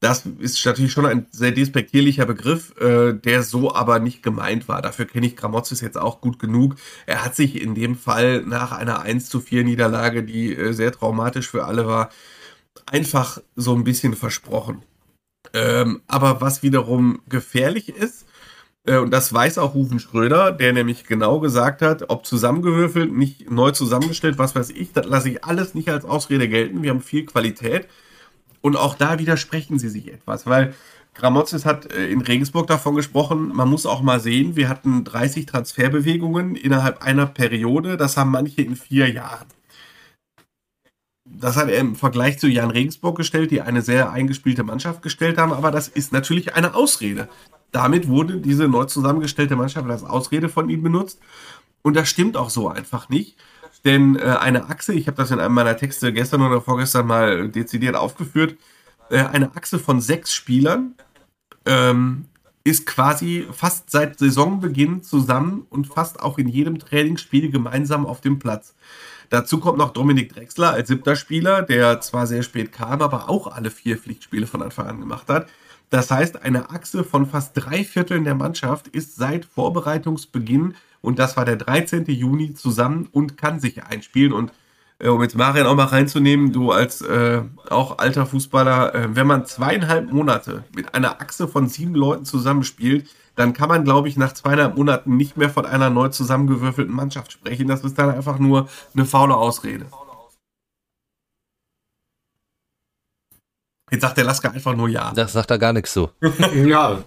Das 0.00 0.24
ist 0.38 0.64
natürlich 0.64 0.92
schon 0.92 1.06
ein 1.06 1.26
sehr 1.32 1.50
despektierlicher 1.50 2.24
Begriff, 2.24 2.72
äh, 2.80 3.14
der 3.14 3.42
so 3.42 3.74
aber 3.74 3.98
nicht 3.98 4.22
gemeint 4.22 4.68
war. 4.68 4.80
Dafür 4.80 5.06
kenne 5.06 5.26
ich 5.26 5.36
Gramotzes 5.36 5.80
jetzt 5.80 5.98
auch 5.98 6.20
gut 6.20 6.38
genug. 6.38 6.76
Er 7.06 7.24
hat 7.24 7.34
sich 7.34 7.60
in 7.60 7.74
dem 7.74 7.96
Fall 7.96 8.42
nach 8.42 8.70
einer 8.70 9.02
1 9.02 9.28
zu 9.28 9.40
4 9.40 9.64
Niederlage, 9.64 10.22
die 10.22 10.54
äh, 10.54 10.72
sehr 10.72 10.92
traumatisch 10.92 11.48
für 11.48 11.64
alle 11.64 11.86
war, 11.86 12.10
einfach 12.86 13.40
so 13.56 13.74
ein 13.74 13.82
bisschen 13.82 14.14
versprochen. 14.14 14.82
Ähm, 15.52 16.02
aber 16.06 16.40
was 16.40 16.62
wiederum 16.62 17.20
gefährlich 17.28 17.88
ist, 17.88 18.26
äh, 18.88 18.98
und 18.98 19.10
das 19.10 19.32
weiß 19.32 19.58
auch 19.58 19.74
Rufen 19.74 19.98
Schröder, 19.98 20.52
der 20.52 20.72
nämlich 20.72 21.04
genau 21.04 21.40
gesagt 21.40 21.82
hat, 21.82 22.08
ob 22.08 22.24
zusammengewürfelt, 22.26 23.12
nicht 23.12 23.50
neu 23.50 23.72
zusammengestellt, 23.72 24.38
was 24.38 24.54
weiß 24.54 24.70
ich, 24.70 24.92
das 24.92 25.06
lasse 25.06 25.30
ich 25.30 25.44
alles 25.44 25.74
nicht 25.74 25.88
als 25.90 26.04
Ausrede 26.04 26.48
gelten. 26.48 26.82
Wir 26.82 26.90
haben 26.90 27.02
viel 27.02 27.26
Qualität. 27.26 27.88
Und 28.60 28.76
auch 28.76 28.94
da 28.94 29.18
widersprechen 29.18 29.78
sie 29.78 29.88
sich 29.88 30.12
etwas, 30.12 30.46
weil 30.46 30.74
Gramotzes 31.14 31.64
hat 31.64 31.92
äh, 31.92 32.08
in 32.08 32.20
Regensburg 32.20 32.66
davon 32.66 32.94
gesprochen, 32.94 33.50
man 33.54 33.68
muss 33.68 33.86
auch 33.86 34.02
mal 34.02 34.20
sehen, 34.20 34.56
wir 34.56 34.68
hatten 34.68 35.04
30 35.04 35.46
Transferbewegungen 35.46 36.54
innerhalb 36.54 37.02
einer 37.02 37.26
Periode, 37.26 37.96
das 37.96 38.16
haben 38.16 38.30
manche 38.30 38.62
in 38.62 38.76
vier 38.76 39.10
Jahren. 39.10 39.46
Das 41.24 41.56
hat 41.56 41.68
er 41.68 41.78
im 41.78 41.94
Vergleich 41.94 42.38
zu 42.38 42.48
Jan 42.48 42.70
Regensburg 42.70 43.16
gestellt, 43.16 43.50
die 43.50 43.60
eine 43.60 43.82
sehr 43.82 44.10
eingespielte 44.12 44.62
Mannschaft 44.62 45.02
gestellt 45.02 45.38
haben, 45.38 45.52
aber 45.52 45.70
das 45.70 45.88
ist 45.88 46.12
natürlich 46.12 46.54
eine 46.54 46.74
Ausrede. 46.74 47.28
Damit 47.70 48.08
wurde 48.08 48.40
diese 48.40 48.66
neu 48.66 48.84
zusammengestellte 48.84 49.56
Mannschaft 49.56 49.88
als 49.90 50.04
Ausrede 50.04 50.48
von 50.48 50.70
ihm 50.70 50.82
benutzt. 50.82 51.20
Und 51.82 51.94
das 51.94 52.08
stimmt 52.08 52.36
auch 52.36 52.50
so 52.50 52.68
einfach 52.68 53.08
nicht. 53.08 53.36
Denn 53.84 54.16
äh, 54.16 54.22
eine 54.22 54.68
Achse, 54.68 54.92
ich 54.92 55.06
habe 55.06 55.16
das 55.16 55.30
in 55.30 55.40
einem 55.40 55.54
meiner 55.54 55.76
Texte 55.76 56.12
gestern 56.12 56.42
oder 56.42 56.60
vorgestern 56.60 57.06
mal 57.06 57.48
dezidiert 57.48 57.94
aufgeführt, 57.96 58.56
äh, 59.10 59.18
eine 59.18 59.56
Achse 59.56 59.78
von 59.78 60.00
sechs 60.00 60.34
Spielern 60.34 60.94
ähm, 61.64 62.26
ist 62.64 62.86
quasi 62.86 63.46
fast 63.52 63.90
seit 63.90 64.18
Saisonbeginn 64.18 65.02
zusammen 65.02 65.66
und 65.70 65.86
fast 65.86 66.20
auch 66.20 66.38
in 66.38 66.48
jedem 66.48 66.78
Trainingsspiel 66.78 67.50
gemeinsam 67.50 68.04
auf 68.04 68.20
dem 68.20 68.38
Platz. 68.38 68.74
Dazu 69.30 69.60
kommt 69.60 69.78
noch 69.78 69.92
Dominik 69.92 70.32
Drexler 70.34 70.72
als 70.72 70.88
siebter 70.88 71.16
Spieler, 71.16 71.62
der 71.62 72.00
zwar 72.00 72.26
sehr 72.26 72.42
spät 72.42 72.72
kam, 72.72 73.02
aber 73.02 73.28
auch 73.28 73.46
alle 73.46 73.70
vier 73.70 73.98
Pflichtspiele 73.98 74.46
von 74.46 74.62
Anfang 74.62 74.86
an 74.86 75.00
gemacht 75.00 75.28
hat. 75.28 75.48
Das 75.90 76.10
heißt, 76.10 76.42
eine 76.42 76.70
Achse 76.70 77.04
von 77.04 77.26
fast 77.26 77.52
drei 77.54 77.84
Vierteln 77.84 78.24
der 78.24 78.34
Mannschaft 78.34 78.88
ist 78.88 79.16
seit 79.16 79.46
Vorbereitungsbeginn 79.46 80.74
und 81.00 81.18
das 81.18 81.36
war 81.36 81.44
der 81.44 81.56
13. 81.56 82.04
Juni 82.06 82.54
zusammen 82.54 83.08
und 83.12 83.36
kann 83.36 83.60
sich 83.60 83.84
einspielen. 83.84 84.32
Und 84.32 84.52
äh, 84.98 85.08
um 85.08 85.22
jetzt 85.22 85.36
Marian 85.36 85.66
auch 85.66 85.76
mal 85.76 85.84
reinzunehmen, 85.84 86.52
du 86.52 86.72
als 86.72 87.00
äh, 87.02 87.42
auch 87.70 87.98
alter 87.98 88.26
Fußballer, 88.26 88.94
äh, 88.94 89.16
wenn 89.16 89.26
man 89.26 89.46
zweieinhalb 89.46 90.12
Monate 90.12 90.64
mit 90.74 90.94
einer 90.94 91.20
Achse 91.20 91.46
von 91.48 91.68
sieben 91.68 91.94
Leuten 91.94 92.24
zusammenspielt, 92.24 93.08
dann 93.36 93.52
kann 93.52 93.68
man, 93.68 93.84
glaube 93.84 94.08
ich, 94.08 94.16
nach 94.16 94.32
zweieinhalb 94.32 94.76
Monaten 94.76 95.16
nicht 95.16 95.36
mehr 95.36 95.50
von 95.50 95.64
einer 95.64 95.90
neu 95.90 96.08
zusammengewürfelten 96.08 96.94
Mannschaft 96.94 97.30
sprechen. 97.30 97.68
Das 97.68 97.84
ist 97.84 97.96
dann 97.96 98.10
einfach 98.10 98.40
nur 98.40 98.68
eine 98.94 99.04
faule 99.04 99.36
Ausrede. 99.36 99.86
Jetzt 103.90 104.02
sagt 104.02 104.18
der 104.18 104.24
Lasker 104.24 104.50
einfach 104.52 104.74
nur 104.74 104.88
ja. 104.88 105.12
Das 105.14 105.32
sagt 105.32 105.50
er 105.50 105.58
gar 105.58 105.72
nichts 105.72 105.94
so. 105.94 106.10
ja, 106.54 107.02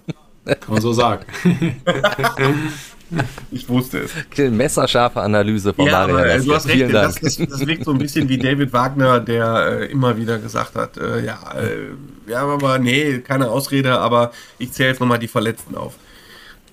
kann 0.46 0.58
man 0.68 0.82
so 0.82 0.94
sagen. 0.94 1.26
Ich 3.52 3.68
wusste 3.68 4.00
es. 4.00 4.52
Messerscharfe 4.52 5.22
Analyse 5.22 5.74
von 5.74 5.86
ja, 5.86 6.08
Mario. 6.08 6.18
Äh, 6.18 6.42
du 6.42 6.56
hast 6.56 6.68
recht, 6.68 6.94
das, 6.94 7.16
das, 7.16 7.38
das, 7.38 7.68
wirkt 7.68 7.86
so 7.86 7.92
ein 7.92 7.98
bisschen 7.98 8.28
wie 8.30 8.38
David 8.38 8.72
Wagner, 8.74 9.20
der 9.20 9.80
äh, 9.82 9.92
immer 9.92 10.16
wieder 10.18 10.40
gesagt 10.40 10.76
hat, 10.76 10.98
äh, 10.98 11.26
ja, 11.26 11.40
äh, 11.56 12.32
ja, 12.32 12.46
aber 12.46 12.80
nee, 12.80 13.20
keine 13.20 13.50
Ausrede, 13.50 14.00
aber 14.00 14.32
ich 14.58 14.72
zähle 14.72 14.90
jetzt 14.90 15.00
nochmal 15.00 15.20
die 15.20 15.28
Verletzten 15.28 15.76
auf. 15.76 15.96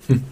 Hm. 0.07 0.23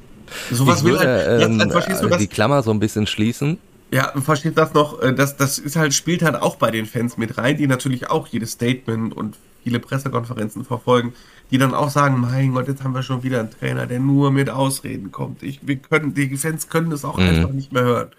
Sowas 0.50 0.84
will 0.84 0.98
halt, 0.98 1.42
ähm, 1.42 1.58
das, 1.58 1.72
verstehst 1.72 2.02
du 2.02 2.08
das? 2.08 2.18
die 2.18 2.28
Klammer 2.28 2.62
so 2.62 2.70
ein 2.70 2.80
bisschen 2.80 3.06
schließen. 3.06 3.58
Ja, 3.92 4.12
versteht 4.20 4.56
das 4.56 4.72
noch? 4.74 5.02
Äh, 5.02 5.12
das, 5.12 5.36
das 5.36 5.58
ist 5.58 5.76
halt, 5.76 5.92
spielt 5.92 6.22
halt 6.22 6.36
auch 6.36 6.56
bei 6.56 6.70
den 6.70 6.86
Fans 6.86 7.18
mit 7.18 7.36
rein, 7.36 7.56
die 7.56 7.66
natürlich 7.66 8.08
auch 8.08 8.28
jedes 8.28 8.52
Statement 8.52 9.16
und 9.16 9.36
viele 9.62 9.80
Pressekonferenzen 9.80 10.64
verfolgen 10.64 11.12
die 11.50 11.58
dann 11.58 11.74
auch 11.74 11.90
sagen, 11.90 12.20
mein 12.20 12.52
Gott, 12.52 12.68
jetzt 12.68 12.84
haben 12.84 12.94
wir 12.94 13.02
schon 13.02 13.22
wieder 13.22 13.40
einen 13.40 13.50
Trainer, 13.50 13.86
der 13.86 13.98
nur 13.98 14.30
mit 14.30 14.48
Ausreden 14.48 15.10
kommt. 15.10 15.42
Ich, 15.42 15.60
wir 15.62 15.76
können, 15.76 16.14
die 16.14 16.36
Fans 16.36 16.68
können 16.68 16.90
das 16.90 17.04
auch 17.04 17.16
mhm. 17.16 17.28
einfach 17.28 17.50
nicht 17.50 17.72
mehr 17.72 17.82
hören. 17.82 18.10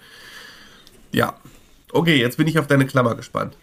Ja. 1.12 1.36
Okay, 1.94 2.18
jetzt 2.18 2.38
bin 2.38 2.48
ich 2.48 2.60
auf 2.60 2.68
deine 2.68 2.86
Klammer 2.86 3.16
gespannt. 3.16 3.58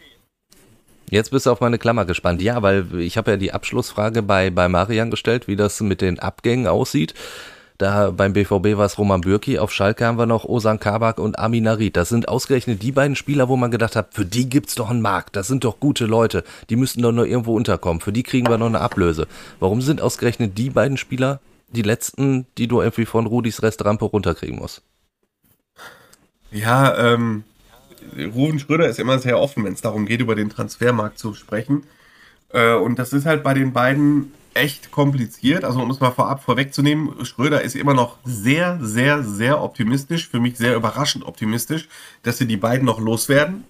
Jetzt 1.10 1.30
bist 1.30 1.46
du 1.46 1.50
auf 1.50 1.60
meine 1.60 1.78
Klammer 1.78 2.04
gespannt. 2.04 2.42
Ja, 2.42 2.62
weil 2.62 2.86
ich 2.98 3.16
habe 3.16 3.30
ja 3.30 3.36
die 3.38 3.52
Abschlussfrage 3.52 4.22
bei, 4.22 4.50
bei 4.50 4.68
Marian 4.68 5.10
gestellt, 5.10 5.48
wie 5.48 5.56
das 5.56 5.80
mit 5.80 6.02
den 6.02 6.18
Abgängen 6.18 6.66
aussieht. 6.66 7.14
Da 7.78 8.10
beim 8.10 8.32
BVB 8.32 8.76
war 8.76 8.86
es 8.86 8.98
Roman 8.98 9.20
Bürki, 9.20 9.60
auf 9.60 9.72
Schalke 9.72 10.04
haben 10.04 10.18
wir 10.18 10.26
noch 10.26 10.44
Osan 10.44 10.80
Kabak 10.80 11.18
und 11.18 11.38
Amin 11.38 11.62
Narid. 11.62 11.96
Das 11.96 12.08
sind 12.08 12.28
ausgerechnet 12.28 12.82
die 12.82 12.90
beiden 12.90 13.14
Spieler, 13.14 13.48
wo 13.48 13.56
man 13.56 13.70
gedacht 13.70 13.94
hat, 13.94 14.14
für 14.14 14.26
die 14.26 14.48
gibt's 14.48 14.74
doch 14.74 14.90
einen 14.90 15.00
Markt. 15.00 15.36
Das 15.36 15.46
sind 15.46 15.62
doch 15.62 15.78
gute 15.78 16.06
Leute. 16.06 16.42
Die 16.70 16.76
müssten 16.76 17.02
doch 17.02 17.12
nur 17.12 17.26
irgendwo 17.26 17.54
unterkommen. 17.54 18.00
Für 18.00 18.12
die 18.12 18.24
kriegen 18.24 18.48
wir 18.48 18.58
noch 18.58 18.66
eine 18.66 18.80
Ablöse. 18.80 19.28
Warum 19.60 19.80
sind 19.80 20.00
ausgerechnet 20.00 20.58
die 20.58 20.70
beiden 20.70 20.96
Spieler 20.96 21.38
die 21.68 21.82
letzten, 21.82 22.46
die 22.58 22.66
du 22.66 22.80
irgendwie 22.80 23.06
von 23.06 23.26
Rudis 23.26 23.62
Restaurant 23.62 24.02
runterkriegen 24.02 24.58
musst? 24.58 24.82
Ja, 26.50 26.96
ähm, 26.98 27.44
Ruven 28.34 28.58
Schröder 28.58 28.88
ist 28.88 28.98
immer 28.98 29.20
sehr 29.20 29.38
offen, 29.38 29.64
wenn 29.64 29.74
es 29.74 29.82
darum 29.82 30.04
geht, 30.04 30.20
über 30.20 30.34
den 30.34 30.50
Transfermarkt 30.50 31.18
zu 31.18 31.32
sprechen. 31.32 31.84
Äh, 32.52 32.74
und 32.74 32.98
das 32.98 33.12
ist 33.12 33.24
halt 33.24 33.44
bei 33.44 33.54
den 33.54 33.72
beiden 33.72 34.32
echt 34.58 34.90
kompliziert. 34.90 35.64
Also 35.64 35.80
um 35.80 35.90
es 35.90 36.00
mal 36.00 36.10
vorab 36.10 36.42
vorwegzunehmen, 36.42 37.24
Schröder 37.24 37.62
ist 37.62 37.76
immer 37.76 37.94
noch 37.94 38.18
sehr, 38.24 38.78
sehr, 38.82 39.22
sehr 39.22 39.62
optimistisch, 39.62 40.28
für 40.28 40.40
mich 40.40 40.58
sehr 40.58 40.76
überraschend 40.76 41.24
optimistisch, 41.24 41.88
dass 42.22 42.38
sie 42.38 42.46
die 42.46 42.56
beiden 42.56 42.84
noch 42.84 43.00
loswerden. 43.00 43.64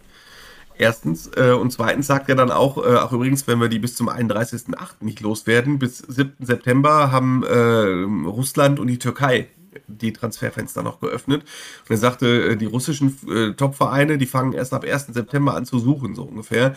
Erstens. 0.79 1.29
Äh, 1.37 1.53
und 1.53 1.73
zweitens 1.73 2.07
sagt 2.07 2.29
er 2.29 2.37
dann 2.37 2.51
auch, 2.51 2.79
äh, 2.79 2.97
auch 2.97 3.13
übrigens, 3.13 3.47
wenn 3.47 3.61
wir 3.61 3.69
die 3.69 3.81
bis 3.81 3.97
zum 3.97 4.09
31.08. 4.09 4.97
nicht 5.01 5.21
loswerden, 5.21 5.79
bis 5.79 5.99
7. 5.99 6.35
September 6.41 7.11
haben 7.11 7.43
äh, 7.43 8.29
Russland 8.29 8.79
und 8.79 8.87
die 8.87 8.99
Türkei 8.99 9.49
die 9.87 10.13
Transferfenster 10.13 10.83
noch 10.83 11.01
geöffnet. 11.01 11.43
Und 11.43 11.91
er 11.91 11.97
sagte, 11.97 12.51
äh, 12.51 12.57
die 12.57 12.67
russischen 12.67 13.17
äh, 13.29 13.53
Top-Vereine, 13.53 14.19
die 14.19 14.27
fangen 14.27 14.53
erst 14.53 14.75
ab 14.75 14.85
1. 14.85 15.09
September 15.09 15.55
an 15.55 15.65
zu 15.65 15.79
suchen, 15.79 16.15
so 16.15 16.23
ungefähr. 16.25 16.75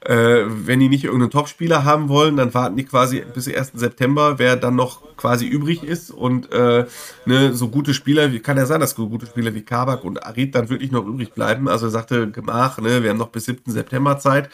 Äh, 0.00 0.44
wenn 0.46 0.80
die 0.80 0.88
nicht 0.88 1.04
irgendeinen 1.04 1.30
Topspieler 1.30 1.84
haben 1.84 2.08
wollen, 2.08 2.36
dann 2.36 2.54
warten 2.54 2.76
die 2.76 2.84
quasi 2.84 3.24
bis 3.34 3.48
1. 3.48 3.72
September, 3.74 4.38
wer 4.38 4.56
dann 4.56 4.76
noch 4.76 5.16
quasi 5.16 5.46
übrig 5.46 5.82
ist. 5.82 6.10
Und 6.10 6.52
äh, 6.52 6.86
ne, 7.26 7.54
so 7.54 7.68
gute 7.68 7.94
Spieler, 7.94 8.32
wie 8.32 8.40
kann 8.40 8.56
ja 8.56 8.66
sein, 8.66 8.80
dass 8.80 8.90
so 8.90 9.08
gute 9.08 9.26
Spieler 9.26 9.54
wie 9.54 9.62
Kabak 9.62 10.04
und 10.04 10.24
Arid 10.24 10.54
dann 10.54 10.68
wirklich 10.68 10.92
noch 10.92 11.06
übrig 11.06 11.32
bleiben. 11.32 11.68
Also 11.68 11.86
er 11.86 11.90
sagte, 11.90 12.30
Gemach, 12.30 12.78
ne, 12.78 13.02
wir 13.02 13.10
haben 13.10 13.18
noch 13.18 13.28
bis 13.28 13.44
7. 13.46 13.70
September 13.72 14.18
Zeit. 14.18 14.50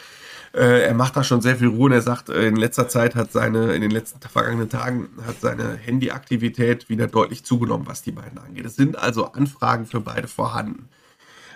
Äh, 0.53 0.83
er 0.83 0.93
macht 0.93 1.15
da 1.15 1.23
schon 1.23 1.41
sehr 1.41 1.55
viel 1.55 1.67
Ruhe 1.69 1.85
und 1.85 1.91
er 1.93 2.01
sagt, 2.01 2.29
äh, 2.29 2.47
in 2.47 2.57
letzter 2.57 2.89
Zeit 2.89 3.15
hat 3.15 3.31
seine, 3.31 3.73
in 3.73 3.81
den 3.81 3.91
letzten 3.91 4.19
vergangenen 4.19 4.69
Tagen 4.69 5.09
hat 5.25 5.39
seine 5.39 5.75
Handyaktivität 5.75 6.89
wieder 6.89 7.07
deutlich 7.07 7.43
zugenommen, 7.45 7.87
was 7.87 8.01
die 8.01 8.11
beiden 8.11 8.37
angeht. 8.37 8.65
Es 8.65 8.75
sind 8.75 8.97
also 8.97 9.31
Anfragen 9.31 9.85
für 9.85 10.01
beide 10.01 10.27
vorhanden. 10.27 10.89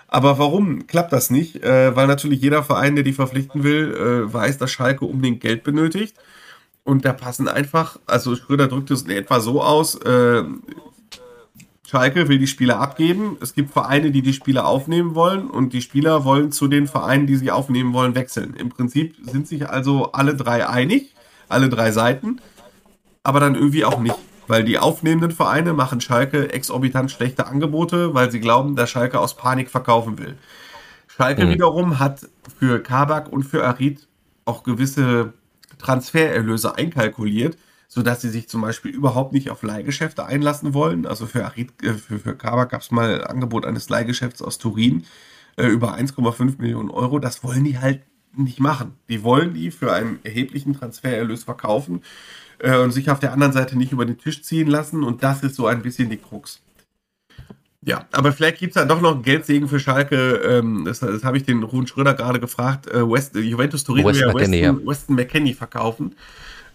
Aber 0.08 0.40
warum 0.40 0.88
klappt 0.88 1.12
das 1.12 1.30
nicht? 1.30 1.64
Äh, 1.64 1.96
weil 1.96 2.08
natürlich 2.08 2.42
jeder 2.42 2.64
Verein, 2.64 2.96
der 2.96 3.04
die 3.04 3.12
verpflichten 3.12 3.64
will, 3.64 3.94
äh, 3.94 4.34
weiß, 4.34 4.58
dass 4.58 4.72
Schalke 4.72 5.04
unbedingt 5.04 5.42
Geld 5.42 5.64
benötigt. 5.64 6.16
Und 6.86 7.04
da 7.04 7.14
passen 7.14 7.48
einfach, 7.50 8.00
also 8.06 8.36
Schröder 8.36 8.68
drückt 8.68 8.92
es 8.92 9.02
in 9.02 9.10
etwa 9.10 9.40
so 9.42 9.62
aus, 9.62 9.96
äh, 9.96 10.44
Schalke 11.88 12.28
will 12.28 12.40
die 12.40 12.48
Spieler 12.48 12.80
abgeben. 12.80 13.38
Es 13.42 13.54
gibt 13.54 13.72
Vereine, 13.72 14.12
die 14.12 14.22
die 14.22 14.34
Spieler 14.34 14.66
aufnehmen 14.66 15.14
wollen 15.14 15.50
und 15.50 15.72
die 15.74 15.82
Spieler 15.82 16.26
wollen 16.26 16.52
zu 16.52 16.68
den 16.68 16.88
Vereinen, 16.88 17.28
die 17.28 17.36
sie 17.36 17.52
aufnehmen 17.52 17.94
wollen, 17.94 18.16
wechseln. 18.16 18.56
Im 18.56 18.70
Prinzip 18.70 19.16
sind 19.22 19.48
sich 19.48 19.70
also 19.70 20.12
alle 20.12 20.36
drei 20.36 20.68
einig, 20.68 21.14
alle 21.48 21.70
drei 21.70 21.92
Seiten, 21.92 22.42
aber 23.24 23.40
dann 23.40 23.56
irgendwie 23.56 23.86
auch 23.86 24.00
nicht, 24.00 24.16
weil 24.48 24.64
die 24.64 24.80
aufnehmenden 24.80 25.32
Vereine 25.32 25.74
machen 25.74 26.02
Schalke 26.02 26.52
exorbitant 26.52 27.12
schlechte 27.12 27.46
Angebote, 27.46 28.16
weil 28.16 28.32
sie 28.32 28.40
glauben, 28.40 28.76
dass 28.76 28.90
Schalke 28.90 29.20
aus 29.20 29.38
Panik 29.38 29.70
verkaufen 29.70 30.18
will. 30.18 30.38
Schalke 31.08 31.46
mhm. 31.46 31.52
wiederum 31.52 32.00
hat 32.00 32.28
für 32.60 32.82
Kabak 32.82 33.32
und 33.32 33.44
für 33.44 33.64
Arid 33.64 34.08
auch 34.46 34.64
gewisse 34.64 35.34
Transfererlöse 35.78 36.76
einkalkuliert, 36.76 37.58
sodass 37.96 38.20
sie 38.20 38.30
sich 38.30 38.50
zum 38.50 38.62
Beispiel 38.62 38.92
überhaupt 38.92 39.32
nicht 39.32 39.50
auf 39.50 39.64
Leihgeschäfte 39.64 40.26
einlassen 40.26 40.74
wollen. 40.74 41.06
Also 41.06 41.26
für, 41.28 41.46
Arid, 41.46 41.72
äh, 41.82 41.94
für, 41.94 42.20
für 42.20 42.36
Kabak 42.36 42.72
gab 42.72 42.82
es 42.82 42.92
mal 42.92 43.22
ein 43.22 43.28
Angebot 43.28 43.66
eines 43.66 43.88
Leihgeschäfts 43.88 44.42
aus 44.42 44.58
Turin 44.58 45.06
äh, 45.56 45.68
über 45.68 45.96
1,5 45.96 46.56
Millionen 46.60 46.90
Euro. 46.90 47.20
Das 47.20 47.42
wollen 47.42 47.64
die 47.64 47.80
halt 47.80 48.02
nicht 48.36 48.60
machen. 48.60 48.96
Die 49.08 49.24
wollen 49.24 49.54
die 49.54 49.72
für 49.72 49.94
einen 49.94 50.20
erheblichen 50.24 50.74
Transfererlös 50.74 51.46
verkaufen 51.46 52.02
äh, 52.60 52.78
und 52.78 52.92
sich 52.92 53.10
auf 53.10 53.22
der 53.22 53.32
anderen 53.32 53.54
Seite 53.54 53.78
nicht 53.78 53.94
über 53.94 54.06
den 54.06 54.18
Tisch 54.18 54.44
ziehen 54.44 54.68
lassen. 54.68 55.02
Und 55.02 55.24
das 55.24 55.42
ist 55.42 55.56
so 55.56 55.66
ein 55.66 55.82
bisschen 55.82 56.10
die 56.10 56.18
Krux. 56.18 56.62
Ja, 57.82 58.08
aber 58.12 58.34
vielleicht 58.34 58.58
gibt 58.58 58.76
es 58.76 58.82
da 58.82 58.86
doch 58.86 59.00
noch 59.00 59.14
einen 59.14 59.24
Geldsegen 59.24 59.70
für 59.70 59.80
Schalke. 59.80 60.42
Ähm, 60.44 60.84
das, 60.84 61.00
das 61.00 61.24
habe 61.24 61.38
ich 61.38 61.46
den 61.46 61.64
Ruhen 61.64 61.88
Schröder 61.88 62.14
gerade 62.14 62.42
gefragt. 62.42 62.88
Äh, 62.88 63.10
West, 63.10 63.36
Juventus 63.36 63.86
Turin 63.86 64.04
will 64.04 64.18
ja 64.18 64.34
Weston, 64.34 64.86
Weston 64.86 65.16
McKenney 65.16 65.54
verkaufen 65.54 66.14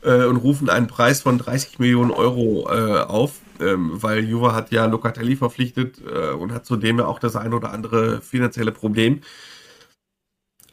äh, 0.03 0.25
und 0.25 0.37
rufen 0.37 0.69
einen 0.69 0.87
Preis 0.87 1.23
von 1.23 1.39
30 1.39 1.79
Millionen 1.79 2.11
Euro 2.11 2.69
äh, 2.71 3.01
auf, 3.01 3.41
ähm, 3.61 3.91
weil 4.03 4.25
Juve 4.25 4.55
hat 4.55 4.71
ja 4.73 4.87
Locatelli 4.87 5.37
verpflichtet 5.37 6.01
äh, 6.01 6.33
und 6.33 6.53
hat 6.53 6.67
zudem 6.67 6.99
ja 6.99 7.07
auch 7.07 7.19
das 7.19 7.37
ein 7.37 7.55
oder 7.55 7.73
andere 7.73 8.21
finanzielle 8.21 8.73
Problem. 8.73 9.21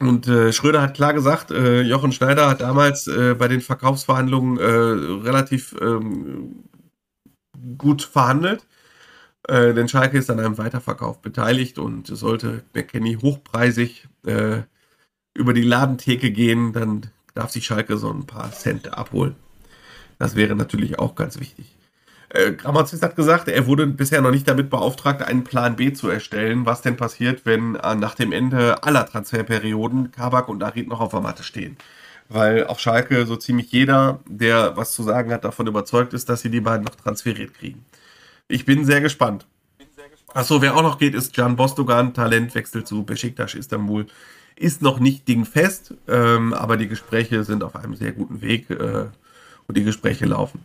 Und 0.00 0.28
äh, 0.28 0.52
Schröder 0.52 0.82
hat 0.82 0.94
klar 0.94 1.12
gesagt, 1.12 1.50
äh, 1.50 1.82
Jochen 1.82 2.12
Schneider 2.12 2.48
hat 2.48 2.60
damals 2.60 3.08
äh, 3.08 3.34
bei 3.36 3.48
den 3.48 3.60
Verkaufsverhandlungen 3.60 4.58
äh, 4.58 5.24
relativ 5.26 5.74
ähm, 5.80 6.64
gut 7.76 8.02
verhandelt 8.02 8.64
äh, 9.48 9.72
denn 9.72 9.88
Schalke 9.88 10.18
ist 10.18 10.30
an 10.30 10.40
einem 10.40 10.58
Weiterverkauf 10.58 11.20
beteiligt 11.22 11.78
und 11.78 12.06
sollte 12.06 12.64
McKenny 12.74 13.14
hochpreisig 13.14 14.06
äh, 14.26 14.62
über 15.34 15.54
die 15.54 15.62
Ladentheke 15.62 16.30
gehen, 16.30 16.72
dann 16.72 17.10
darf 17.34 17.50
sich 17.50 17.66
Schalke 17.66 17.96
so 17.96 18.10
ein 18.10 18.26
paar 18.26 18.52
Cent 18.52 18.96
abholen. 18.96 19.36
Das 20.18 20.34
wäre 20.34 20.56
natürlich 20.56 20.98
auch 20.98 21.14
ganz 21.14 21.38
wichtig. 21.38 21.74
Äh, 22.30 22.52
Grammatzis 22.52 23.00
hat 23.00 23.16
gesagt, 23.16 23.48
er 23.48 23.66
wurde 23.66 23.86
bisher 23.86 24.20
noch 24.20 24.30
nicht 24.30 24.46
damit 24.46 24.68
beauftragt, 24.68 25.22
einen 25.22 25.44
Plan 25.44 25.76
B 25.76 25.92
zu 25.92 26.08
erstellen, 26.08 26.66
was 26.66 26.82
denn 26.82 26.96
passiert, 26.96 27.46
wenn 27.46 27.76
äh, 27.76 27.94
nach 27.94 28.14
dem 28.14 28.32
Ende 28.32 28.82
aller 28.82 29.06
Transferperioden 29.06 30.12
Kabak 30.12 30.48
und 30.48 30.62
Arid 30.62 30.88
noch 30.88 31.00
auf 31.00 31.12
der 31.12 31.20
Matte 31.20 31.42
stehen. 31.42 31.76
Weil 32.28 32.66
auf 32.66 32.80
Schalke 32.80 33.24
so 33.24 33.36
ziemlich 33.36 33.72
jeder, 33.72 34.20
der 34.26 34.76
was 34.76 34.92
zu 34.92 35.02
sagen 35.02 35.32
hat, 35.32 35.44
davon 35.44 35.66
überzeugt 35.66 36.12
ist, 36.12 36.28
dass 36.28 36.42
sie 36.42 36.50
die 36.50 36.60
beiden 36.60 36.84
noch 36.84 36.96
transferiert 36.96 37.54
kriegen. 37.54 37.86
Ich 38.48 38.66
bin 38.66 38.84
sehr 38.84 39.00
gespannt. 39.00 39.46
Achso, 40.34 40.60
wer 40.60 40.76
auch 40.76 40.82
noch 40.82 40.98
geht, 40.98 41.14
ist 41.14 41.34
Can 41.34 41.56
Bostogan, 41.56 42.12
Talentwechsel 42.12 42.84
zu 42.84 43.02
Besiktas 43.02 43.54
Istanbul. 43.54 44.06
Ist 44.58 44.82
noch 44.82 44.98
nicht 44.98 45.28
dingfest, 45.28 45.94
ähm, 46.08 46.52
aber 46.52 46.76
die 46.76 46.88
Gespräche 46.88 47.44
sind 47.44 47.62
auf 47.62 47.76
einem 47.76 47.94
sehr 47.94 48.10
guten 48.10 48.42
Weg 48.42 48.68
äh, 48.70 49.04
und 49.68 49.76
die 49.76 49.84
Gespräche 49.84 50.26
laufen. 50.26 50.64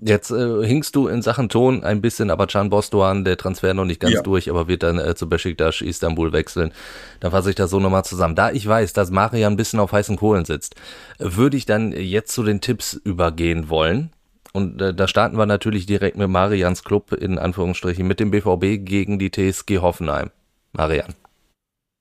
Jetzt 0.00 0.30
äh, 0.30 0.64
hinkst 0.64 0.94
du 0.94 1.08
in 1.08 1.22
Sachen 1.22 1.48
Ton 1.48 1.82
ein 1.82 2.00
bisschen, 2.00 2.30
aber 2.30 2.46
Can 2.46 2.70
Bostoan, 2.70 3.24
der 3.24 3.36
Transfer 3.36 3.74
noch 3.74 3.84
nicht 3.84 4.00
ganz 4.00 4.14
ja. 4.14 4.22
durch, 4.22 4.48
aber 4.48 4.68
wird 4.68 4.82
dann 4.84 4.98
äh, 4.98 5.14
zu 5.14 5.28
Besiktas 5.28 5.80
Istanbul 5.80 6.32
wechseln. 6.32 6.72
Dann 7.20 7.32
fasse 7.32 7.50
ich 7.50 7.56
das 7.56 7.70
so 7.70 7.78
nochmal 7.78 8.04
zusammen. 8.04 8.36
Da 8.36 8.50
ich 8.50 8.66
weiß, 8.66 8.92
dass 8.92 9.10
Maria 9.10 9.48
ein 9.48 9.56
bisschen 9.56 9.80
auf 9.80 9.92
heißen 9.92 10.16
Kohlen 10.16 10.44
sitzt, 10.44 10.76
würde 11.18 11.56
ich 11.56 11.64
dann 11.64 11.92
jetzt 11.92 12.32
zu 12.32 12.44
den 12.44 12.60
Tipps 12.60 12.92
übergehen 12.92 13.68
wollen. 13.68 14.10
Und 14.52 14.80
äh, 14.80 14.94
da 14.94 15.08
starten 15.08 15.36
wir 15.36 15.46
natürlich 15.46 15.86
direkt 15.86 16.16
mit 16.16 16.28
Marians 16.28 16.84
Club, 16.84 17.12
in 17.12 17.38
Anführungsstrichen, 17.38 18.06
mit 18.06 18.20
dem 18.20 18.30
BVB 18.30 18.84
gegen 18.84 19.18
die 19.18 19.30
TSG 19.30 19.78
Hoffenheim. 19.78 20.30
Marian. 20.72 21.14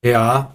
Ja, 0.04 0.54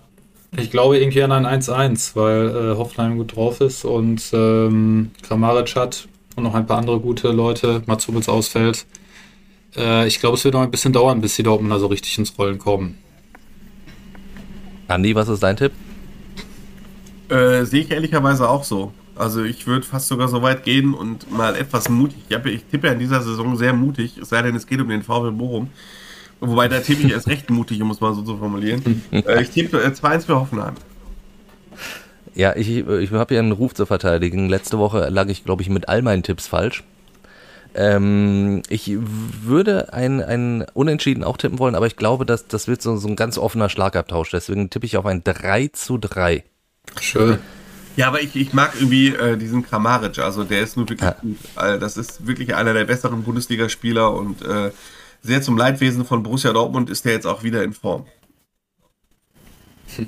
ich 0.56 0.70
glaube 0.70 0.98
irgendwie 0.98 1.22
an 1.22 1.32
ein 1.32 1.46
1-1, 1.46 2.14
weil 2.14 2.48
äh, 2.48 2.76
Hoffenheim 2.76 3.16
gut 3.16 3.36
drauf 3.36 3.60
ist 3.60 3.84
und 3.84 4.22
ähm, 4.32 5.10
Kramaric 5.22 5.74
hat 5.76 6.08
und 6.36 6.44
noch 6.44 6.54
ein 6.54 6.66
paar 6.66 6.78
andere 6.78 7.00
gute 7.00 7.28
Leute. 7.28 7.82
Mats 7.86 8.06
Hummels 8.06 8.28
ausfällt. 8.28 8.86
Äh, 9.76 10.06
ich 10.06 10.20
glaube, 10.20 10.36
es 10.36 10.44
wird 10.44 10.54
noch 10.54 10.62
ein 10.62 10.70
bisschen 10.70 10.92
dauern, 10.92 11.20
bis 11.20 11.36
die 11.36 11.42
Dortmunder 11.42 11.78
so 11.78 11.86
richtig 11.86 12.18
ins 12.18 12.36
Rollen 12.38 12.58
kommen. 12.58 12.98
Andi, 14.88 15.14
was 15.14 15.28
ist 15.28 15.42
dein 15.42 15.56
Tipp? 15.56 15.72
Äh, 17.28 17.64
sehe 17.64 17.82
ich 17.82 17.90
ehrlicherweise 17.90 18.48
auch 18.48 18.64
so. 18.64 18.92
Also 19.14 19.44
ich 19.44 19.66
würde 19.66 19.86
fast 19.86 20.08
sogar 20.08 20.28
so 20.28 20.42
weit 20.42 20.64
gehen 20.64 20.94
und 20.94 21.30
mal 21.30 21.54
etwas 21.54 21.88
mutig. 21.88 22.18
Ich, 22.28 22.34
hab, 22.34 22.46
ich 22.46 22.64
tippe 22.64 22.88
in 22.88 22.98
dieser 22.98 23.20
Saison 23.20 23.56
sehr 23.56 23.72
mutig, 23.72 24.18
es 24.18 24.30
sei 24.30 24.42
denn, 24.42 24.56
es 24.56 24.66
geht 24.66 24.80
um 24.80 24.88
den 24.88 25.02
VW 25.02 25.30
Bochum. 25.30 25.68
Wobei 26.40 26.66
da 26.68 26.80
tippe 26.80 27.06
ich 27.06 27.12
erst 27.12 27.28
recht 27.28 27.50
mutig, 27.50 27.80
um 27.82 27.90
es 27.90 28.00
mal 28.00 28.14
so 28.14 28.22
zu 28.22 28.36
formulieren. 28.36 29.02
äh, 29.12 29.42
ich 29.42 29.50
tippe 29.50 29.80
äh, 29.82 29.88
2-1 29.88 30.26
für 30.26 30.40
Hoffenheim. 30.40 30.74
Ja, 32.34 32.56
ich, 32.56 32.68
ich 32.68 33.10
habe 33.12 33.34
ja 33.34 33.40
einen 33.40 33.52
Ruf 33.52 33.74
zu 33.74 33.86
verteidigen. 33.86 34.48
Letzte 34.48 34.78
Woche 34.78 35.08
lag 35.10 35.28
ich, 35.28 35.44
glaube 35.44 35.62
ich, 35.62 35.68
mit 35.68 35.88
all 35.88 36.02
meinen 36.02 36.22
Tipps 36.22 36.48
falsch. 36.48 36.82
Ähm, 37.74 38.62
ich 38.68 38.92
würde 38.96 39.92
ein, 39.92 40.22
ein 40.22 40.66
Unentschieden 40.74 41.24
auch 41.24 41.36
tippen 41.36 41.58
wollen, 41.58 41.74
aber 41.74 41.86
ich 41.86 41.96
glaube, 41.96 42.26
dass 42.26 42.48
das 42.48 42.68
wird 42.68 42.82
so, 42.82 42.96
so 42.96 43.08
ein 43.08 43.16
ganz 43.16 43.38
offener 43.38 43.68
Schlagabtausch. 43.68 44.30
Deswegen 44.30 44.70
tippe 44.70 44.86
ich 44.86 44.96
auf 44.96 45.06
ein 45.06 45.22
3 45.22 45.68
zu 45.68 45.98
3. 45.98 46.44
Schön. 47.00 47.38
Ja, 47.96 48.08
aber 48.08 48.22
ich, 48.22 48.34
ich 48.36 48.52
mag 48.52 48.72
irgendwie 48.74 49.08
äh, 49.08 49.36
diesen 49.36 49.62
Kramaric. 49.62 50.18
Also 50.18 50.44
der 50.44 50.62
ist 50.62 50.76
nur 50.76 50.88
wirklich 50.88 51.08
ja. 51.08 51.16
gut. 51.20 51.38
Also 51.54 51.78
das 51.78 51.96
ist 51.96 52.26
wirklich 52.26 52.54
einer 52.54 52.72
der 52.72 52.84
besseren 52.84 53.22
Bundesligaspieler 53.22 54.12
und 54.12 54.42
äh, 54.42 54.70
sehr 55.22 55.42
zum 55.42 55.56
Leidwesen 55.56 56.04
von 56.04 56.22
Borussia 56.22 56.52
Dortmund 56.52 56.90
ist 56.90 57.04
der 57.04 57.12
jetzt 57.12 57.26
auch 57.26 57.42
wieder 57.42 57.62
in 57.62 57.72
Form. 57.72 58.06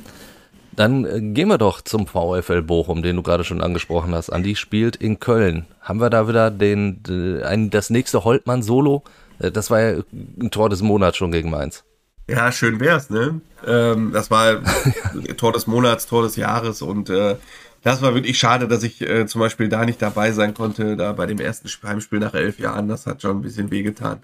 Dann 0.76 1.04
äh, 1.04 1.20
gehen 1.20 1.48
wir 1.48 1.58
doch 1.58 1.82
zum 1.82 2.06
VfL 2.06 2.62
Bochum, 2.62 3.02
den 3.02 3.16
du 3.16 3.22
gerade 3.22 3.44
schon 3.44 3.60
angesprochen 3.60 4.14
hast. 4.14 4.30
Andi 4.30 4.56
spielt 4.56 4.96
in 4.96 5.20
Köln. 5.20 5.66
Haben 5.80 6.00
wir 6.00 6.10
da 6.10 6.26
wieder 6.26 6.50
den, 6.50 7.00
ein, 7.44 7.70
das 7.70 7.90
nächste 7.90 8.24
Holtmann-Solo? 8.24 9.04
Äh, 9.38 9.52
das 9.52 9.70
war 9.70 9.80
ja 9.80 10.02
ein 10.12 10.50
Tor 10.50 10.70
des 10.70 10.82
Monats 10.82 11.16
schon 11.16 11.32
gegen 11.32 11.50
Mainz. 11.50 11.84
Ja, 12.26 12.50
schön 12.50 12.80
wär's, 12.80 13.10
ne? 13.10 13.40
Ähm, 13.66 14.10
das 14.12 14.30
war 14.30 14.62
Tor 15.36 15.52
des 15.52 15.66
Monats, 15.66 16.06
Tor 16.06 16.22
des 16.22 16.36
Jahres 16.36 16.80
und 16.82 17.10
äh, 17.10 17.36
das 17.84 18.00
war 18.02 18.14
wirklich 18.14 18.38
schade, 18.38 18.66
dass 18.66 18.82
ich 18.82 19.02
äh, 19.02 19.26
zum 19.26 19.40
Beispiel 19.40 19.68
da 19.68 19.84
nicht 19.84 20.00
dabei 20.00 20.32
sein 20.32 20.54
konnte, 20.54 20.96
da 20.96 21.12
bei 21.12 21.26
dem 21.26 21.38
ersten 21.38 21.68
Heimspiel 21.86 22.18
nach 22.18 22.34
elf 22.34 22.58
Jahren. 22.58 22.88
Das 22.88 23.06
hat 23.06 23.22
schon 23.22 23.38
ein 23.38 23.42
bisschen 23.42 23.70
wehgetan. 23.70 24.20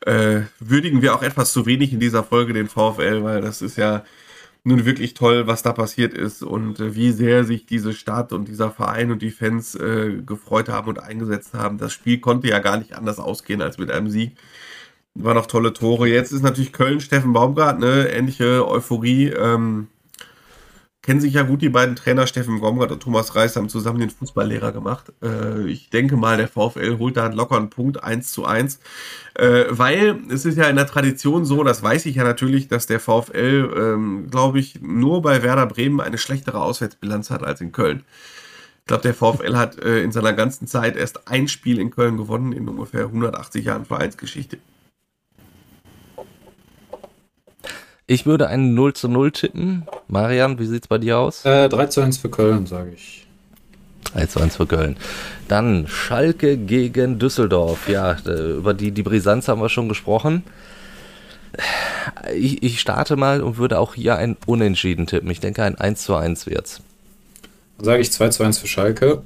Äh, 0.00 0.42
würdigen 0.58 1.02
wir 1.02 1.14
auch 1.14 1.22
etwas 1.22 1.52
zu 1.52 1.66
wenig 1.66 1.92
in 1.92 2.00
dieser 2.00 2.24
Folge 2.24 2.54
den 2.54 2.68
VfL, 2.68 3.22
weil 3.22 3.42
das 3.42 3.62
ist 3.62 3.76
ja 3.76 4.04
nun 4.64 4.86
wirklich 4.86 5.12
toll, 5.12 5.46
was 5.46 5.62
da 5.62 5.74
passiert 5.74 6.14
ist 6.14 6.42
und 6.42 6.80
äh, 6.80 6.94
wie 6.94 7.12
sehr 7.12 7.44
sich 7.44 7.66
diese 7.66 7.92
Stadt 7.92 8.32
und 8.32 8.48
dieser 8.48 8.70
Verein 8.70 9.10
und 9.12 9.20
die 9.20 9.30
Fans 9.30 9.74
äh, 9.74 10.22
gefreut 10.24 10.70
haben 10.70 10.88
und 10.88 10.98
eingesetzt 10.98 11.52
haben. 11.52 11.76
Das 11.76 11.92
Spiel 11.92 12.20
konnte 12.20 12.48
ja 12.48 12.58
gar 12.60 12.78
nicht 12.78 12.94
anders 12.94 13.18
ausgehen 13.18 13.60
als 13.60 13.76
mit 13.76 13.90
einem 13.90 14.08
Sieg. 14.08 14.32
War 15.14 15.34
noch 15.34 15.46
tolle 15.46 15.74
Tore. 15.74 16.08
Jetzt 16.08 16.32
ist 16.32 16.42
natürlich 16.42 16.72
Köln, 16.72 17.00
Steffen 17.00 17.34
Baumgart, 17.34 17.78
ne, 17.80 18.08
ähnliche 18.08 18.66
Euphorie. 18.66 19.28
Ähm, 19.28 19.88
kennen 21.04 21.20
sich 21.20 21.34
ja 21.34 21.42
gut 21.42 21.60
die 21.60 21.68
beiden 21.68 21.96
Trainer, 21.96 22.26
Steffen 22.26 22.60
Baumgart 22.60 22.90
und 22.90 23.02
Thomas 23.02 23.36
Reis, 23.36 23.56
haben 23.56 23.68
zusammen 23.68 24.00
den 24.00 24.08
Fußballlehrer 24.08 24.72
gemacht. 24.72 25.12
Äh, 25.22 25.66
ich 25.68 25.90
denke 25.90 26.16
mal, 26.16 26.38
der 26.38 26.48
VfL 26.48 26.96
holt 26.98 27.18
da 27.18 27.26
einen 27.26 27.34
lockeren 27.34 27.68
Punkt, 27.68 28.02
1 28.02 28.32
zu 28.32 28.46
1. 28.46 28.80
Äh, 29.34 29.64
weil 29.68 30.18
es 30.30 30.46
ist 30.46 30.56
ja 30.56 30.64
in 30.64 30.76
der 30.76 30.86
Tradition 30.86 31.44
so, 31.44 31.62
das 31.62 31.82
weiß 31.82 32.06
ich 32.06 32.16
ja 32.16 32.24
natürlich, 32.24 32.68
dass 32.68 32.86
der 32.86 33.00
VfL, 33.00 33.70
ähm, 33.76 34.30
glaube 34.30 34.58
ich, 34.58 34.80
nur 34.80 35.20
bei 35.20 35.42
Werder 35.42 35.66
Bremen 35.66 36.00
eine 36.00 36.16
schlechtere 36.16 36.62
Auswärtsbilanz 36.62 37.28
hat 37.28 37.44
als 37.44 37.60
in 37.60 37.72
Köln. 37.72 38.04
Ich 38.80 38.86
glaube, 38.86 39.02
der 39.02 39.14
VfL 39.14 39.56
hat 39.56 39.78
äh, 39.78 40.02
in 40.02 40.10
seiner 40.10 40.32
ganzen 40.32 40.66
Zeit 40.66 40.96
erst 40.96 41.28
ein 41.28 41.48
Spiel 41.48 41.78
in 41.78 41.90
Köln 41.90 42.16
gewonnen 42.16 42.52
in 42.52 42.66
ungefähr 42.66 43.04
180 43.04 43.66
Jahren 43.66 43.84
Vereinsgeschichte. 43.84 44.58
Ich 48.06 48.26
würde 48.26 48.48
einen 48.48 48.74
0 48.74 48.92
zu 48.92 49.08
0 49.08 49.32
tippen. 49.32 49.84
Marian, 50.08 50.58
wie 50.58 50.66
sieht's 50.66 50.88
bei 50.88 50.98
dir 50.98 51.18
aus? 51.18 51.44
Äh, 51.44 51.68
3 51.68 51.86
zu 51.86 52.00
1 52.02 52.18
für 52.18 52.28
Köln, 52.28 52.66
sage 52.66 52.92
ich. 52.94 53.26
3 54.12 54.26
zu 54.26 54.40
1 54.40 54.56
für 54.56 54.66
Köln. 54.66 54.96
Dann 55.48 55.86
Schalke 55.88 56.58
gegen 56.58 57.18
Düsseldorf. 57.18 57.88
Ja, 57.88 58.16
über 58.26 58.74
die, 58.74 58.90
die 58.90 59.02
Brisanz 59.02 59.48
haben 59.48 59.62
wir 59.62 59.70
schon 59.70 59.88
gesprochen. 59.88 60.44
ich, 62.34 62.62
ich 62.62 62.80
starte 62.80 63.16
mal 63.16 63.42
und 63.42 63.56
würde 63.56 63.78
auch 63.78 63.94
hier 63.94 64.16
ein 64.16 64.36
Unentschieden 64.46 65.06
tippen. 65.06 65.30
Ich 65.30 65.40
denke, 65.40 65.62
ein 65.62 65.78
1 65.78 66.02
zu 66.02 66.14
1 66.14 66.46
wird's. 66.46 66.82
Dann 67.78 67.86
sage 67.86 68.02
ich 68.02 68.12
2 68.12 68.28
zu 68.28 68.42
1 68.42 68.58
für 68.58 68.66
Schalke. 68.66 69.22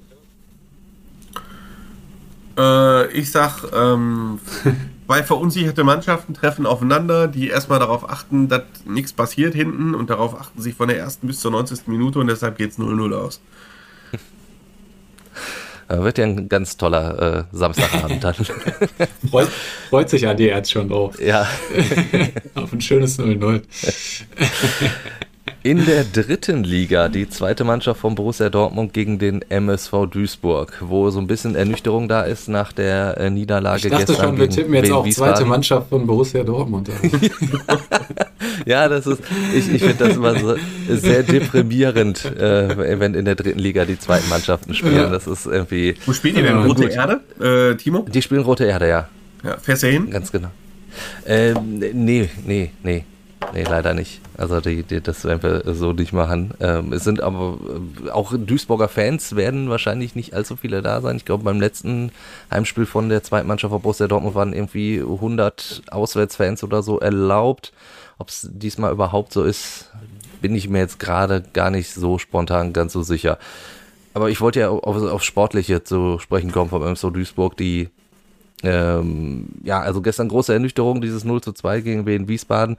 Äh, 2.56 3.06
ich 3.12 3.32
sag, 3.32 3.64
ähm, 3.74 4.38
zwei 5.08 5.22
verunsicherte 5.22 5.84
Mannschaften 5.84 6.34
treffen 6.34 6.66
aufeinander, 6.66 7.28
die 7.28 7.48
erstmal 7.48 7.78
darauf 7.78 8.10
achten, 8.10 8.48
dass 8.48 8.64
nichts 8.84 9.14
passiert 9.14 9.54
hinten 9.54 9.94
und 9.94 10.10
darauf 10.10 10.38
achten 10.38 10.60
sich 10.60 10.74
von 10.74 10.88
der 10.88 10.98
ersten 10.98 11.26
bis 11.26 11.40
zur 11.40 11.50
90. 11.50 11.86
Minute 11.86 12.18
und 12.18 12.26
deshalb 12.26 12.58
geht 12.58 12.72
es 12.72 12.78
0-0 12.78 13.14
aus. 13.14 13.40
Äh, 15.90 16.02
wird 16.02 16.18
ja 16.18 16.24
ein 16.24 16.50
ganz 16.50 16.76
toller 16.76 17.46
äh, 17.50 17.56
Samstagabend 17.56 18.22
dann. 18.22 18.34
freut, 19.30 19.48
freut 19.88 20.10
sich 20.10 20.28
Andi 20.28 20.44
jetzt 20.44 20.70
schon 20.70 20.90
drauf. 20.90 21.18
Ja. 21.18 21.48
Auf 22.54 22.74
ein 22.74 22.82
schönes 22.82 23.18
0-0. 23.18 23.62
In 25.64 25.84
der 25.86 26.04
dritten 26.04 26.62
Liga 26.62 27.08
die 27.08 27.28
zweite 27.28 27.64
Mannschaft 27.64 28.00
von 28.00 28.14
Borussia 28.14 28.48
Dortmund 28.48 28.92
gegen 28.92 29.18
den 29.18 29.42
MSV 29.42 30.06
Duisburg, 30.08 30.72
wo 30.80 31.10
so 31.10 31.18
ein 31.18 31.26
bisschen 31.26 31.56
Ernüchterung 31.56 32.06
da 32.08 32.22
ist 32.22 32.48
nach 32.48 32.72
der 32.72 33.18
äh, 33.18 33.28
Niederlage 33.28 33.90
gestern. 33.90 34.00
Ich 34.00 34.06
dachte 34.06 34.22
schon, 34.22 34.38
wir 34.38 34.48
tippen 34.48 34.74
jetzt 34.74 34.92
auch 34.92 35.04
Wiesbaden. 35.04 35.34
zweite 35.34 35.48
Mannschaft 35.48 35.88
von 35.88 36.06
Borussia 36.06 36.44
Dortmund. 36.44 36.88
ja, 38.66 38.88
das 38.88 39.08
ist, 39.08 39.20
ich, 39.52 39.72
ich 39.74 39.82
finde 39.82 40.06
das 40.06 40.16
immer 40.16 40.38
so 40.38 40.54
sehr 40.88 41.24
deprimierend, 41.24 42.24
äh, 42.24 43.00
wenn 43.00 43.14
in 43.14 43.24
der 43.24 43.34
dritten 43.34 43.58
Liga 43.58 43.84
die 43.84 43.98
zweiten 43.98 44.28
Mannschaften 44.28 44.74
spielen. 44.74 44.94
Ja. 44.94 45.10
Das 45.10 45.26
ist 45.26 45.46
irgendwie. 45.46 45.96
Wo 46.06 46.12
spielen 46.12 46.36
die 46.36 46.42
denn? 46.42 46.58
Rote 46.58 46.82
gut. 46.82 46.92
Erde, 46.92 47.20
äh, 47.40 47.76
Timo? 47.76 48.06
Die 48.08 48.22
spielen 48.22 48.42
Rote 48.42 48.64
Erde, 48.64 48.88
ja. 48.88 49.08
Ja, 49.42 49.56
fährst 49.58 49.82
du 49.82 49.88
hin? 49.88 50.08
Ganz 50.08 50.30
genau. 50.30 50.50
Ähm, 51.26 51.80
nee, 51.92 52.28
nee, 52.46 52.70
nee. 52.84 53.04
Nee, 53.54 53.62
leider 53.62 53.94
nicht. 53.94 54.20
Also 54.36 54.60
die, 54.60 54.82
die, 54.82 55.00
das 55.00 55.24
werden 55.24 55.42
wir 55.42 55.74
so 55.74 55.92
nicht 55.92 56.12
machen. 56.12 56.52
Ähm, 56.60 56.92
es 56.92 57.04
sind 57.04 57.20
aber 57.22 57.58
äh, 58.06 58.10
auch 58.10 58.32
Duisburger 58.36 58.88
Fans 58.88 59.36
werden 59.36 59.70
wahrscheinlich 59.70 60.14
nicht 60.14 60.34
allzu 60.34 60.56
viele 60.56 60.82
da 60.82 61.00
sein. 61.00 61.16
Ich 61.16 61.24
glaube, 61.24 61.44
beim 61.44 61.60
letzten 61.60 62.12
Heimspiel 62.50 62.84
von 62.84 63.08
der 63.08 63.22
zweiten 63.22 63.46
Mannschaft 63.46 63.72
von 63.72 63.80
Borussia 63.80 64.06
Dortmund 64.06 64.34
waren 64.34 64.52
irgendwie 64.52 65.00
100 65.00 65.82
Auswärtsfans 65.90 66.62
oder 66.62 66.82
so 66.82 66.98
erlaubt. 66.98 67.72
Ob 68.18 68.28
es 68.28 68.48
diesmal 68.52 68.92
überhaupt 68.92 69.32
so 69.32 69.44
ist, 69.44 69.90
bin 70.40 70.54
ich 70.54 70.68
mir 70.68 70.80
jetzt 70.80 70.98
gerade 70.98 71.42
gar 71.52 71.70
nicht 71.70 71.92
so 71.94 72.18
spontan 72.18 72.72
ganz 72.72 72.92
so 72.92 73.02
sicher. 73.02 73.38
Aber 74.14 74.30
ich 74.30 74.40
wollte 74.40 74.60
ja 74.60 74.70
auf, 74.70 74.96
auf 74.96 75.22
Sportliche 75.22 75.84
zu 75.84 76.18
sprechen 76.18 76.52
kommen 76.52 76.70
vom 76.70 76.82
MSO 76.82 77.10
Duisburg, 77.10 77.56
die 77.56 77.88
ähm, 78.64 79.48
ja, 79.62 79.80
also 79.80 80.02
gestern 80.02 80.28
große 80.28 80.52
Ernüchterung, 80.52 81.00
dieses 81.00 81.24
0 81.24 81.40
zu 81.40 81.52
2 81.52 81.80
gegen 81.80 82.06
Wien 82.06 82.28
Wiesbaden. 82.28 82.76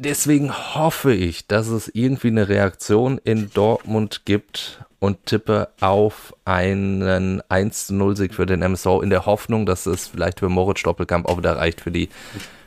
Deswegen 0.00 0.52
hoffe 0.52 1.12
ich, 1.12 1.48
dass 1.48 1.66
es 1.66 1.90
irgendwie 1.92 2.28
eine 2.28 2.48
Reaktion 2.48 3.18
in 3.24 3.50
Dortmund 3.52 4.22
gibt 4.24 4.84
und 5.00 5.26
tippe 5.26 5.70
auf 5.80 6.36
einen 6.44 7.42
1-0-Sieg 7.42 8.32
für 8.32 8.46
den 8.46 8.60
MSO 8.60 9.00
in 9.00 9.10
der 9.10 9.26
Hoffnung, 9.26 9.66
dass 9.66 9.86
es 9.86 10.06
vielleicht 10.06 10.38
für 10.38 10.48
Moritz 10.48 10.78
Stoppelkamp 10.78 11.26
auch 11.26 11.38
wieder 11.38 11.56
reicht 11.56 11.80
für 11.80 11.90
die 11.90 12.10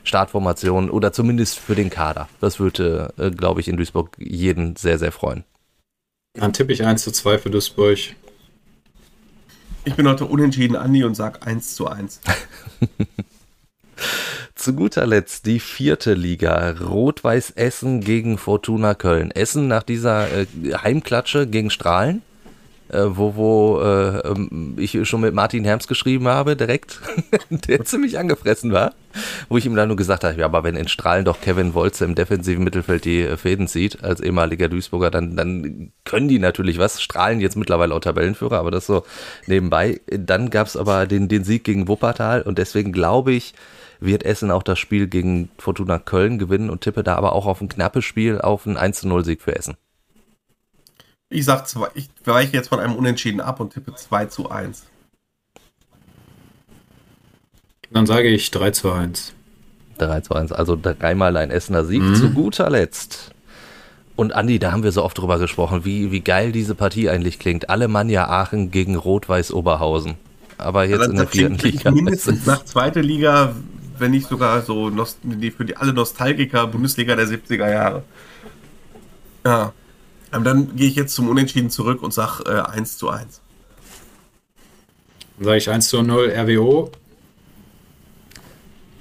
Startformation 0.04 0.90
oder 0.90 1.14
zumindest 1.14 1.58
für 1.58 1.74
den 1.74 1.88
Kader. 1.88 2.28
Das 2.42 2.60
würde, 2.60 3.14
äh, 3.16 3.30
glaube 3.30 3.60
ich, 3.60 3.68
in 3.68 3.78
Duisburg 3.78 4.14
jeden 4.18 4.76
sehr, 4.76 4.98
sehr 4.98 5.12
freuen. 5.12 5.44
Dann 6.34 6.52
tippe 6.52 6.74
ich 6.74 6.84
1 6.84 7.02
zu 7.02 7.12
2 7.12 7.38
für 7.38 7.48
Duisburg. 7.48 7.98
Ich 9.84 9.94
bin 9.94 10.06
heute 10.06 10.26
unentschieden 10.26 10.76
Andi 10.76 11.02
und 11.04 11.14
sage 11.14 11.40
1 11.42 11.76
zu 11.76 11.88
1. 11.88 12.20
Zu 14.54 14.74
guter 14.74 15.06
Letzt 15.06 15.46
die 15.46 15.60
vierte 15.60 16.14
Liga. 16.14 16.70
Rot-Weiß 16.80 17.52
Essen 17.52 18.00
gegen 18.00 18.38
Fortuna 18.38 18.94
Köln. 18.94 19.30
Essen 19.30 19.66
nach 19.66 19.82
dieser 19.82 20.28
äh, 20.30 20.46
Heimklatsche 20.82 21.46
gegen 21.46 21.70
Strahlen, 21.70 22.22
äh, 22.88 23.02
wo, 23.04 23.34
wo 23.34 23.80
äh, 23.80 24.18
ähm, 24.18 24.76
ich 24.78 24.96
schon 25.08 25.22
mit 25.22 25.34
Martin 25.34 25.64
Herms 25.64 25.88
geschrieben 25.88 26.28
habe, 26.28 26.54
direkt, 26.54 27.00
der 27.50 27.84
ziemlich 27.84 28.18
angefressen 28.18 28.72
war. 28.72 28.94
Wo 29.48 29.58
ich 29.58 29.66
ihm 29.66 29.74
dann 29.74 29.88
nur 29.88 29.96
gesagt 29.96 30.22
habe, 30.22 30.38
ja, 30.38 30.44
aber 30.46 30.64
wenn 30.64 30.76
in 30.76 30.88
Strahlen 30.88 31.24
doch 31.24 31.40
Kevin 31.40 31.74
Wolze 31.74 32.04
im 32.04 32.14
defensiven 32.14 32.62
Mittelfeld 32.62 33.04
die 33.04 33.22
äh, 33.22 33.36
Fäden 33.36 33.66
zieht, 33.66 34.04
als 34.04 34.20
ehemaliger 34.20 34.68
Duisburger, 34.68 35.10
dann, 35.10 35.34
dann 35.34 35.92
können 36.04 36.28
die 36.28 36.38
natürlich 36.38 36.78
was. 36.78 37.02
Strahlen 37.02 37.40
jetzt 37.40 37.56
mittlerweile 37.56 37.94
auch 37.94 38.00
Tabellenführer, 38.00 38.58
aber 38.58 38.70
das 38.70 38.86
so 38.86 39.04
nebenbei. 39.46 40.00
Dann 40.06 40.50
gab 40.50 40.66
es 40.66 40.76
aber 40.76 41.06
den, 41.06 41.28
den 41.28 41.42
Sieg 41.42 41.64
gegen 41.64 41.88
Wuppertal 41.88 42.42
und 42.42 42.58
deswegen 42.58 42.92
glaube 42.92 43.32
ich, 43.32 43.54
wird 44.04 44.24
Essen 44.24 44.50
auch 44.50 44.62
das 44.62 44.78
Spiel 44.78 45.06
gegen 45.06 45.48
Fortuna 45.58 45.98
Köln 45.98 46.38
gewinnen 46.38 46.70
und 46.70 46.80
tippe 46.80 47.02
da 47.02 47.16
aber 47.16 47.32
auch 47.32 47.46
auf 47.46 47.60
ein 47.60 47.68
knappes 47.68 48.04
Spiel, 48.04 48.40
auf 48.40 48.66
einen 48.66 48.76
1-0-Sieg 48.76 49.40
für 49.40 49.56
Essen. 49.56 49.76
Ich 51.28 51.44
sag 51.44 51.66
zwei, 51.66 51.88
ich 51.94 52.10
weiche 52.24 52.52
jetzt 52.52 52.68
von 52.68 52.78
einem 52.78 52.94
Unentschieden 52.94 53.40
ab 53.40 53.58
und 53.60 53.72
tippe 53.72 53.94
2 53.94 54.26
zu 54.26 54.50
1. 54.50 54.84
Dann 57.90 58.06
sage 58.06 58.28
ich 58.28 58.50
3 58.50 58.70
zu 58.72 58.92
1. 58.92 59.32
3 59.98 60.20
zu 60.20 60.34
1, 60.34 60.52
also 60.52 60.78
dreimal 60.80 61.36
ein 61.36 61.50
Essener 61.50 61.84
Sieg. 61.84 62.02
Mhm. 62.02 62.14
Zu 62.16 62.30
guter 62.30 62.68
Letzt. 62.70 63.30
Und 64.14 64.34
Andi, 64.34 64.58
da 64.58 64.72
haben 64.72 64.82
wir 64.82 64.92
so 64.92 65.02
oft 65.02 65.16
drüber 65.16 65.38
gesprochen, 65.38 65.84
wie, 65.84 66.12
wie 66.12 66.20
geil 66.20 66.52
diese 66.52 66.74
Partie 66.74 67.08
eigentlich 67.08 67.38
klingt. 67.38 67.70
Alemannia 67.70 68.28
Aachen 68.28 68.70
gegen 68.70 68.96
Rot-Weiß 68.96 69.52
Oberhausen. 69.52 70.14
Aber 70.58 70.84
jetzt 70.84 71.00
ja, 71.00 71.06
in 71.06 71.16
der 71.16 71.26
vierten 71.26 71.58
Liga. 71.58 71.90
Mindestens 71.90 72.46
nach 72.46 72.64
zweiter 72.64 73.02
Liga 73.02 73.54
wenn 73.98 74.10
nicht 74.10 74.28
sogar 74.28 74.62
so 74.62 74.90
für 74.90 75.64
die 75.64 75.76
alle 75.76 75.92
Nostalgiker 75.92 76.66
Bundesliga 76.66 77.16
der 77.16 77.26
70er 77.26 77.70
Jahre. 77.70 78.02
Ja. 79.44 79.72
Und 80.32 80.44
dann 80.44 80.76
gehe 80.76 80.88
ich 80.88 80.96
jetzt 80.96 81.14
zum 81.14 81.28
Unentschieden 81.28 81.70
zurück 81.70 82.02
und 82.02 82.14
sage 82.14 82.44
äh, 82.46 82.60
1 82.60 82.96
zu 82.96 83.10
1. 83.10 83.40
Dann 85.36 85.44
sage 85.44 85.58
ich 85.58 85.68
1 85.68 85.88
zu 85.88 86.02
0 86.02 86.30
RWO. 86.30 86.90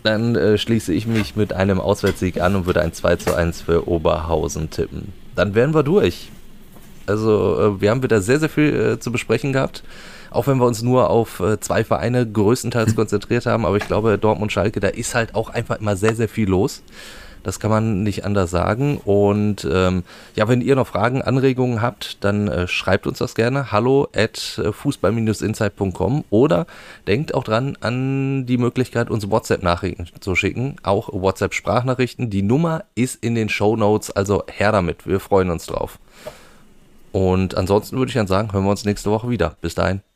Dann 0.04 0.36
äh, 0.36 0.58
schließe 0.58 0.94
ich 0.94 1.08
mich 1.08 1.36
mit 1.36 1.54
einem 1.54 1.80
Auswärtssieg 1.80 2.42
an 2.42 2.56
und 2.56 2.66
würde 2.66 2.82
ein 2.82 2.94
2 2.94 3.16
zu 3.18 3.36
1 3.36 3.62
für 3.62 3.88
Oberhausen 3.88 4.70
tippen. 4.72 5.14
Dann 5.36 5.56
wären 5.56 5.74
wir 5.74 5.84
durch. 5.84 6.30
Also 7.06 7.78
äh, 7.78 7.82
wir 7.82 7.92
haben 7.92 8.04
wieder 8.04 8.22
sehr, 8.22 8.40
sehr 8.40 8.50
viel 8.50 8.74
äh, 8.74 9.00
zu 9.00 9.12
besprechen 9.12 9.54
gehabt 9.54 9.84
auch 10.32 10.48
wenn 10.48 10.58
wir 10.58 10.66
uns 10.66 10.82
nur 10.82 11.10
auf 11.10 11.40
äh, 11.40 11.60
zwei 11.60 11.84
Vereine 11.84 12.26
größtenteils 12.26 12.96
konzentriert 12.96 13.46
haben, 13.46 13.66
aber 13.66 13.78
ich 13.78 13.86
glaube, 13.86 14.18
Dortmund 14.18 14.52
Schalke, 14.52 14.80
da 14.80 14.88
ist 14.88 15.14
halt 15.14 15.36
auch 15.36 15.50
einfach 15.50 15.80
immer 15.80 15.96
sehr, 15.96 16.16
sehr 16.16 16.30
viel 16.30 16.50
los. 16.50 16.82
Das 17.44 17.60
kann 17.60 17.72
man 17.72 18.04
nicht 18.04 18.24
anders 18.24 18.52
sagen. 18.52 18.98
Und 18.98 19.68
ähm, 19.70 20.04
ja, 20.36 20.48
wenn 20.48 20.62
ihr 20.62 20.76
noch 20.76 20.88
Fragen, 20.88 21.22
Anregungen 21.22 21.82
habt, 21.82 22.24
dann 22.24 22.48
äh, 22.48 22.68
schreibt 22.68 23.08
uns 23.08 23.18
das 23.18 23.36
gerne. 23.36 23.72
Hallo 23.72 24.08
at 24.16 24.60
äh, 24.64 24.72
fußball-insight.com 24.72 26.26
oder 26.30 26.68
denkt 27.08 27.34
auch 27.34 27.44
dran 27.44 27.78
an 27.82 28.46
die 28.46 28.58
Möglichkeit, 28.58 29.10
uns 29.10 29.30
WhatsApp-Nachrichten 29.30 30.08
zu 30.20 30.36
schicken. 30.36 30.76
Auch 30.84 31.10
WhatsApp-Sprachnachrichten. 31.12 32.30
Die 32.30 32.44
Nummer 32.44 32.84
ist 32.96 33.24
in 33.24 33.36
den 33.36 33.50
Show 33.50 33.76
Notes, 33.76 34.12
also 34.12 34.44
her 34.48 34.72
damit. 34.72 35.08
Wir 35.08 35.20
freuen 35.20 35.50
uns 35.50 35.66
drauf. 35.66 35.98
Und 37.12 37.56
ansonsten 37.58 37.98
würde 37.98 38.10
ich 38.10 38.16
dann 38.16 38.28
sagen, 38.28 38.54
hören 38.54 38.64
wir 38.64 38.72
uns 38.72 38.86
nächste 38.86 39.12
Woche 39.12 39.30
wieder. 39.30 39.58
Bis 39.62 39.76
dahin. 39.76 40.02